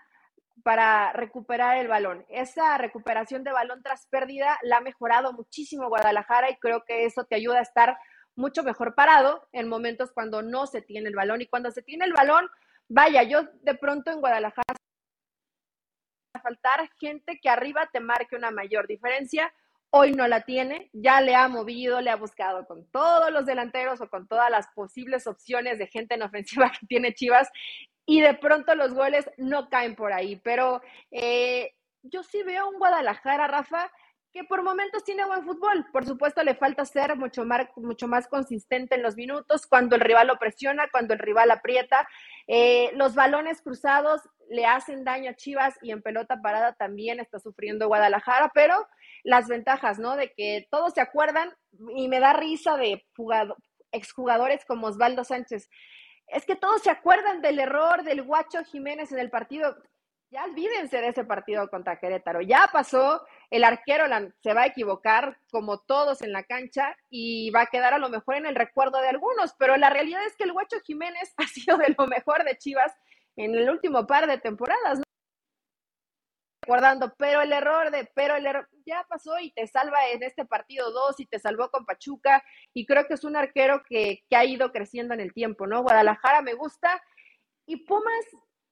para 0.63 1.13
recuperar 1.13 1.79
el 1.79 1.89
balón. 1.89 2.27
Esa 2.29 2.77
recuperación 2.77 3.45
de 3.45 3.53
balón 3.53 3.83
tras 3.83 4.07
pérdida 4.07 4.59
la 4.63 4.79
ha 4.79 4.81
mejorado 4.81 5.33
muchísimo 5.33 5.89
Guadalajara 5.89 6.51
y 6.51 6.57
creo 6.57 6.85
que 6.85 7.07
eso 7.07 7.25
te 7.25 7.37
ayuda 7.37 7.61
a 7.61 7.63
estar 7.63 7.99
mucho 8.39 8.63
mejor 8.63 8.95
parado 8.95 9.49
en 9.53 9.69
momentos 9.69 10.13
cuando 10.13 10.43
no 10.43 10.67
se 10.67 10.81
tiene 10.81 11.09
el 11.09 11.17
balón. 11.17 11.43
Y 11.43 11.47
cuando 11.47 11.71
se 11.73 11.83
tiene 11.83 12.05
el 12.05 12.13
balón, 12.13 12.49
vaya, 12.89 13.25
yo 13.25 13.43
de 13.63 13.75
pronto 13.75 14.11
en 14.11 14.21
Guadalajara 14.21 14.77
a 16.35 16.41
faltar 16.41 16.89
gente 17.01 17.41
que 17.43 17.49
arriba 17.49 17.91
te 17.93 18.01
marque 18.01 18.37
una 18.37 18.53
mayor 18.53 18.87
diferencia. 18.87 19.53
Hoy 19.91 20.13
no 20.13 20.29
la 20.29 20.43
tiene, 20.43 20.89
ya 20.93 21.21
le 21.21 21.35
ha 21.35 21.49
movido, 21.49 22.01
le 22.01 22.11
ha 22.11 22.17
buscado 22.17 22.67
con 22.67 22.87
todos 22.91 23.33
los 23.33 23.45
delanteros 23.45 24.01
o 24.01 24.09
con 24.09 24.29
todas 24.29 24.51
las 24.51 24.69
posibles 24.69 25.27
opciones 25.27 25.79
de 25.79 25.89
gente 25.89 26.15
en 26.15 26.23
ofensiva 26.23 26.71
que 26.79 26.87
tiene 26.87 27.15
Chivas 27.15 27.51
y 28.07 28.21
de 28.21 28.35
pronto 28.35 28.75
los 28.77 28.95
goles 28.95 29.29
no 29.37 29.69
caen 29.69 29.97
por 29.97 30.13
ahí. 30.13 30.37
Pero 30.37 30.81
eh, 31.11 31.75
yo 32.03 32.23
sí 32.23 32.43
veo 32.45 32.69
un 32.69 32.79
Guadalajara, 32.79 33.49
Rafa, 33.49 33.91
que 34.33 34.45
por 34.45 34.63
momentos 34.63 35.05
tiene 35.05 35.25
buen 35.25 35.45
fútbol. 35.45 35.87
Por 35.93 36.05
supuesto, 36.05 36.43
le 36.43 36.55
falta 36.55 36.85
ser 36.85 37.17
mucho 37.17 37.45
más, 37.45 37.67
mucho 37.77 38.07
más 38.09 38.29
consistente 38.29 38.95
en 38.95 39.03
los 39.03 39.17
minutos, 39.17 39.67
cuando 39.67 39.97
el 39.97 40.03
rival 40.03 40.27
lo 40.27 40.39
presiona, 40.39 40.89
cuando 40.91 41.15
el 41.15 41.21
rival 41.21 41.51
aprieta. 41.51 42.09
Eh, 42.47 42.91
los 42.95 43.15
balones 43.15 43.63
cruzados 43.63 44.21
le 44.51 44.67
hacen 44.67 45.05
daño 45.05 45.31
a 45.31 45.35
Chivas 45.35 45.75
y 45.83 45.91
en 45.91 46.03
pelota 46.03 46.41
parada 46.43 46.75
también 46.75 47.21
está 47.21 47.39
sufriendo 47.39 47.89
Guadalajara, 47.89 48.51
pero 48.55 48.87
las 49.25 49.49
ventajas, 49.49 49.99
¿no? 49.99 50.17
De 50.17 50.33
que 50.33 50.67
todos 50.71 50.95
se 50.95 51.01
acuerdan 51.01 51.55
y 51.95 52.09
me 52.09 52.21
da 52.21 52.33
risa 52.33 52.77
de 52.77 53.05
exjugadores 53.93 54.65
como 54.67 54.89
Osvaldo 54.89 55.25
Sánchez. 55.25 55.69
Es 56.29 56.45
que 56.45 56.57
todos 56.57 56.83
se 56.83 56.91
acuerdan 56.91 57.41
del 57.41 57.59
error 57.59 58.03
del 58.03 58.23
Guacho 58.23 58.63
Jiménez 58.65 59.13
en 59.13 59.19
el 59.19 59.31
partido 59.31 59.77
ya 60.31 60.45
olvídense 60.45 61.01
de 61.01 61.09
ese 61.09 61.25
partido 61.25 61.69
contra 61.71 61.99
Querétaro. 61.99 62.41
Ya 62.43 62.69
pasó, 62.73 63.25
el 63.51 63.65
arquero 63.65 64.05
se 64.43 64.53
va 64.53 64.63
a 64.63 64.67
equivocar 64.67 65.39
como 65.51 65.79
todos 65.79 66.23
en 66.23 66.33
la 66.33 66.45
cancha 66.45 66.97
y 67.09 67.51
va 67.51 67.63
a 67.63 67.67
quedar 67.67 67.95
a 67.95 67.99
lo 67.99 68.11
mejor 68.11 68.37
en 68.37 68.47
el 68.47 68.55
recuerdo 68.55 69.01
de 69.01 69.09
algunos, 69.09 69.55
pero 69.59 69.77
la 69.77 69.91
realidad 69.91 70.25
es 70.27 70.37
que 70.37 70.45
el 70.45 70.53
Guacho 70.53 70.81
Jiménez 70.85 71.33
ha 71.37 71.47
sido 71.47 71.77
de 71.79 71.95
lo 71.97 72.07
mejor 72.07 72.45
de 72.45 72.59
Chivas 72.59 72.93
en 73.37 73.55
el 73.55 73.71
último 73.71 74.07
par 74.07 74.27
de 74.27 74.39
temporadas. 74.39 74.99
¿no? 74.99 75.05
Recordando, 76.63 77.15
pero 77.17 77.41
el 77.41 77.53
error 77.53 77.91
de, 77.91 78.11
pero 78.15 78.37
el 78.37 78.47
error, 78.47 78.69
ya 78.85 79.07
pasó 79.09 79.39
y 79.39 79.53
te 79.53 79.67
salva 79.67 80.09
en 80.11 80.23
este 80.23 80.45
partido 80.45 80.91
dos 80.91 81.19
y 81.19 81.25
te 81.25 81.39
salvó 81.39 81.71
con 81.71 81.87
Pachuca 81.87 82.45
y 82.75 82.85
creo 82.85 83.07
que 83.07 83.15
es 83.15 83.25
un 83.25 83.37
arquero 83.37 83.83
que, 83.89 84.23
que 84.29 84.37
ha 84.37 84.45
ido 84.45 84.71
creciendo 84.71 85.15
en 85.15 85.21
el 85.21 85.33
tiempo, 85.33 85.67
¿no? 85.67 85.83
Guadalajara 85.83 86.43
me 86.43 86.53
gusta 86.53 87.03
y 87.65 87.85
Pumas 87.85 88.27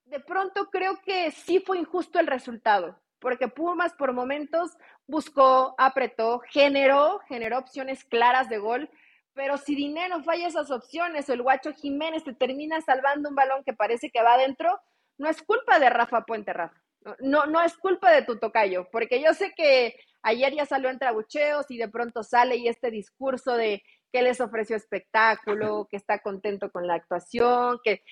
de 0.04 0.20
pronto 0.20 0.70
creo 0.70 1.00
que 1.02 1.30
sí 1.30 1.60
fue 1.60 1.78
injusto 1.78 2.20
el 2.20 2.26
resultado, 2.26 3.00
porque 3.26 3.48
Pumas 3.48 3.92
por 3.94 4.12
momentos 4.12 4.70
buscó, 5.08 5.74
apretó, 5.78 6.38
generó, 6.48 7.18
generó 7.26 7.58
opciones 7.58 8.04
claras 8.04 8.48
de 8.48 8.58
gol, 8.58 8.88
pero 9.34 9.58
si 9.58 9.74
Dinero 9.74 10.22
falla 10.22 10.46
esas 10.46 10.70
opciones 10.70 11.28
o 11.28 11.32
el 11.32 11.42
guacho 11.42 11.72
Jiménez 11.72 12.22
te 12.22 12.34
termina 12.34 12.80
salvando 12.82 13.28
un 13.28 13.34
balón 13.34 13.64
que 13.64 13.72
parece 13.72 14.10
que 14.10 14.22
va 14.22 14.34
adentro, 14.34 14.80
no 15.18 15.28
es 15.28 15.42
culpa 15.42 15.80
de 15.80 15.90
Rafa 15.90 16.20
Puente, 16.20 16.52
Rafa. 16.52 16.80
No, 17.18 17.46
no 17.46 17.60
es 17.62 17.76
culpa 17.76 18.12
de 18.12 18.22
tu 18.22 18.38
tocayo, 18.38 18.86
porque 18.92 19.20
yo 19.20 19.34
sé 19.34 19.52
que 19.56 19.98
ayer 20.22 20.54
ya 20.54 20.64
salió 20.64 20.88
entre 20.88 21.08
abucheos 21.08 21.66
y 21.68 21.78
de 21.78 21.88
pronto 21.88 22.22
sale 22.22 22.54
y 22.54 22.68
este 22.68 22.92
discurso 22.92 23.56
de 23.56 23.82
que 24.16 24.22
les 24.22 24.40
ofreció 24.40 24.76
espectáculo, 24.76 25.88
que 25.90 25.98
está 25.98 26.20
contento 26.20 26.72
con 26.72 26.87
la 26.87 26.94
actuación, 26.94 27.79
que 27.85 28.02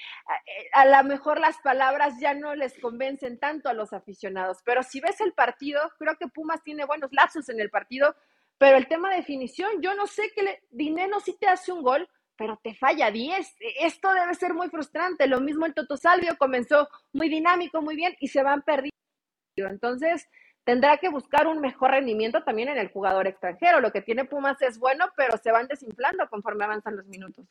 a, 0.75 0.85
lo 0.85 1.03
mejor 1.09 1.41
las 1.41 1.57
palabras 1.63 2.21
ya 2.21 2.35
no 2.35 2.55
les 2.55 2.79
convencen 2.79 3.39
tanto 3.39 3.71
a 3.71 3.73
los 3.73 3.95
aficionados. 3.95 4.59
Pero 4.67 4.83
si 4.83 5.01
ves 5.01 5.19
el 5.23 5.33
partido, 5.33 5.81
creo 5.99 6.19
que 6.19 6.29
Pumas 6.29 6.63
tiene 6.63 6.85
buenos 6.85 7.11
lazos 7.15 7.49
en 7.49 7.59
el 7.59 7.71
partido, 7.71 8.15
pero 8.59 8.77
el 8.77 8.87
tema 8.87 9.09
de 9.09 9.17
definición, 9.17 9.81
yo 9.81 9.95
no 9.95 10.07
sé 10.07 10.31
que 10.37 10.43
le, 10.43 10.63
Dinero 10.69 11.21
sí 11.21 11.39
te 11.41 11.47
hace 11.47 11.73
un 11.73 11.83
gol, 11.83 12.07
pero 12.37 12.61
te 12.63 12.75
falla 12.75 13.11
10. 13.11 13.57
Esto 13.81 14.13
debe 14.13 14.35
ser 14.35 14.53
muy 14.53 14.69
frustrante. 14.69 15.27
Lo 15.27 15.41
mismo 15.41 15.65
el 15.65 15.73
Toto 15.73 15.97
Salvio 15.97 16.37
comenzó 16.37 16.87
muy 17.15 17.31
dinámico, 17.31 17.81
muy 17.81 17.97
bien, 17.97 18.15
y 18.21 18.29
se 18.29 18.43
van 18.43 18.61
perdiendo. 18.61 18.93
Entonces, 19.57 20.29
tendrá 20.65 20.97
que 20.97 21.09
buscar 21.09 21.47
un 21.47 21.61
mejor 21.61 21.93
rendimiento 21.93 22.43
también 22.43 22.71
en 22.71 22.79
el 22.79 22.89
jugador 22.89 23.27
extranjero. 23.27 23.81
Lo 23.81 23.93
que 23.93 24.03
tiene 24.03 24.25
Pumas 24.25 24.61
es 24.63 24.79
bueno, 24.79 25.07
pero 25.17 25.37
se 25.37 25.53
van 25.53 25.69
desinflando 25.69 26.29
conforme 26.29 26.65
avanzan 26.65 26.97
los 26.97 27.07
minutos. 27.07 27.47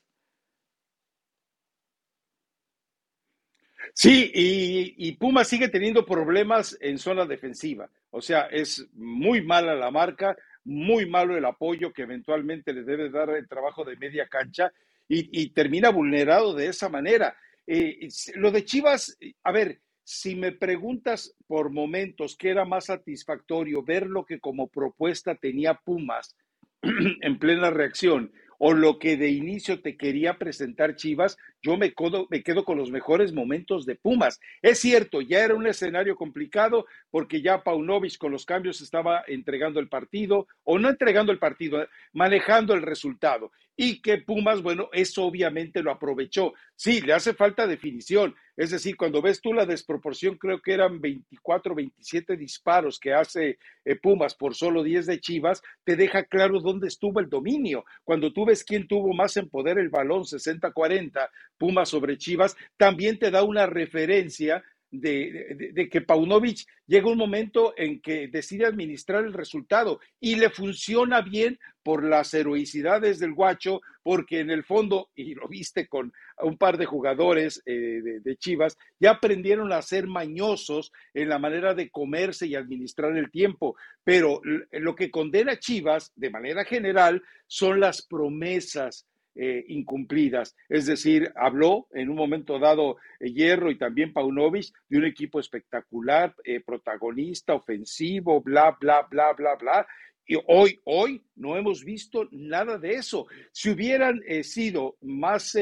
Sí, 3.94 4.32
y, 4.34 5.12
Pumas 5.14 5.48
sigue 5.48 5.68
teniendo 5.68 6.06
problemas 6.06 6.78
en 6.82 6.98
zona 6.98 7.26
defensiva. 7.26 7.90
O 8.12 8.22
sea, 8.22 8.44
es 8.44 8.88
muy 8.94 9.42
mala 9.42 9.76
la 9.76 9.92
marca, 9.92 10.36
muy 10.64 11.06
malo 11.06 11.38
el 11.38 11.46
apoyo 11.46 11.92
que 11.92 12.04
eventualmente 12.04 12.74
le 12.74 12.84
debe 12.84 13.10
dar 13.10 13.30
el 13.32 13.48
trabajo 13.48 13.84
de 13.84 13.98
media 13.98 14.28
cancha 14.28 14.72
y, 15.08 15.50
termina 15.50 15.90
vulnerado 15.90 16.56
de 16.56 16.68
esa 16.68 16.90
manera. 16.90 17.36
Eh, 17.68 18.08
lo 18.36 18.52
de 18.52 18.66
Chivas, 18.66 19.18
a 19.44 19.52
ver, 19.52 19.80
si 20.04 20.36
me 20.36 20.52
preguntas 20.52 21.36
por 21.48 21.70
momentos 21.70 22.36
qué 22.38 22.50
era 22.50 22.66
más 22.66 22.86
satisfactorio 22.86 23.84
ver 23.84 24.08
lo 24.08 24.26
que 24.26 24.40
como 24.40 24.68
propuesta 24.68 25.36
tenía 25.36 25.76
Pumas 25.76 26.36
en 26.82 27.40
plena 27.40 27.70
reacción 27.70 28.32
o 28.66 28.74
lo 28.74 28.98
que 28.98 29.18
de 29.18 29.30
inicio 29.30 29.82
te 29.82 29.98
quería 29.98 30.38
presentar 30.38 30.96
Chivas, 30.96 31.38
yo 31.62 31.76
me 31.76 31.94
quedo, 31.94 32.28
me 32.30 32.44
quedo 32.44 32.64
con 32.64 32.78
los 32.78 32.92
mejores 32.92 33.34
momentos 33.34 33.86
de 33.86 33.96
Pumas. 33.96 34.40
Es 34.62 34.80
cierto, 34.80 35.20
ya 35.20 35.44
era 35.44 35.54
un 35.54 35.68
escenario 35.68 36.16
complicado 36.16 36.86
porque 37.10 37.42
ya 37.42 37.62
Paunovic 37.62 38.18
con 38.18 38.32
los 38.32 38.46
cambios 38.46 38.80
estaba 38.80 39.22
entregando 39.28 39.82
el 39.82 39.90
partido, 39.90 40.48
o 40.64 40.80
no 40.80 40.90
entregando 40.90 41.34
el 41.34 41.40
partido, 41.40 41.86
manejando 42.14 42.74
el 42.74 42.84
resultado. 42.84 43.52
Y 43.76 44.02
que 44.02 44.20
Pumas, 44.20 44.62
bueno, 44.62 44.90
eso 44.94 45.24
obviamente 45.24 45.82
lo 45.82 45.92
aprovechó. 45.92 46.54
Sí, 46.76 47.02
le 47.02 47.14
hace 47.14 47.34
falta 47.34 47.66
definición. 47.66 48.36
Es 48.56 48.70
decir, 48.70 48.96
cuando 48.96 49.22
ves 49.22 49.42
tú 49.42 49.52
la 49.54 49.66
desproporción, 49.66 50.38
creo 50.38 50.62
que 50.62 50.74
eran 50.74 51.02
24, 51.02 51.74
27 51.74 52.38
disparos 52.38 53.00
que 53.00 53.14
hace 53.14 53.58
eh, 53.84 53.96
Pumas 53.96 54.36
por 54.36 54.54
solo 54.54 54.84
10 54.84 55.08
de 55.08 55.20
Chivas, 55.20 55.64
te 55.84 55.96
deja 55.96 56.24
claro 56.26 56.60
dónde 56.60 56.88
estuvo 56.88 57.20
el 57.20 57.30
dominio. 57.30 57.84
Cuando 58.04 58.32
tú 58.32 58.46
ves 58.46 58.64
quién 58.64 58.88
tuvo 58.88 59.14
más 59.14 59.38
en 59.38 59.50
poder 59.50 59.80
el 59.80 59.90
balón, 59.90 60.24
60-40, 60.24 61.30
Pumas 61.58 61.90
sobre 61.90 62.18
Chivas, 62.18 62.56
también 62.78 63.18
te 63.18 63.32
da 63.32 63.44
una 63.44 63.66
referencia 63.66 64.64
de, 64.94 65.90
que 65.92 66.02
Paunovic 66.02 66.68
llega 66.86 67.10
un 67.10 67.18
momento 67.18 67.74
en 67.78 68.00
que 68.00 68.28
decide 68.28 68.66
administrar 68.66 69.26
el 69.26 69.34
resultado 69.34 70.00
y 70.20 70.36
le 70.36 70.50
funciona 70.50 71.22
bien 71.22 71.60
por 71.84 72.04
las 72.04 72.34
heroicidades 72.34 73.20
del 73.20 73.34
guacho, 73.34 73.82
porque 74.02 74.40
en 74.40 74.50
el 74.50 74.64
fondo, 74.64 75.10
y 75.16 75.36
lo 75.36 75.48
viste 75.48 75.88
con 75.88 76.14
un 76.42 76.58
par 76.58 76.78
de 76.78 76.86
jugadores 76.86 77.62
eh, 77.66 78.02
de, 78.22 78.38
Chivas, 78.38 78.78
ya 79.00 79.12
aprendieron 79.12 79.72
a 79.72 79.82
ser 79.82 80.08
mañosos 80.08 80.92
en 81.14 81.30
la 81.30 81.40
manera 81.40 81.74
de 81.74 81.90
comerse 81.90 82.48
y 82.48 82.56
administrar 82.56 83.16
el 83.18 83.32
tiempo, 83.32 83.76
pero 84.04 84.42
lo 84.72 84.96
que 84.96 85.12
condena 85.12 85.54
a 85.54 85.60
Chivas 85.60 86.12
de 86.16 86.30
manera 86.30 86.66
general 86.66 87.22
son 87.48 87.80
las 87.80 88.02
promesas 88.02 89.06
eh, 89.36 89.64
incumplidas. 89.68 90.56
Es 90.70 90.86
decir, 90.86 91.32
habló 91.36 91.88
en 91.92 92.10
un 92.10 92.16
momento 92.16 92.60
dado 92.60 92.98
eh, 93.20 93.32
Hierro 93.32 93.72
y 93.72 93.78
también 93.78 94.14
Paunovic 94.14 94.68
de 94.90 94.98
un 94.98 95.06
equipo 95.06 95.40
espectacular, 95.40 96.36
protagonista, 96.66 97.54
ofensivo, 97.54 98.42
bla, 98.42 98.78
bla, 98.80 99.08
bla, 99.10 99.34
bla, 99.34 99.56
bla. 99.56 99.88
Y 100.26 100.38
hoy, 100.48 100.80
hoy 100.86 101.24
no 101.36 101.58
hemos 101.58 101.84
visto 101.84 102.28
nada 102.32 102.78
de 102.78 102.94
eso. 102.94 103.28
Si 103.52 103.70
hubieran 103.70 104.22
sido 104.44 104.98
más 105.02 105.58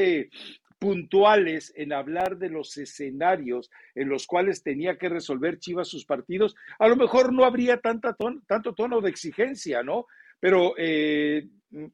puntuales 0.78 1.72
en 1.76 1.92
hablar 1.92 2.38
de 2.38 2.48
los 2.48 2.76
escenarios 2.76 3.70
en 3.94 4.08
los 4.08 4.26
cuales 4.26 4.62
tenía 4.62 4.98
que 4.98 5.08
resolver 5.08 5.58
Chivas 5.58 5.88
sus 5.88 6.04
partidos, 6.04 6.54
a 6.78 6.88
lo 6.88 6.96
mejor 6.96 7.32
no 7.32 7.44
habría 7.44 7.80
tanta 7.80 8.16
tanto 8.46 8.74
tono 8.74 9.00
de 9.00 9.10
exigencia, 9.10 9.82
¿no? 9.82 10.06
Pero 10.40 10.74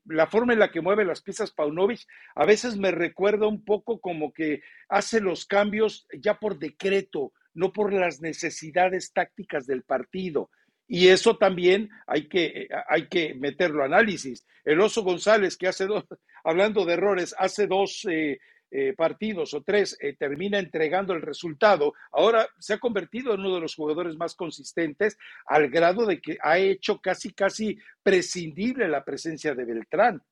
la 0.07 0.27
forma 0.27 0.55
en 0.55 0.59
la 0.59 0.71
que 0.71 0.81
mueve 0.81 1.05
las 1.05 1.23
piezas 1.23 1.53
Paunovic 1.53 2.01
a 2.35 2.45
veces 2.47 2.77
me 2.77 2.91
recuerda 2.91 3.47
un 3.47 3.65
poco 3.65 4.01
como 4.01 4.33
que 4.33 4.63
hace 4.89 5.21
los 5.21 5.47
cambios 5.47 6.07
ya 6.19 6.39
por 6.39 6.59
decreto, 6.59 7.33
no 7.55 7.73
por 7.73 7.93
las 7.93 8.21
necesidades 8.21 9.13
tácticas 9.13 9.67
del 9.67 9.83
partido. 9.83 10.51
Y 10.89 11.09
eso 11.09 11.37
también 11.37 11.91
hay 12.07 12.29
que, 12.29 12.67
hay 12.89 13.09
que 13.09 13.35
meterlo 13.35 13.83
a 13.83 13.87
análisis. 13.87 14.47
El 14.65 14.81
Oso 14.81 15.03
González, 15.03 15.57
que 15.57 15.69
hace 15.69 15.87
dos, 15.87 16.05
hablando 16.45 16.85
de 16.87 16.95
errores, 16.95 17.35
hace 17.39 17.67
dos 17.67 18.07
eh, 18.11 18.41
eh, 18.71 18.93
partidos 18.95 19.55
o 19.55 19.63
tres 19.63 19.97
eh, 19.99 20.15
termina 20.19 20.59
entregando 20.59 21.15
el 21.15 21.23
resultado, 21.23 21.95
ahora 22.13 22.47
se 22.59 22.75
ha 22.75 22.79
convertido 22.79 23.33
en 23.33 23.41
uno 23.41 23.55
de 23.55 23.63
los 23.63 23.75
jugadores 23.75 24.17
más 24.17 24.35
consistentes 24.35 25.17
al 25.47 25.71
grado 25.71 26.05
de 26.05 26.21
que 26.21 26.37
ha 26.43 26.59
hecho 26.59 27.01
casi, 27.01 27.33
casi 27.33 27.79
prescindible 28.03 28.87
la 28.87 29.05
presencia 29.05 29.55
de 29.55 29.65
Beltrán. 29.65 30.23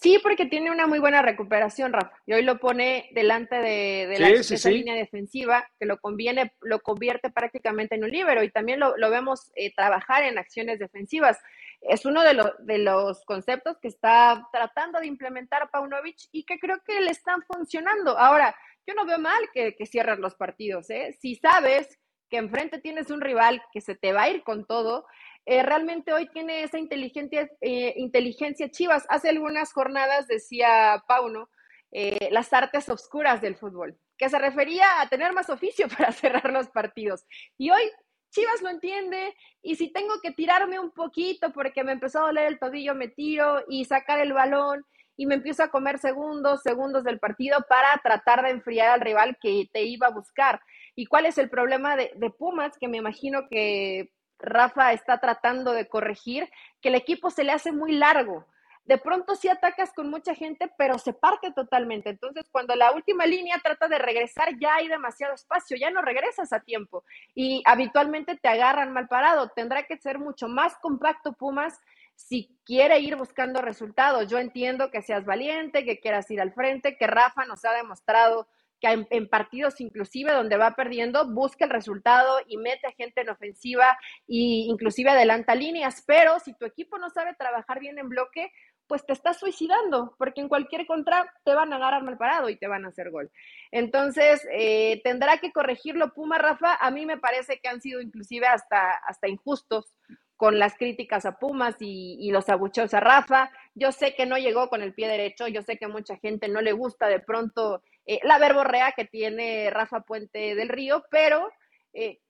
Sí, 0.00 0.18
porque 0.22 0.44
tiene 0.44 0.70
una 0.70 0.86
muy 0.86 0.98
buena 0.98 1.22
recuperación, 1.22 1.92
Rafa. 1.92 2.12
Y 2.26 2.34
hoy 2.34 2.42
lo 2.42 2.58
pone 2.58 3.08
delante 3.12 3.56
de, 3.56 4.14
la, 4.18 4.28
esa 4.28 4.70
línea 4.70 4.94
defensiva, 4.94 5.66
que 5.80 5.86
lo, 5.86 5.98
conviene, 5.98 6.52
lo 6.60 6.80
convierte 6.80 7.30
prácticamente 7.30 7.94
en 7.94 8.04
un 8.04 8.10
líbero. 8.10 8.42
Y 8.42 8.50
también 8.50 8.78
lo, 8.78 9.10
vemos 9.10 9.50
eh, 9.54 9.72
trabajar 9.74 10.22
en 10.24 10.38
acciones 10.38 10.78
defensivas 10.78 11.38
es 11.80 12.04
uno 12.04 12.22
de, 12.22 12.42
de, 12.60 12.78
los 12.78 13.24
conceptos 13.24 13.78
que 13.78 13.88
está 13.88 14.48
tratando 14.52 14.98
de 14.98 15.06
implementar 15.06 15.70
Paunovic 15.70 16.16
y 16.32 16.44
que 16.44 16.58
creo 16.58 16.82
que 16.84 17.00
le 17.00 17.10
están 17.10 17.42
funcionando. 17.42 18.18
Ahora, 18.18 18.56
yo 18.86 18.94
no 18.94 19.04
veo 19.04 19.18
mal 19.18 19.50
que, 19.52 19.74
que 19.74 19.86
cierres 19.86 20.18
los 20.18 20.34
partidos, 20.34 20.90
¿eh? 20.90 21.16
Si 21.20 21.36
sabes 21.36 21.98
que 22.28 22.38
enfrente 22.38 22.80
tienes 22.80 23.10
un 23.10 23.20
rival 23.20 23.62
que 23.72 23.80
se 23.80 23.94
te 23.94 24.12
va 24.12 24.22
a 24.22 24.30
ir 24.30 24.42
con 24.42 24.66
todo, 24.66 25.06
eh, 25.46 25.62
realmente 25.62 26.12
hoy 26.12 26.28
tiene 26.28 26.64
esa 26.64 26.76
inteligencia, 26.76 27.48
eh, 27.60 27.94
inteligencia 27.96 28.68
Chivas. 28.68 29.06
Hace 29.08 29.28
algunas 29.28 29.72
jornadas 29.72 30.26
decía 30.26 31.04
Pauno, 31.06 31.48
eh, 31.92 32.28
las 32.32 32.52
artes 32.52 32.88
oscuras 32.88 33.40
del 33.40 33.54
fútbol, 33.54 33.96
que 34.18 34.28
se 34.28 34.40
refería 34.40 35.00
a 35.00 35.08
tener 35.08 35.32
más 35.32 35.48
oficio 35.48 35.86
para 35.96 36.10
cerrar 36.10 36.50
los 36.52 36.68
partidos. 36.68 37.24
Y 37.56 37.70
hoy 37.70 37.82
Chivas 38.30 38.60
lo 38.60 38.70
entiende 38.70 39.36
y 39.62 39.76
si 39.76 39.92
tengo 39.92 40.14
que 40.20 40.32
tirarme 40.32 40.80
un 40.80 40.90
poquito 40.90 41.52
porque 41.52 41.84
me 41.84 41.92
empezó 41.92 42.18
a 42.18 42.26
doler 42.26 42.48
el 42.48 42.58
tobillo, 42.58 42.96
me 42.96 43.06
tiro 43.06 43.62
y 43.68 43.84
sacar 43.84 44.18
el 44.18 44.32
balón 44.32 44.84
y 45.16 45.26
me 45.26 45.36
empiezo 45.36 45.62
a 45.62 45.70
comer 45.70 45.98
segundos, 45.98 46.60
segundos 46.62 47.04
del 47.04 47.20
partido 47.20 47.64
para 47.68 47.96
tratar 48.02 48.42
de 48.42 48.50
enfriar 48.50 48.88
al 48.88 49.00
rival 49.00 49.38
que 49.40 49.70
te 49.72 49.84
iba 49.84 50.08
a 50.08 50.10
buscar. 50.10 50.60
¿Y 50.96 51.06
cuál 51.06 51.24
es 51.24 51.38
el 51.38 51.48
problema 51.48 51.96
de, 51.96 52.10
de 52.16 52.30
Pumas? 52.30 52.76
Que 52.78 52.88
me 52.88 52.98
imagino 52.98 53.48
que 53.48 54.10
Rafa 54.38 54.92
está 54.92 55.18
tratando 55.18 55.72
de 55.72 55.88
corregir, 55.88 56.50
que 56.80 56.88
el 56.88 56.94
equipo 56.94 57.30
se 57.30 57.44
le 57.44 57.52
hace 57.52 57.72
muy 57.72 57.92
largo 57.92 58.46
de 58.86 58.98
pronto 58.98 59.34
sí 59.34 59.48
atacas 59.48 59.92
con 59.92 60.08
mucha 60.08 60.34
gente, 60.34 60.70
pero 60.78 60.98
se 60.98 61.12
parte 61.12 61.50
totalmente. 61.50 62.10
Entonces, 62.10 62.44
cuando 62.50 62.74
la 62.76 62.92
última 62.92 63.26
línea 63.26 63.60
trata 63.62 63.88
de 63.88 63.98
regresar, 63.98 64.56
ya 64.60 64.76
hay 64.76 64.88
demasiado 64.88 65.34
espacio, 65.34 65.76
ya 65.76 65.90
no 65.90 66.02
regresas 66.02 66.52
a 66.52 66.60
tiempo 66.60 67.04
y 67.34 67.62
habitualmente 67.66 68.36
te 68.36 68.48
agarran 68.48 68.92
mal 68.92 69.08
parado. 69.08 69.48
Tendrá 69.48 69.82
que 69.82 69.96
ser 69.96 70.18
mucho 70.18 70.48
más 70.48 70.76
compacto 70.76 71.32
Pumas 71.32 71.80
si 72.14 72.56
quiere 72.64 73.00
ir 73.00 73.16
buscando 73.16 73.60
resultados. 73.60 74.28
Yo 74.28 74.38
entiendo 74.38 74.90
que 74.90 75.02
seas 75.02 75.24
valiente, 75.24 75.84
que 75.84 75.98
quieras 75.98 76.30
ir 76.30 76.40
al 76.40 76.52
frente, 76.52 76.96
que 76.96 77.08
Rafa 77.08 77.44
nos 77.44 77.64
ha 77.64 77.72
demostrado 77.72 78.46
que 78.80 79.06
en, 79.10 79.28
partidos 79.28 79.80
inclusive 79.80 80.32
donde 80.32 80.56
va 80.56 80.74
perdiendo, 80.74 81.26
busca 81.32 81.64
el 81.64 81.70
resultado 81.70 82.38
y 82.46 82.56
mete 82.56 82.86
a 82.86 82.92
gente 82.92 83.22
en 83.22 83.30
ofensiva 83.30 83.98
e 84.28 84.66
inclusive 84.68 85.10
adelanta 85.10 85.54
líneas, 85.54 86.04
pero 86.06 86.38
si 86.40 86.54
tu 86.54 86.66
equipo 86.66 86.98
no 86.98 87.10
sabe 87.10 87.34
trabajar 87.34 87.80
bien 87.80 87.98
en 87.98 88.08
bloque, 88.08 88.52
pues 88.86 89.04
te 89.04 89.12
estás 89.12 89.38
suicidando, 89.38 90.14
porque 90.18 90.40
en 90.40 90.48
cualquier 90.48 90.86
contra 90.86 91.32
te 91.44 91.54
van 91.54 91.72
a 91.72 91.76
agarrar 91.76 92.04
mal 92.04 92.16
parado 92.16 92.48
y 92.48 92.56
te 92.56 92.68
van 92.68 92.84
a 92.84 92.88
hacer 92.88 93.10
gol. 93.10 93.30
Entonces, 93.72 94.46
eh, 94.52 95.00
tendrá 95.02 95.38
que 95.38 95.52
corregirlo 95.52 96.12
Puma, 96.14 96.38
Rafa. 96.38 96.76
A 96.76 96.90
mí 96.90 97.04
me 97.04 97.18
parece 97.18 97.58
que 97.58 97.68
han 97.68 97.80
sido 97.80 98.00
inclusive 98.00 98.46
hasta, 98.46 98.92
hasta 98.92 99.28
injustos 99.28 99.96
con 100.36 100.58
las 100.58 100.76
críticas 100.76 101.24
a 101.24 101.38
Pumas 101.38 101.76
y, 101.80 102.30
los 102.30 102.48
abucheos 102.48 102.92
a 102.94 103.00
Rafa. 103.00 103.50
Yo 103.74 103.90
sé 103.92 104.14
que 104.14 104.26
no 104.26 104.36
llegó 104.36 104.68
con 104.68 104.82
el 104.82 104.94
pie 104.94 105.08
derecho, 105.08 105.48
yo 105.48 105.62
sé 105.62 105.78
que 105.78 105.88
mucha 105.88 106.16
gente 106.18 106.48
no 106.48 106.60
le 106.60 106.72
gusta 106.72 107.08
de 107.08 107.20
pronto 107.20 107.82
eh, 108.06 108.20
la 108.22 108.38
verborrea 108.38 108.92
que 108.92 109.04
tiene 109.04 109.70
Rafa 109.70 110.00
Puente 110.00 110.54
del 110.54 110.68
Río, 110.68 111.04
pero 111.10 111.50
eh, 111.92 112.20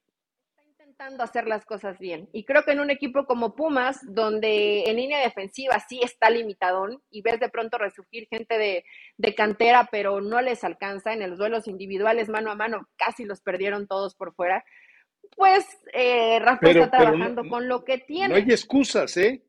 intentando 0.97 1.22
hacer 1.22 1.47
las 1.47 1.66
cosas 1.66 1.99
bien. 1.99 2.29
Y 2.33 2.45
creo 2.45 2.62
que 2.62 2.70
en 2.70 2.81
un 2.81 2.91
equipo 2.91 3.27
como 3.27 3.55
Pumas, 3.55 3.99
donde 4.03 4.85
en 4.85 4.97
línea 4.97 5.20
defensiva 5.20 5.79
sí 5.87 6.01
está 6.03 6.31
limitadón 6.31 7.03
y 7.11 7.20
ves 7.20 7.41
de 7.41 7.51
pronto 7.51 7.77
resurgir 7.77 8.27
gente 8.31 8.57
de, 9.18 9.35
cantera, 9.35 9.89
pero 9.91 10.22
no 10.22 10.41
les 10.41 10.64
alcanza 10.64 11.12
en 11.12 11.29
los 11.29 11.39
duelos 11.39 11.68
individuales 11.68 12.29
mano 12.29 12.51
a 12.51 12.55
mano, 12.55 12.89
casi 12.97 13.24
los 13.24 13.43
perdieron 13.43 13.87
todos 13.87 14.14
por 14.14 14.35
fuera, 14.35 14.64
pues 15.37 15.66
eh, 15.93 16.39
Rafa 16.39 16.70
está 16.70 16.91
trabajando 16.91 17.47
con 17.49 17.68
lo 17.68 17.85
que 17.85 17.99
tiene. 17.99 18.29
No 18.29 18.37
hay 18.37 18.51
excusas, 18.51 19.16
¿eh? 19.18 19.43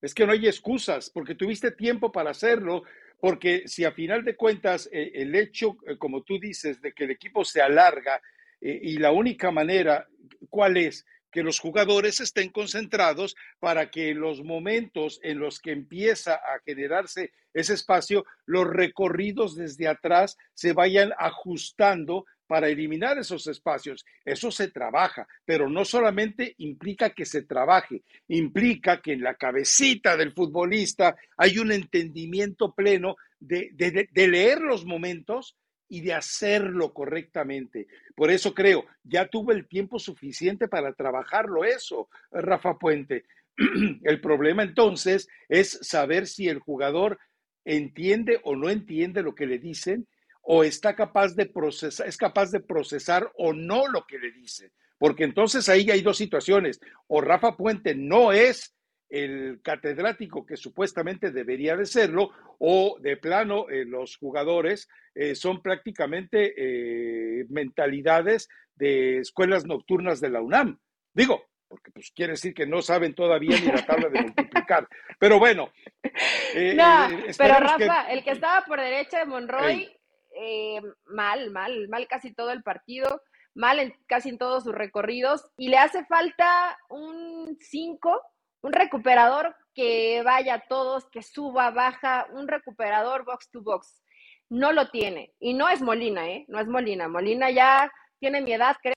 Es 0.00 0.14
que 0.14 0.26
no 0.26 0.32
hay 0.32 0.46
excusas, 0.46 1.10
porque 1.10 1.34
tuviste 1.34 1.70
tiempo 1.70 2.10
para 2.10 2.30
hacerlo, 2.30 2.84
porque 3.22 3.68
si 3.68 3.84
a 3.84 3.92
final 3.92 4.24
de 4.24 4.34
cuentas 4.34 4.88
eh, 4.90 5.12
el 5.14 5.32
hecho, 5.36 5.76
eh, 5.86 5.96
como 5.96 6.24
tú 6.24 6.40
dices, 6.40 6.82
de 6.82 6.92
que 6.92 7.04
el 7.04 7.12
equipo 7.12 7.44
se 7.44 7.62
alarga 7.62 8.20
eh, 8.60 8.80
y 8.82 8.98
la 8.98 9.12
única 9.12 9.52
manera, 9.52 10.08
¿cuál 10.50 10.76
es? 10.76 11.06
Que 11.30 11.44
los 11.44 11.60
jugadores 11.60 12.18
estén 12.18 12.50
concentrados 12.50 13.36
para 13.60 13.92
que 13.92 14.10
en 14.10 14.18
los 14.18 14.42
momentos 14.42 15.20
en 15.22 15.38
los 15.38 15.60
que 15.60 15.70
empieza 15.70 16.34
a 16.34 16.58
generarse 16.66 17.30
ese 17.54 17.74
espacio, 17.74 18.24
los 18.44 18.66
recorridos 18.66 19.54
desde 19.54 19.86
atrás 19.86 20.36
se 20.52 20.72
vayan 20.72 21.12
ajustando 21.16 22.26
para 22.46 22.68
eliminar 22.68 23.18
esos 23.18 23.46
espacios. 23.46 24.04
Eso 24.24 24.50
se 24.50 24.68
trabaja, 24.68 25.26
pero 25.44 25.68
no 25.68 25.84
solamente 25.84 26.54
implica 26.58 27.10
que 27.10 27.24
se 27.24 27.42
trabaje, 27.42 28.02
implica 28.28 29.00
que 29.00 29.12
en 29.12 29.22
la 29.22 29.34
cabecita 29.34 30.16
del 30.16 30.32
futbolista 30.32 31.16
hay 31.36 31.58
un 31.58 31.72
entendimiento 31.72 32.74
pleno 32.74 33.16
de, 33.40 33.70
de 33.72 34.28
leer 34.28 34.60
los 34.60 34.84
momentos 34.84 35.56
y 35.92 36.00
de 36.00 36.14
hacerlo 36.14 36.94
correctamente. 36.94 37.86
Por 38.14 38.30
eso 38.30 38.54
creo, 38.54 38.86
ya 39.02 39.26
tuve 39.26 39.52
el 39.52 39.68
tiempo 39.68 39.98
suficiente 39.98 40.66
para 40.66 40.94
trabajarlo 40.94 41.66
eso, 41.66 42.08
Rafa 42.30 42.78
Puente. 42.78 43.24
El 44.02 44.18
problema 44.22 44.62
entonces 44.62 45.28
es 45.50 45.78
saber 45.82 46.26
si 46.26 46.48
el 46.48 46.60
jugador 46.60 47.18
entiende 47.66 48.40
o 48.44 48.56
no 48.56 48.70
entiende 48.70 49.22
lo 49.22 49.34
que 49.34 49.44
le 49.44 49.58
dicen, 49.58 50.08
o 50.42 50.64
está 50.64 50.94
capaz 50.94 51.34
de 51.34 51.46
procesar, 51.46 52.06
es 52.06 52.16
capaz 52.16 52.50
de 52.50 52.60
procesar 52.60 53.30
o 53.36 53.52
no 53.52 53.86
lo 53.88 54.04
que 54.06 54.18
le 54.18 54.32
dicen. 54.32 54.70
Porque 54.98 55.24
entonces 55.24 55.68
ahí 55.68 55.90
hay 55.90 56.02
dos 56.02 56.16
situaciones. 56.16 56.80
O 57.08 57.20
Rafa 57.20 57.56
Puente 57.56 57.94
no 57.94 58.32
es 58.32 58.76
el 59.08 59.60
catedrático 59.62 60.46
que 60.46 60.56
supuestamente 60.56 61.30
debería 61.30 61.76
de 61.76 61.86
serlo, 61.86 62.30
o 62.58 62.98
de 63.00 63.16
plano 63.18 63.68
eh, 63.68 63.84
los 63.84 64.16
jugadores 64.16 64.88
eh, 65.14 65.34
son 65.34 65.60
prácticamente 65.60 66.54
eh, 66.56 67.44
mentalidades 67.50 68.48
de 68.74 69.18
escuelas 69.18 69.66
nocturnas 69.66 70.20
de 70.20 70.30
la 70.30 70.40
UNAM. 70.40 70.78
Digo, 71.12 71.44
porque 71.68 71.90
pues 71.90 72.10
quiere 72.14 72.32
decir 72.32 72.54
que 72.54 72.66
no 72.66 72.80
saben 72.80 73.14
todavía 73.14 73.60
ni 73.60 73.66
la 73.66 73.84
tabla 73.84 74.08
de 74.08 74.22
multiplicar. 74.22 74.88
Pero 75.18 75.38
bueno. 75.38 75.72
no, 76.74 77.08
pero 77.36 77.60
Rafa, 77.60 78.10
el 78.10 78.24
que 78.24 78.30
estaba 78.30 78.64
por 78.64 78.80
derecha 78.80 79.18
de 79.18 79.26
Monroy, 79.26 79.90
mal, 81.06 81.50
mal, 81.50 81.88
mal 81.88 82.06
casi 82.08 82.34
todo 82.34 82.50
el 82.50 82.62
partido, 82.62 83.22
mal 83.54 83.78
en, 83.78 83.94
casi 84.06 84.30
en 84.30 84.38
todos 84.38 84.64
sus 84.64 84.74
recorridos, 84.74 85.44
y 85.56 85.68
le 85.68 85.78
hace 85.78 86.04
falta 86.06 86.78
un 86.88 87.56
5 87.60 88.20
un 88.62 88.72
recuperador 88.72 89.56
que 89.74 90.22
vaya 90.22 90.54
a 90.54 90.66
todos, 90.68 91.08
que 91.10 91.22
suba, 91.22 91.70
baja, 91.70 92.26
un 92.32 92.48
recuperador 92.48 93.24
box 93.24 93.50
to 93.50 93.62
box. 93.62 94.02
No 94.48 94.72
lo 94.72 94.90
tiene. 94.90 95.34
Y 95.40 95.54
no 95.54 95.68
es 95.68 95.82
Molina, 95.82 96.28
¿eh? 96.28 96.44
No 96.48 96.60
es 96.60 96.68
Molina. 96.68 97.08
Molina 97.08 97.50
ya 97.50 97.90
tiene 98.20 98.40
mi 98.40 98.52
edad, 98.52 98.76
creo. 98.80 98.94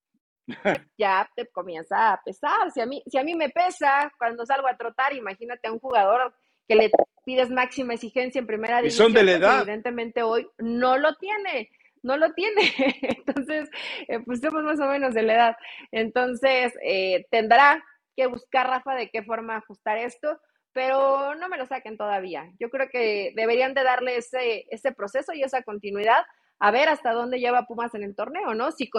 ya 0.97 1.27
te 1.35 1.47
comienza 1.47 2.13
a 2.13 2.21
pesar. 2.23 2.71
Si 2.71 2.81
a, 2.81 2.85
mí, 2.85 3.01
si 3.07 3.17
a 3.17 3.23
mí 3.23 3.35
me 3.35 3.49
pesa 3.49 4.11
cuando 4.17 4.45
salgo 4.45 4.67
a 4.67 4.77
trotar, 4.77 5.13
imagínate 5.13 5.67
a 5.67 5.71
un 5.71 5.79
jugador 5.79 6.35
que 6.67 6.75
le 6.75 6.91
pides 7.25 7.49
máxima 7.49 7.95
exigencia 7.95 8.39
en 8.39 8.47
primera 8.47 8.77
división. 8.77 9.11
Y 9.11 9.13
son 9.13 9.13
de 9.13 9.23
la 9.23 9.31
pues, 9.31 9.41
edad. 9.41 9.61
Evidentemente 9.61 10.23
hoy 10.23 10.47
no 10.59 10.97
lo 10.97 11.15
tiene 11.15 11.69
no 12.05 12.17
lo 12.17 12.31
tiene. 12.33 12.61
Entonces, 13.01 13.69
eh, 14.07 14.19
pues 14.19 14.39
somos 14.39 14.63
más 14.63 14.79
o 14.79 14.85
menos 14.85 15.13
de 15.13 15.23
la 15.23 15.33
edad. 15.33 15.55
Entonces, 15.91 16.73
eh, 16.83 17.25
tendrá 17.31 17.83
que 18.15 18.27
buscar, 18.27 18.67
Rafa, 18.67 18.95
de 18.95 19.09
qué 19.09 19.23
forma 19.23 19.57
ajustar 19.57 19.97
esto, 19.97 20.39
pero 20.71 21.35
no 21.35 21.49
me 21.49 21.57
lo 21.57 21.65
saquen 21.65 21.97
todavía. 21.97 22.49
Yo 22.59 22.69
creo 22.69 22.87
que 22.89 23.33
deberían 23.35 23.73
de 23.73 23.83
darle 23.83 24.17
ese, 24.17 24.65
ese 24.69 24.91
proceso 24.93 25.33
y 25.33 25.41
esa 25.41 25.63
continuidad 25.63 26.23
a 26.59 26.71
ver 26.71 26.87
hasta 26.87 27.11
dónde 27.11 27.39
lleva 27.39 27.65
Pumas 27.65 27.93
en 27.95 28.03
el 28.03 28.15
torneo, 28.15 28.53
¿no? 28.53 28.71
Si 28.71 28.89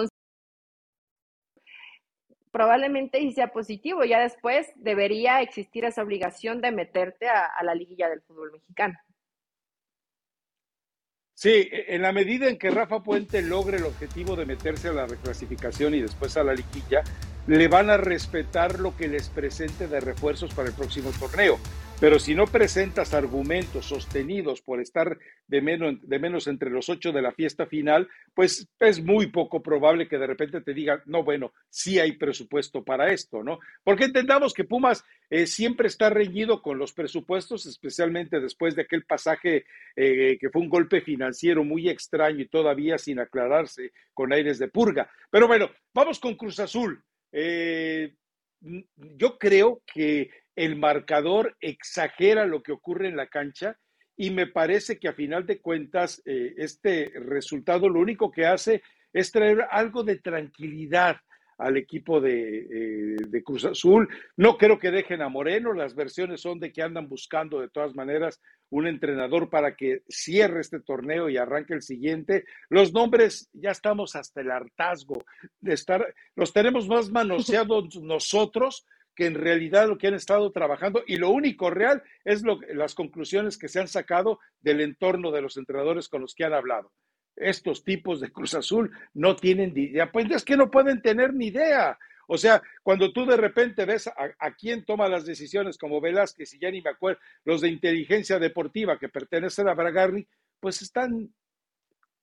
probablemente 2.51 3.20
y 3.20 3.32
sea 3.32 3.49
positivo, 3.49 4.05
ya 4.05 4.20
después 4.20 4.72
debería 4.76 5.40
existir 5.40 5.84
esa 5.84 6.03
obligación 6.03 6.61
de 6.61 6.72
meterte 6.72 7.28
a, 7.28 7.44
a 7.44 7.64
la 7.64 7.74
liguilla 7.74 8.09
del 8.09 8.22
fútbol 8.22 8.53
mexicano. 8.53 8.99
Sí, 11.34 11.68
e, 11.70 11.94
en 11.94 12.03
la 12.03 12.12
medida 12.12 12.49
en 12.49 12.59
que 12.59 12.70
Rafa 12.70 13.03
Puente 13.03 13.42
logre 13.42 13.76
el 13.76 13.84
objetivo 13.84 14.36
de 14.36 14.47
meterse 14.47 14.88
a 14.88 14.92
la 14.92 15.07
reclasificación 15.07 15.94
y 15.94 16.01
después 16.01 16.36
a 16.38 16.44
la 16.44 16.55
liguilla, 16.55 17.03
le 17.47 17.68
van 17.68 17.90
a 17.90 17.97
respetar 17.97 18.80
lo 18.80 18.97
que 18.97 19.09
les 19.09 19.28
presente 19.28 19.86
de 19.86 20.01
refuerzos 20.01 20.53
para 20.53 20.68
el 20.68 20.74
próximo 20.74 21.11
torneo. 21.18 21.59
Pero 21.99 22.18
si 22.18 22.34
no 22.34 22.47
presentas 22.47 23.14
argumentos 23.14 23.86
sostenidos 23.86 24.61
por 24.61 24.80
estar 24.80 25.16
de 25.47 25.62
menos, 25.62 26.47
entre 26.47 26.68
los 26.68 26.90
ocho 26.90 27.11
de 27.11 27.22
la 27.22 27.32
fiesta 27.32 27.64
final, 27.64 28.07
pues 28.34 28.68
es 28.80 29.03
muy 29.03 29.28
poco 29.28 29.62
probable 29.62 30.07
que 30.07 30.18
de 30.18 30.26
repente 30.26 30.61
te 30.61 30.74
digan, 30.74 31.01
no, 31.07 31.24
bueno, 31.24 31.55
sí 31.70 31.99
hay 31.99 32.12
presupuesto 32.12 32.84
para 32.84 33.12
esto, 33.12 33.42
¿no? 33.42 33.61
Porque 33.82 34.05
entendamos 34.05 34.53
que 34.53 34.64
Pumas 34.64 35.05
eh, 35.30 35.47
siempre 35.47 35.88
está 35.88 36.11
reñido 36.11 36.61
con 36.61 36.78
los 36.78 36.92
presupuestos, 36.92 37.64
especialmente 37.64 38.40
después 38.40 38.76
de 38.76 38.82
aquel 38.82 39.05
pasaje 39.05 39.64
eh, 39.94 40.36
que 40.38 40.51
fue 40.51 40.61
un 40.61 40.68
golpe 40.68 41.01
financiero 41.01 41.64
muy 41.64 41.88
extraño 41.88 42.40
y 42.42 42.49
todavía 42.49 42.99
sin 42.99 43.20
aclararse 43.20 43.92
con 44.12 44.34
aires 44.34 44.59
de 44.59 44.68
purga. 44.68 45.09
Pero 45.30 45.47
bueno, 45.47 45.70
vamos 45.94 46.20
con 46.20 46.34
Cruz 46.34 46.61
Azul. 46.61 47.03
Eh, 47.32 48.14
yo 48.60 49.38
creo 49.38 49.82
que 49.86 50.30
el 50.54 50.76
marcador 50.76 51.56
exagera 51.60 52.46
lo 52.46 52.62
que 52.62 52.72
ocurre 52.72 53.08
en 53.08 53.16
la 53.16 53.26
cancha 53.26 53.78
y 54.16 54.30
me 54.30 54.46
parece 54.46 54.98
que 54.98 55.08
a 55.08 55.12
final 55.12 55.44
de 55.44 55.60
cuentas 55.60 56.22
eh, 56.24 56.54
este 56.56 57.12
resultado 57.14 57.88
lo 57.88 58.00
único 58.00 58.30
que 58.30 58.46
hace 58.46 58.82
es 59.12 59.30
traer 59.30 59.66
algo 59.70 60.02
de 60.02 60.16
tranquilidad 60.16 61.16
al 61.59 61.76
equipo 61.76 62.24
eh, 62.24 63.16
de, 63.28 63.42
Cruz 63.42 63.64
Azul. 63.64 64.09
No 64.36 64.59
creo 64.59 64.78
que 64.78 64.90
dejen 64.90 65.22
a 65.22 65.28
Moreno, 65.28 65.72
las 65.72 65.94
versiones 65.94 66.40
son 66.40 66.61
de 66.61 66.72
que 66.72 66.82
andan 66.82 67.09
buscando 67.09 67.61
de 67.61 67.68
todas 67.68 67.94
maneras 67.94 68.40
un 68.68 68.86
entrenador 68.86 69.48
para 69.48 69.76
que 69.76 70.02
cierre 70.09 70.61
este 70.61 70.80
torneo 70.80 71.28
y 71.28 71.36
arranque 71.36 71.74
el 71.74 71.82
siguiente. 71.82 72.44
Los 72.68 72.92
nombres 72.92 73.48
ya 73.52 73.70
estamos 73.70 74.16
hasta 74.16 74.40
el 74.40 74.50
hartazgo 74.50 75.24
de 75.61 75.74
estar, 75.74 76.14
los 76.34 76.52
tenemos 76.52 76.88
más 76.88 77.11
manoseados 77.11 77.96
nosotros 78.02 78.86
que 79.14 79.26
en 79.26 79.34
realidad 79.34 79.88
lo 79.88 79.96
que 79.96 80.09
han 80.09 80.14
estado 80.14 80.52
trabajando 80.52 81.02
y 81.07 81.16
lo 81.16 81.30
único 81.30 81.70
real 81.70 82.02
es 82.24 82.42
lo, 82.42 82.61
las 82.74 82.94
conclusiones 82.94 83.57
que 83.57 83.68
se 83.68 83.80
han 83.80 83.88
sacado 83.88 84.40
del 84.61 84.82
entorno 84.82 85.30
de 85.30 85.40
los 85.40 85.57
entrenadores 85.57 86.11
con 86.11 86.20
los 86.20 86.34
que 86.34 86.44
han 86.44 86.52
hablado 86.52 86.92
estos 87.37 87.84
tipos 87.84 88.20
de 88.20 88.32
Cruz 88.32 88.55
Azul 88.55 88.91
no 89.14 89.37
tienen 89.37 89.74
ni 89.74 89.82
idea, 89.82 90.11
pues 90.11 90.30
es 90.30 90.45
que 90.45 90.57
no 90.57 90.70
pueden 90.70 91.03
tener 91.03 91.34
ni 91.34 91.49
idea. 91.49 91.99
O 92.28 92.37
sea, 92.37 92.62
cuando 92.82 93.12
tú 93.12 93.24
de 93.24 93.37
repente 93.37 93.84
ves 93.84 94.09
a, 94.09 94.51
quién 94.55 94.84
toma 94.84 95.09
las 95.09 95.24
decisiones, 95.24 95.78
como 95.78 96.01
Velázquez 96.01 96.55
y 96.55 96.59
ya 96.59 96.70
ni 96.70 96.82
me 96.82 96.91
acuerdo, 96.91 97.20
los 97.45 97.61
de 97.61 97.68
inteligencia 97.68 98.39
deportiva 98.39 98.99
que 98.99 99.09
pertenecen 99.09 99.68
a 99.68 99.74
Bragarni, 99.74 100.26
pues 100.59 100.82
están, 100.82 101.32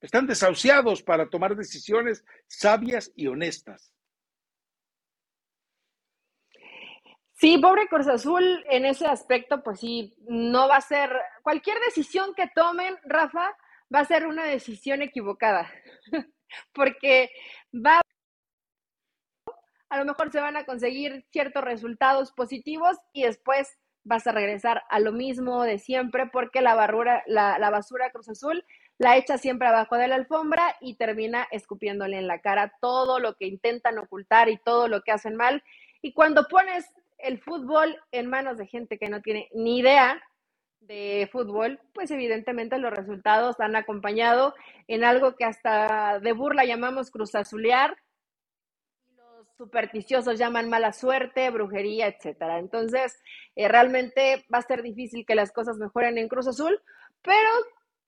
están 0.01 0.27
desahuciados 0.27 1.01
para 1.03 1.29
tomar 1.29 1.55
decisiones 1.55 2.25
sabias 2.47 3.11
y 3.15 3.27
honestas. 3.27 3.93
Sí, 7.35 7.57
pobre 7.57 7.87
Cruz 7.87 8.07
Azul 8.07 8.63
en 8.69 8.85
ese 8.85 9.05
aspecto, 9.05 9.63
pues 9.63 9.79
sí, 9.79 10.15
no 10.27 10.67
va 10.67 10.77
a 10.77 10.81
ser 10.81 11.11
cualquier 11.41 11.77
decisión 11.79 12.33
que 12.35 12.47
tomen, 12.53 12.95
Rafa, 13.03 13.55
va 13.93 13.99
a 13.99 14.05
ser 14.05 14.25
una 14.25 14.45
decisión 14.45 15.01
equivocada, 15.01 15.71
porque 16.73 17.29
va 17.73 18.01
a 19.89 19.97
lo 19.99 20.05
mejor 20.05 20.31
se 20.31 20.41
van 20.41 20.57
a 20.57 20.65
conseguir 20.65 21.23
ciertos 21.29 21.63
resultados 21.63 22.31
positivos 22.31 22.97
y 23.11 23.23
después 23.23 23.77
vas 24.03 24.25
a 24.25 24.31
regresar 24.31 24.81
a 24.89 24.99
lo 24.99 25.11
mismo 25.11 25.61
de 25.63 25.77
siempre 25.77 26.25
porque 26.25 26.61
la, 26.61 26.73
barrura, 26.73 27.23
la, 27.27 27.59
la 27.59 27.69
basura 27.69 28.09
Cruz 28.09 28.27
Azul 28.27 28.65
la 28.97 29.17
echa 29.17 29.37
siempre 29.37 29.67
abajo 29.67 29.95
de 29.95 30.07
la 30.07 30.15
alfombra 30.15 30.75
y 30.81 30.95
termina 30.95 31.47
escupiéndole 31.51 32.17
en 32.17 32.27
la 32.27 32.39
cara 32.39 32.73
todo 32.81 33.19
lo 33.19 33.35
que 33.35 33.45
intentan 33.45 33.97
ocultar 33.99 34.49
y 34.49 34.57
todo 34.57 34.87
lo 34.87 35.01
que 35.01 35.11
hacen 35.11 35.35
mal. 35.35 35.63
Y 36.01 36.13
cuando 36.13 36.47
pones 36.47 36.85
el 37.17 37.39
fútbol 37.39 37.95
en 38.11 38.27
manos 38.27 38.57
de 38.57 38.67
gente 38.67 38.97
que 38.97 39.09
no 39.09 39.21
tiene 39.21 39.49
ni 39.53 39.79
idea 39.79 40.21
de 40.87 41.29
fútbol, 41.31 41.79
pues 41.93 42.11
evidentemente 42.11 42.77
los 42.77 42.91
resultados 42.91 43.59
han 43.59 43.75
acompañado 43.75 44.53
en 44.87 45.03
algo 45.03 45.35
que 45.35 45.45
hasta 45.45 46.19
de 46.19 46.33
burla 46.33 46.65
llamamos 46.65 47.11
cruzazulear, 47.11 47.97
los 49.15 49.47
supersticiosos 49.57 50.37
llaman 50.37 50.69
mala 50.69 50.91
suerte, 50.91 51.49
brujería, 51.49 52.07
etcétera. 52.07 52.59
Entonces, 52.59 53.21
eh, 53.55 53.67
realmente 53.67 54.45
va 54.53 54.59
a 54.59 54.63
ser 54.63 54.81
difícil 54.81 55.25
que 55.25 55.35
las 55.35 55.51
cosas 55.51 55.77
mejoren 55.77 56.17
en 56.17 56.27
Cruz 56.27 56.47
Azul, 56.47 56.81
pero 57.21 57.49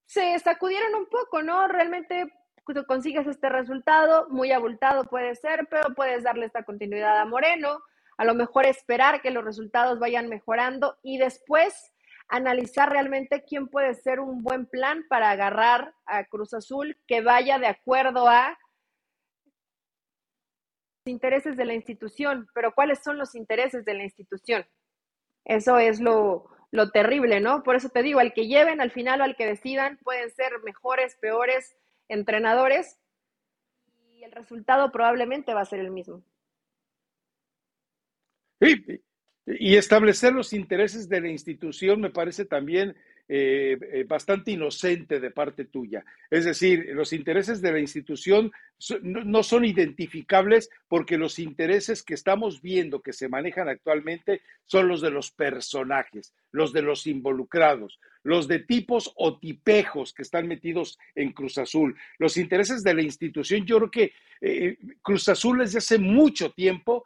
se 0.06 0.38
sacudieron 0.40 0.96
un 0.96 1.08
poco, 1.08 1.42
¿no? 1.42 1.68
Realmente 1.68 2.32
consigues 2.88 3.28
este 3.28 3.50
resultado, 3.50 4.28
muy 4.30 4.52
abultado 4.52 5.06
puede 5.06 5.36
ser, 5.36 5.68
pero 5.70 5.94
puedes 5.96 6.24
darle 6.24 6.48
esta 6.48 6.64
continuidad 6.64 7.20
a 7.20 7.26
Moreno, 7.26 7.84
a 8.18 8.26
lo 8.26 8.34
mejor 8.34 8.66
esperar 8.66 9.22
que 9.22 9.30
los 9.30 9.46
resultados 9.46 10.00
vayan 10.00 10.30
mejorando 10.30 10.98
y 11.04 11.18
después 11.18 11.92
analizar 12.28 12.90
realmente 12.90 13.44
quién 13.44 13.68
puede 13.68 13.94
ser 13.94 14.20
un 14.20 14.44
buen 14.44 14.66
plan 14.66 15.06
para 15.10 15.30
agarrar 15.30 15.94
a 16.06 16.26
Cruz 16.26 16.54
Azul 16.54 16.98
que 17.08 17.22
vaya 17.22 17.60
de 17.60 17.68
acuerdo 17.68 18.28
a 18.28 18.58
los 21.06 21.12
intereses 21.12 21.56
de 21.56 21.66
la 21.66 21.74
institución, 21.74 22.48
pero 22.54 22.74
¿cuáles 22.74 23.04
son 23.04 23.18
los 23.18 23.36
intereses 23.36 23.86
de 23.86 23.94
la 23.94 24.04
institución? 24.04 24.66
Eso 25.44 25.78
es 25.78 26.02
lo, 26.02 26.50
lo 26.72 26.90
terrible, 26.90 27.40
¿no? 27.40 27.64
Por 27.64 27.76
eso 27.76 27.90
te 27.90 28.02
digo, 28.02 28.20
al 28.20 28.34
que 28.34 28.48
lleven 28.48 28.82
al 28.82 28.92
final 28.92 29.22
o 29.22 29.24
al 29.24 29.36
que 29.36 29.46
decidan, 29.46 29.98
pueden 30.04 30.30
ser 30.32 30.52
mejores, 30.64 31.16
peores 31.18 31.76
entrenadores 32.08 33.00
y 34.14 34.24
el 34.24 34.32
resultado 34.32 34.92
probablemente 34.92 35.54
va 35.54 35.62
a 35.62 35.66
ser 35.66 35.80
el 35.80 35.92
mismo. 35.92 36.24
Sí, 38.60 39.04
y 39.46 39.76
establecer 39.76 40.34
los 40.34 40.54
intereses 40.54 41.08
de 41.08 41.22
la 41.22 41.30
institución 41.30 42.02
me 42.02 42.10
parece 42.10 42.46
también 42.46 42.96
eh, 43.28 43.78
eh, 43.92 44.06
bastante 44.08 44.52
inocente 44.52 45.20
de 45.20 45.32
parte 45.32 45.66
tuya. 45.66 46.06
Es 46.30 46.46
decir, 46.46 46.92
los 46.94 47.12
intereses 47.12 47.60
de 47.60 47.72
la 47.72 47.80
institución 47.80 48.52
no 49.02 49.42
son 49.42 49.66
identificables 49.66 50.70
porque 50.88 51.18
los 51.18 51.40
intereses 51.40 52.04
que 52.04 52.14
estamos 52.14 52.62
viendo 52.62 53.02
que 53.02 53.14
se 53.14 53.28
manejan 53.28 53.68
actualmente 53.68 54.42
son 54.66 54.88
los 54.88 55.02
de 55.02 55.10
los 55.10 55.32
personajes, 55.32 56.36
los 56.52 56.72
de 56.72 56.84
los 56.84 57.08
involucrados, 57.08 58.00
los 58.22 58.48
de 58.48 58.60
tipos 58.60 59.12
o 59.16 59.40
tipejos 59.40 60.14
que 60.14 60.22
están 60.22 60.48
metidos 60.48 61.00
en 61.16 61.32
Cruz 61.32 61.58
Azul. 61.58 61.96
Los 62.20 62.38
intereses 62.38 62.84
de 62.84 62.94
la 62.94 63.02
institución, 63.02 63.66
yo 63.66 63.78
creo 63.78 63.92
que 63.92 64.14
eh, 64.42 64.78
Cruz 65.02 65.30
Azul 65.30 65.60
desde 65.60 65.80
hace 65.80 65.98
mucho 65.98 66.52
tiempo, 66.52 67.06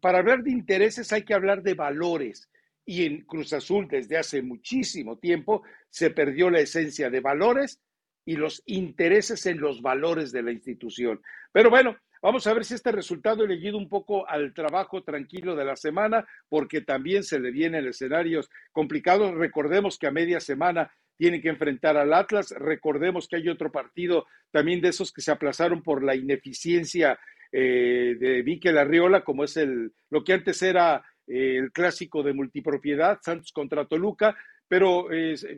para 0.00 0.18
hablar 0.18 0.42
de 0.42 0.52
intereses 0.52 1.12
hay 1.12 1.24
que 1.24 1.34
hablar 1.34 1.62
de 1.62 1.74
valores 1.74 2.48
y 2.84 3.04
en 3.04 3.24
Cruz 3.24 3.52
Azul 3.52 3.88
desde 3.88 4.16
hace 4.16 4.42
muchísimo 4.42 5.18
tiempo 5.18 5.62
se 5.90 6.10
perdió 6.10 6.50
la 6.50 6.60
esencia 6.60 7.10
de 7.10 7.20
valores 7.20 7.80
y 8.24 8.36
los 8.36 8.62
intereses 8.66 9.46
en 9.46 9.60
los 9.60 9.82
valores 9.82 10.32
de 10.32 10.42
la 10.42 10.52
institución. 10.52 11.20
Pero 11.52 11.70
bueno, 11.70 11.96
vamos 12.22 12.46
a 12.46 12.54
ver 12.54 12.64
si 12.64 12.74
este 12.74 12.92
resultado 12.92 13.46
le 13.46 13.54
ayuda 13.54 13.78
un 13.78 13.88
poco 13.88 14.28
al 14.28 14.54
trabajo 14.54 15.02
tranquilo 15.02 15.56
de 15.56 15.64
la 15.64 15.76
semana, 15.76 16.26
porque 16.48 16.80
también 16.80 17.22
se 17.24 17.40
le 17.40 17.50
vienen 17.50 17.86
escenarios 17.86 18.48
complicados. 18.72 19.34
Recordemos 19.34 19.98
que 19.98 20.06
a 20.06 20.12
media 20.12 20.40
semana 20.40 20.92
tiene 21.16 21.40
que 21.40 21.48
enfrentar 21.48 21.96
al 21.96 22.14
Atlas. 22.14 22.50
Recordemos 22.56 23.28
que 23.28 23.36
hay 23.36 23.48
otro 23.48 23.70
partido 23.72 24.26
también 24.50 24.80
de 24.80 24.88
esos 24.88 25.12
que 25.12 25.22
se 25.22 25.32
aplazaron 25.32 25.82
por 25.82 26.02
la 26.02 26.14
ineficiencia 26.14 27.18
eh, 27.52 28.16
de 28.18 28.42
Miquel 28.42 28.78
Arriola, 28.78 29.24
como 29.24 29.44
es 29.44 29.56
el, 29.56 29.92
lo 30.10 30.24
que 30.24 30.32
antes 30.34 30.62
era 30.62 31.04
el 31.26 31.70
clásico 31.70 32.24
de 32.24 32.32
multipropiedad, 32.32 33.20
Santos 33.22 33.52
contra 33.52 33.86
Toluca, 33.86 34.36
pero 34.66 35.06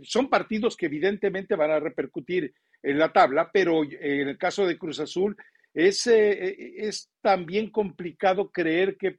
son 0.03 0.29
partidos 0.29 0.77
que 0.77 0.85
evidentemente 0.85 1.57
van 1.57 1.71
a 1.71 1.81
repercutir 1.81 2.53
en 2.83 2.99
la 2.99 3.11
tabla, 3.11 3.51
pero 3.51 3.83
en 3.83 4.29
el 4.29 4.37
caso 4.37 4.67
de 4.67 4.77
Cruz 4.77 5.01
Azul 5.01 5.35
es, 5.75 6.07
eh, 6.07 6.75
es 6.77 7.11
también 7.21 7.71
complicado 7.71 8.51
creer 8.51 8.97
que 8.97 9.19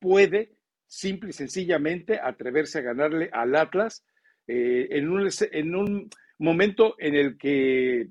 puede 0.00 0.56
simple 0.86 1.30
y 1.30 1.32
sencillamente 1.32 2.18
atreverse 2.20 2.78
a 2.78 2.82
ganarle 2.82 3.28
al 3.32 3.54
Atlas 3.54 4.04
eh, 4.46 4.88
en, 4.90 5.10
un, 5.10 5.28
en 5.52 5.74
un 5.74 6.10
momento 6.38 6.96
en 6.98 7.14
el 7.14 7.38
que 7.38 8.08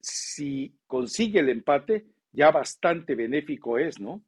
si 0.00 0.76
consigue 0.86 1.40
el 1.40 1.48
empate, 1.48 2.06
ya 2.32 2.50
bastante 2.50 3.14
benéfico 3.14 3.78
es, 3.78 4.00
¿no? 4.00 4.22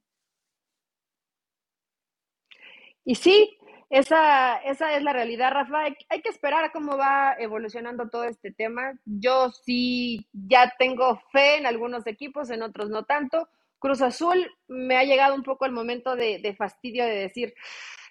Y 3.05 3.14
sí, 3.14 3.59
esa, 3.90 4.59
esa 4.59 4.96
es 4.96 5.03
la 5.03 5.12
realidad, 5.12 5.51
Rafa. 5.51 5.82
Hay, 6.09 6.22
que 6.22 6.28
esperar 6.28 6.70
cómo 6.72 6.96
va 6.96 7.34
evolucionando 7.38 8.09
todo 8.09 8.24
este 8.24 8.53
tema. 8.53 8.92
Yo 9.05 9.51
sí 9.51 10.28
ya 10.32 10.72
tengo 10.78 11.20
fe 11.32 11.57
en 11.57 11.66
algunos 11.66 12.07
equipos, 12.07 12.51
en 12.51 12.62
otros 12.62 12.88
no 12.88 13.05
tanto. 13.05 13.48
Cruz 13.80 14.01
Azul 14.01 14.48
me 14.68 14.96
ha 14.96 15.05
llegado 15.05 15.34
un 15.34 15.42
poco 15.42 15.64
el 15.64 15.72
momento 15.72 16.14
de, 16.14 16.55
fastidio 16.57 17.05
de 17.05 17.16
decir, 17.16 17.55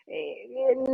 eh, 0.08 0.50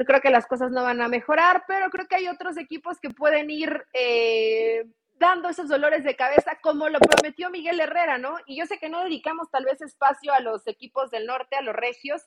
creo 0.06 0.22
que 0.22 0.30
las 0.30 0.46
cosas 0.46 0.70
no 0.72 0.84
van 0.84 1.02
a 1.02 1.08
mejorar, 1.08 1.64
pero 1.68 1.90
creo 1.90 2.08
que 2.08 2.18
hay 2.18 2.28
otros 2.28 2.58
equipos 2.58 3.00
que 3.00 3.10
pueden 3.10 3.50
ir 3.50 3.86
eh, 3.94 4.86
dando 5.20 5.50
esos 5.50 5.70
dolores 5.70 6.04
de 6.04 6.16
cabeza, 6.16 6.58
como 6.62 6.90
lo 6.90 7.00
prometió 7.00 7.50
Miguel 7.50 7.80
Herrera, 7.80 8.18
¿no? 8.18 8.38
Y 8.46 8.58
yo 8.58 8.66
sé 8.66 8.78
que 8.80 8.90
no 8.90 9.04
dedicamos 9.04 9.50
tal 9.50 9.66
vez 9.66 9.82
espacio 9.82 10.34
a 10.34 10.40
los 10.40 10.68
equipos 10.68 11.10
del 11.12 11.26
norte, 11.26 11.56
a 11.56 11.62
los 11.62 11.76
regios, 11.76 12.22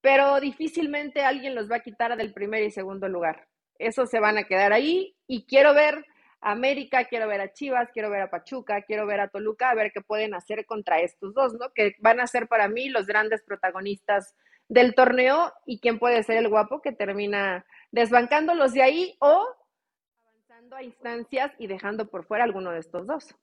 pero 0.00 0.40
difícilmente 0.40 1.24
alguien 1.24 1.54
los 1.54 1.70
va 1.70 1.76
a 1.76 1.82
quitar 1.82 2.16
del 2.16 2.32
primer 2.32 2.62
y 2.62 2.70
segundo 2.70 3.08
lugar. 3.08 3.48
Esos 3.78 4.10
se 4.10 4.20
van 4.20 4.38
a 4.38 4.44
quedar 4.44 4.72
ahí 4.72 5.16
y 5.26 5.46
quiero 5.46 5.74
ver 5.74 6.04
a 6.40 6.52
América, 6.52 7.04
quiero 7.04 7.28
ver 7.28 7.40
a 7.40 7.52
Chivas, 7.52 7.90
quiero 7.92 8.10
ver 8.10 8.22
a 8.22 8.30
Pachuca, 8.30 8.82
quiero 8.82 9.06
ver 9.06 9.20
a 9.20 9.28
Toluca, 9.28 9.70
a 9.70 9.74
ver 9.74 9.92
qué 9.92 10.00
pueden 10.00 10.34
hacer 10.34 10.66
contra 10.66 11.00
estos 11.00 11.34
dos, 11.34 11.54
¿no? 11.54 11.72
Que 11.72 11.94
van 12.00 12.20
a 12.20 12.26
ser 12.26 12.48
para 12.48 12.68
mí 12.68 12.88
los 12.88 13.06
grandes 13.06 13.42
protagonistas 13.42 14.34
del 14.68 14.94
torneo 14.94 15.52
y 15.66 15.80
quién 15.80 15.98
puede 15.98 16.22
ser 16.22 16.38
el 16.38 16.48
guapo 16.48 16.80
que 16.80 16.92
termina 16.92 17.64
desbancándolos 17.90 18.72
de 18.72 18.82
ahí 18.82 19.16
o 19.20 19.46
a 20.76 20.82
instancias 20.82 21.52
y 21.58 21.66
dejando 21.66 22.08
por 22.08 22.24
fuera 22.24 22.44
alguno 22.44 22.70
de 22.70 22.80
estos 22.80 23.06
dos. 23.06 23.34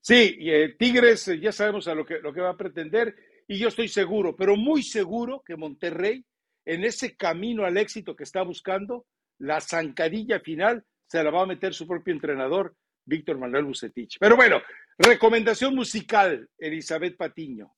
Sí, 0.00 0.38
eh, 0.40 0.76
Tigres 0.78 1.28
eh, 1.28 1.40
ya 1.40 1.52
sabemos 1.52 1.88
a 1.88 1.94
lo 1.94 2.04
que, 2.04 2.20
lo 2.20 2.32
que 2.32 2.40
va 2.40 2.50
a 2.50 2.56
pretender 2.56 3.14
y 3.46 3.58
yo 3.58 3.68
estoy 3.68 3.88
seguro, 3.88 4.36
pero 4.36 4.56
muy 4.56 4.82
seguro 4.82 5.42
que 5.44 5.56
Monterrey, 5.56 6.24
en 6.64 6.84
ese 6.84 7.16
camino 7.16 7.64
al 7.64 7.78
éxito 7.78 8.14
que 8.14 8.24
está 8.24 8.42
buscando, 8.42 9.06
la 9.38 9.60
zancadilla 9.60 10.40
final 10.40 10.84
se 11.06 11.22
la 11.24 11.30
va 11.30 11.42
a 11.42 11.46
meter 11.46 11.72
su 11.72 11.86
propio 11.86 12.12
entrenador, 12.12 12.76
Víctor 13.06 13.38
Manuel 13.38 13.64
Bucetich. 13.64 14.18
Pero 14.20 14.36
bueno, 14.36 14.60
recomendación 14.98 15.74
musical, 15.74 16.48
Elizabeth 16.58 17.16
Patiño. 17.16 17.74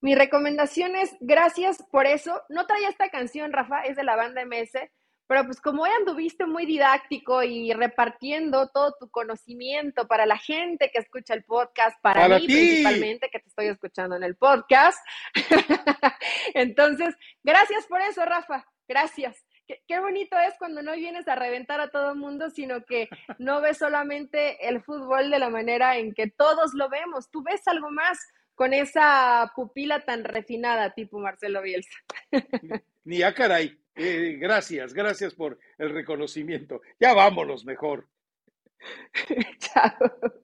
Mi 0.00 0.16
recomendación 0.16 0.96
es, 0.96 1.14
gracias 1.20 1.80
por 1.92 2.06
eso. 2.06 2.42
No 2.48 2.66
traía 2.66 2.88
esta 2.88 3.08
canción, 3.10 3.52
Rafa, 3.52 3.82
es 3.82 3.94
de 3.94 4.02
la 4.02 4.16
banda 4.16 4.44
MS, 4.44 4.72
pero 5.32 5.46
pues 5.46 5.62
como 5.62 5.84
hoy 5.84 5.90
anduviste 5.98 6.44
muy 6.44 6.66
didáctico 6.66 7.42
y 7.42 7.72
repartiendo 7.72 8.68
todo 8.68 8.94
tu 9.00 9.10
conocimiento 9.10 10.06
para 10.06 10.26
la 10.26 10.36
gente 10.36 10.90
que 10.92 10.98
escucha 10.98 11.32
el 11.32 11.42
podcast, 11.42 11.98
para, 12.02 12.28
mí 12.38 12.44
principalmente, 12.44 13.30
que 13.30 13.38
te 13.38 13.48
estoy 13.48 13.68
escuchando 13.68 14.14
en 14.14 14.24
el 14.24 14.36
podcast. 14.36 14.98
Entonces, 16.54 17.14
gracias 17.42 17.86
por 17.86 18.02
eso, 18.02 18.26
Rafa. 18.26 18.66
Gracias. 18.86 19.42
Qué, 19.88 20.00
bonito 20.00 20.36
es 20.38 20.52
cuando 20.58 20.82
no 20.82 20.92
vienes 20.92 21.26
a 21.26 21.34
reventar 21.34 21.80
a 21.80 21.88
todo 21.88 22.10
el 22.10 22.18
mundo, 22.18 22.50
sino 22.50 22.84
que 22.84 23.08
no 23.38 23.62
ves 23.62 23.78
solamente 23.78 24.68
el 24.68 24.82
fútbol 24.82 25.30
de 25.30 25.38
la 25.38 25.48
manera 25.48 25.96
en 25.96 26.12
que 26.12 26.26
todos 26.26 26.74
lo 26.74 26.90
vemos. 26.90 27.30
Tú 27.30 27.42
ves 27.42 27.66
algo 27.68 27.90
más 27.90 28.18
con 28.54 28.74
esa 28.74 29.50
pupila 29.56 30.04
tan 30.04 30.24
refinada, 30.24 30.92
tipo 30.92 31.18
Marcelo 31.20 31.62
Bielsa. 31.62 31.96
Ni 33.04 33.22
a 33.22 33.32
caray. 33.32 33.81
Eh, 33.94 34.36
gracias, 34.40 34.94
gracias 34.94 35.34
por 35.34 35.58
el 35.78 35.90
reconocimiento. 35.90 36.80
Ya 37.00 37.14
vámonos 37.14 37.64
mejor. 37.64 38.08
Chao. 39.58 40.42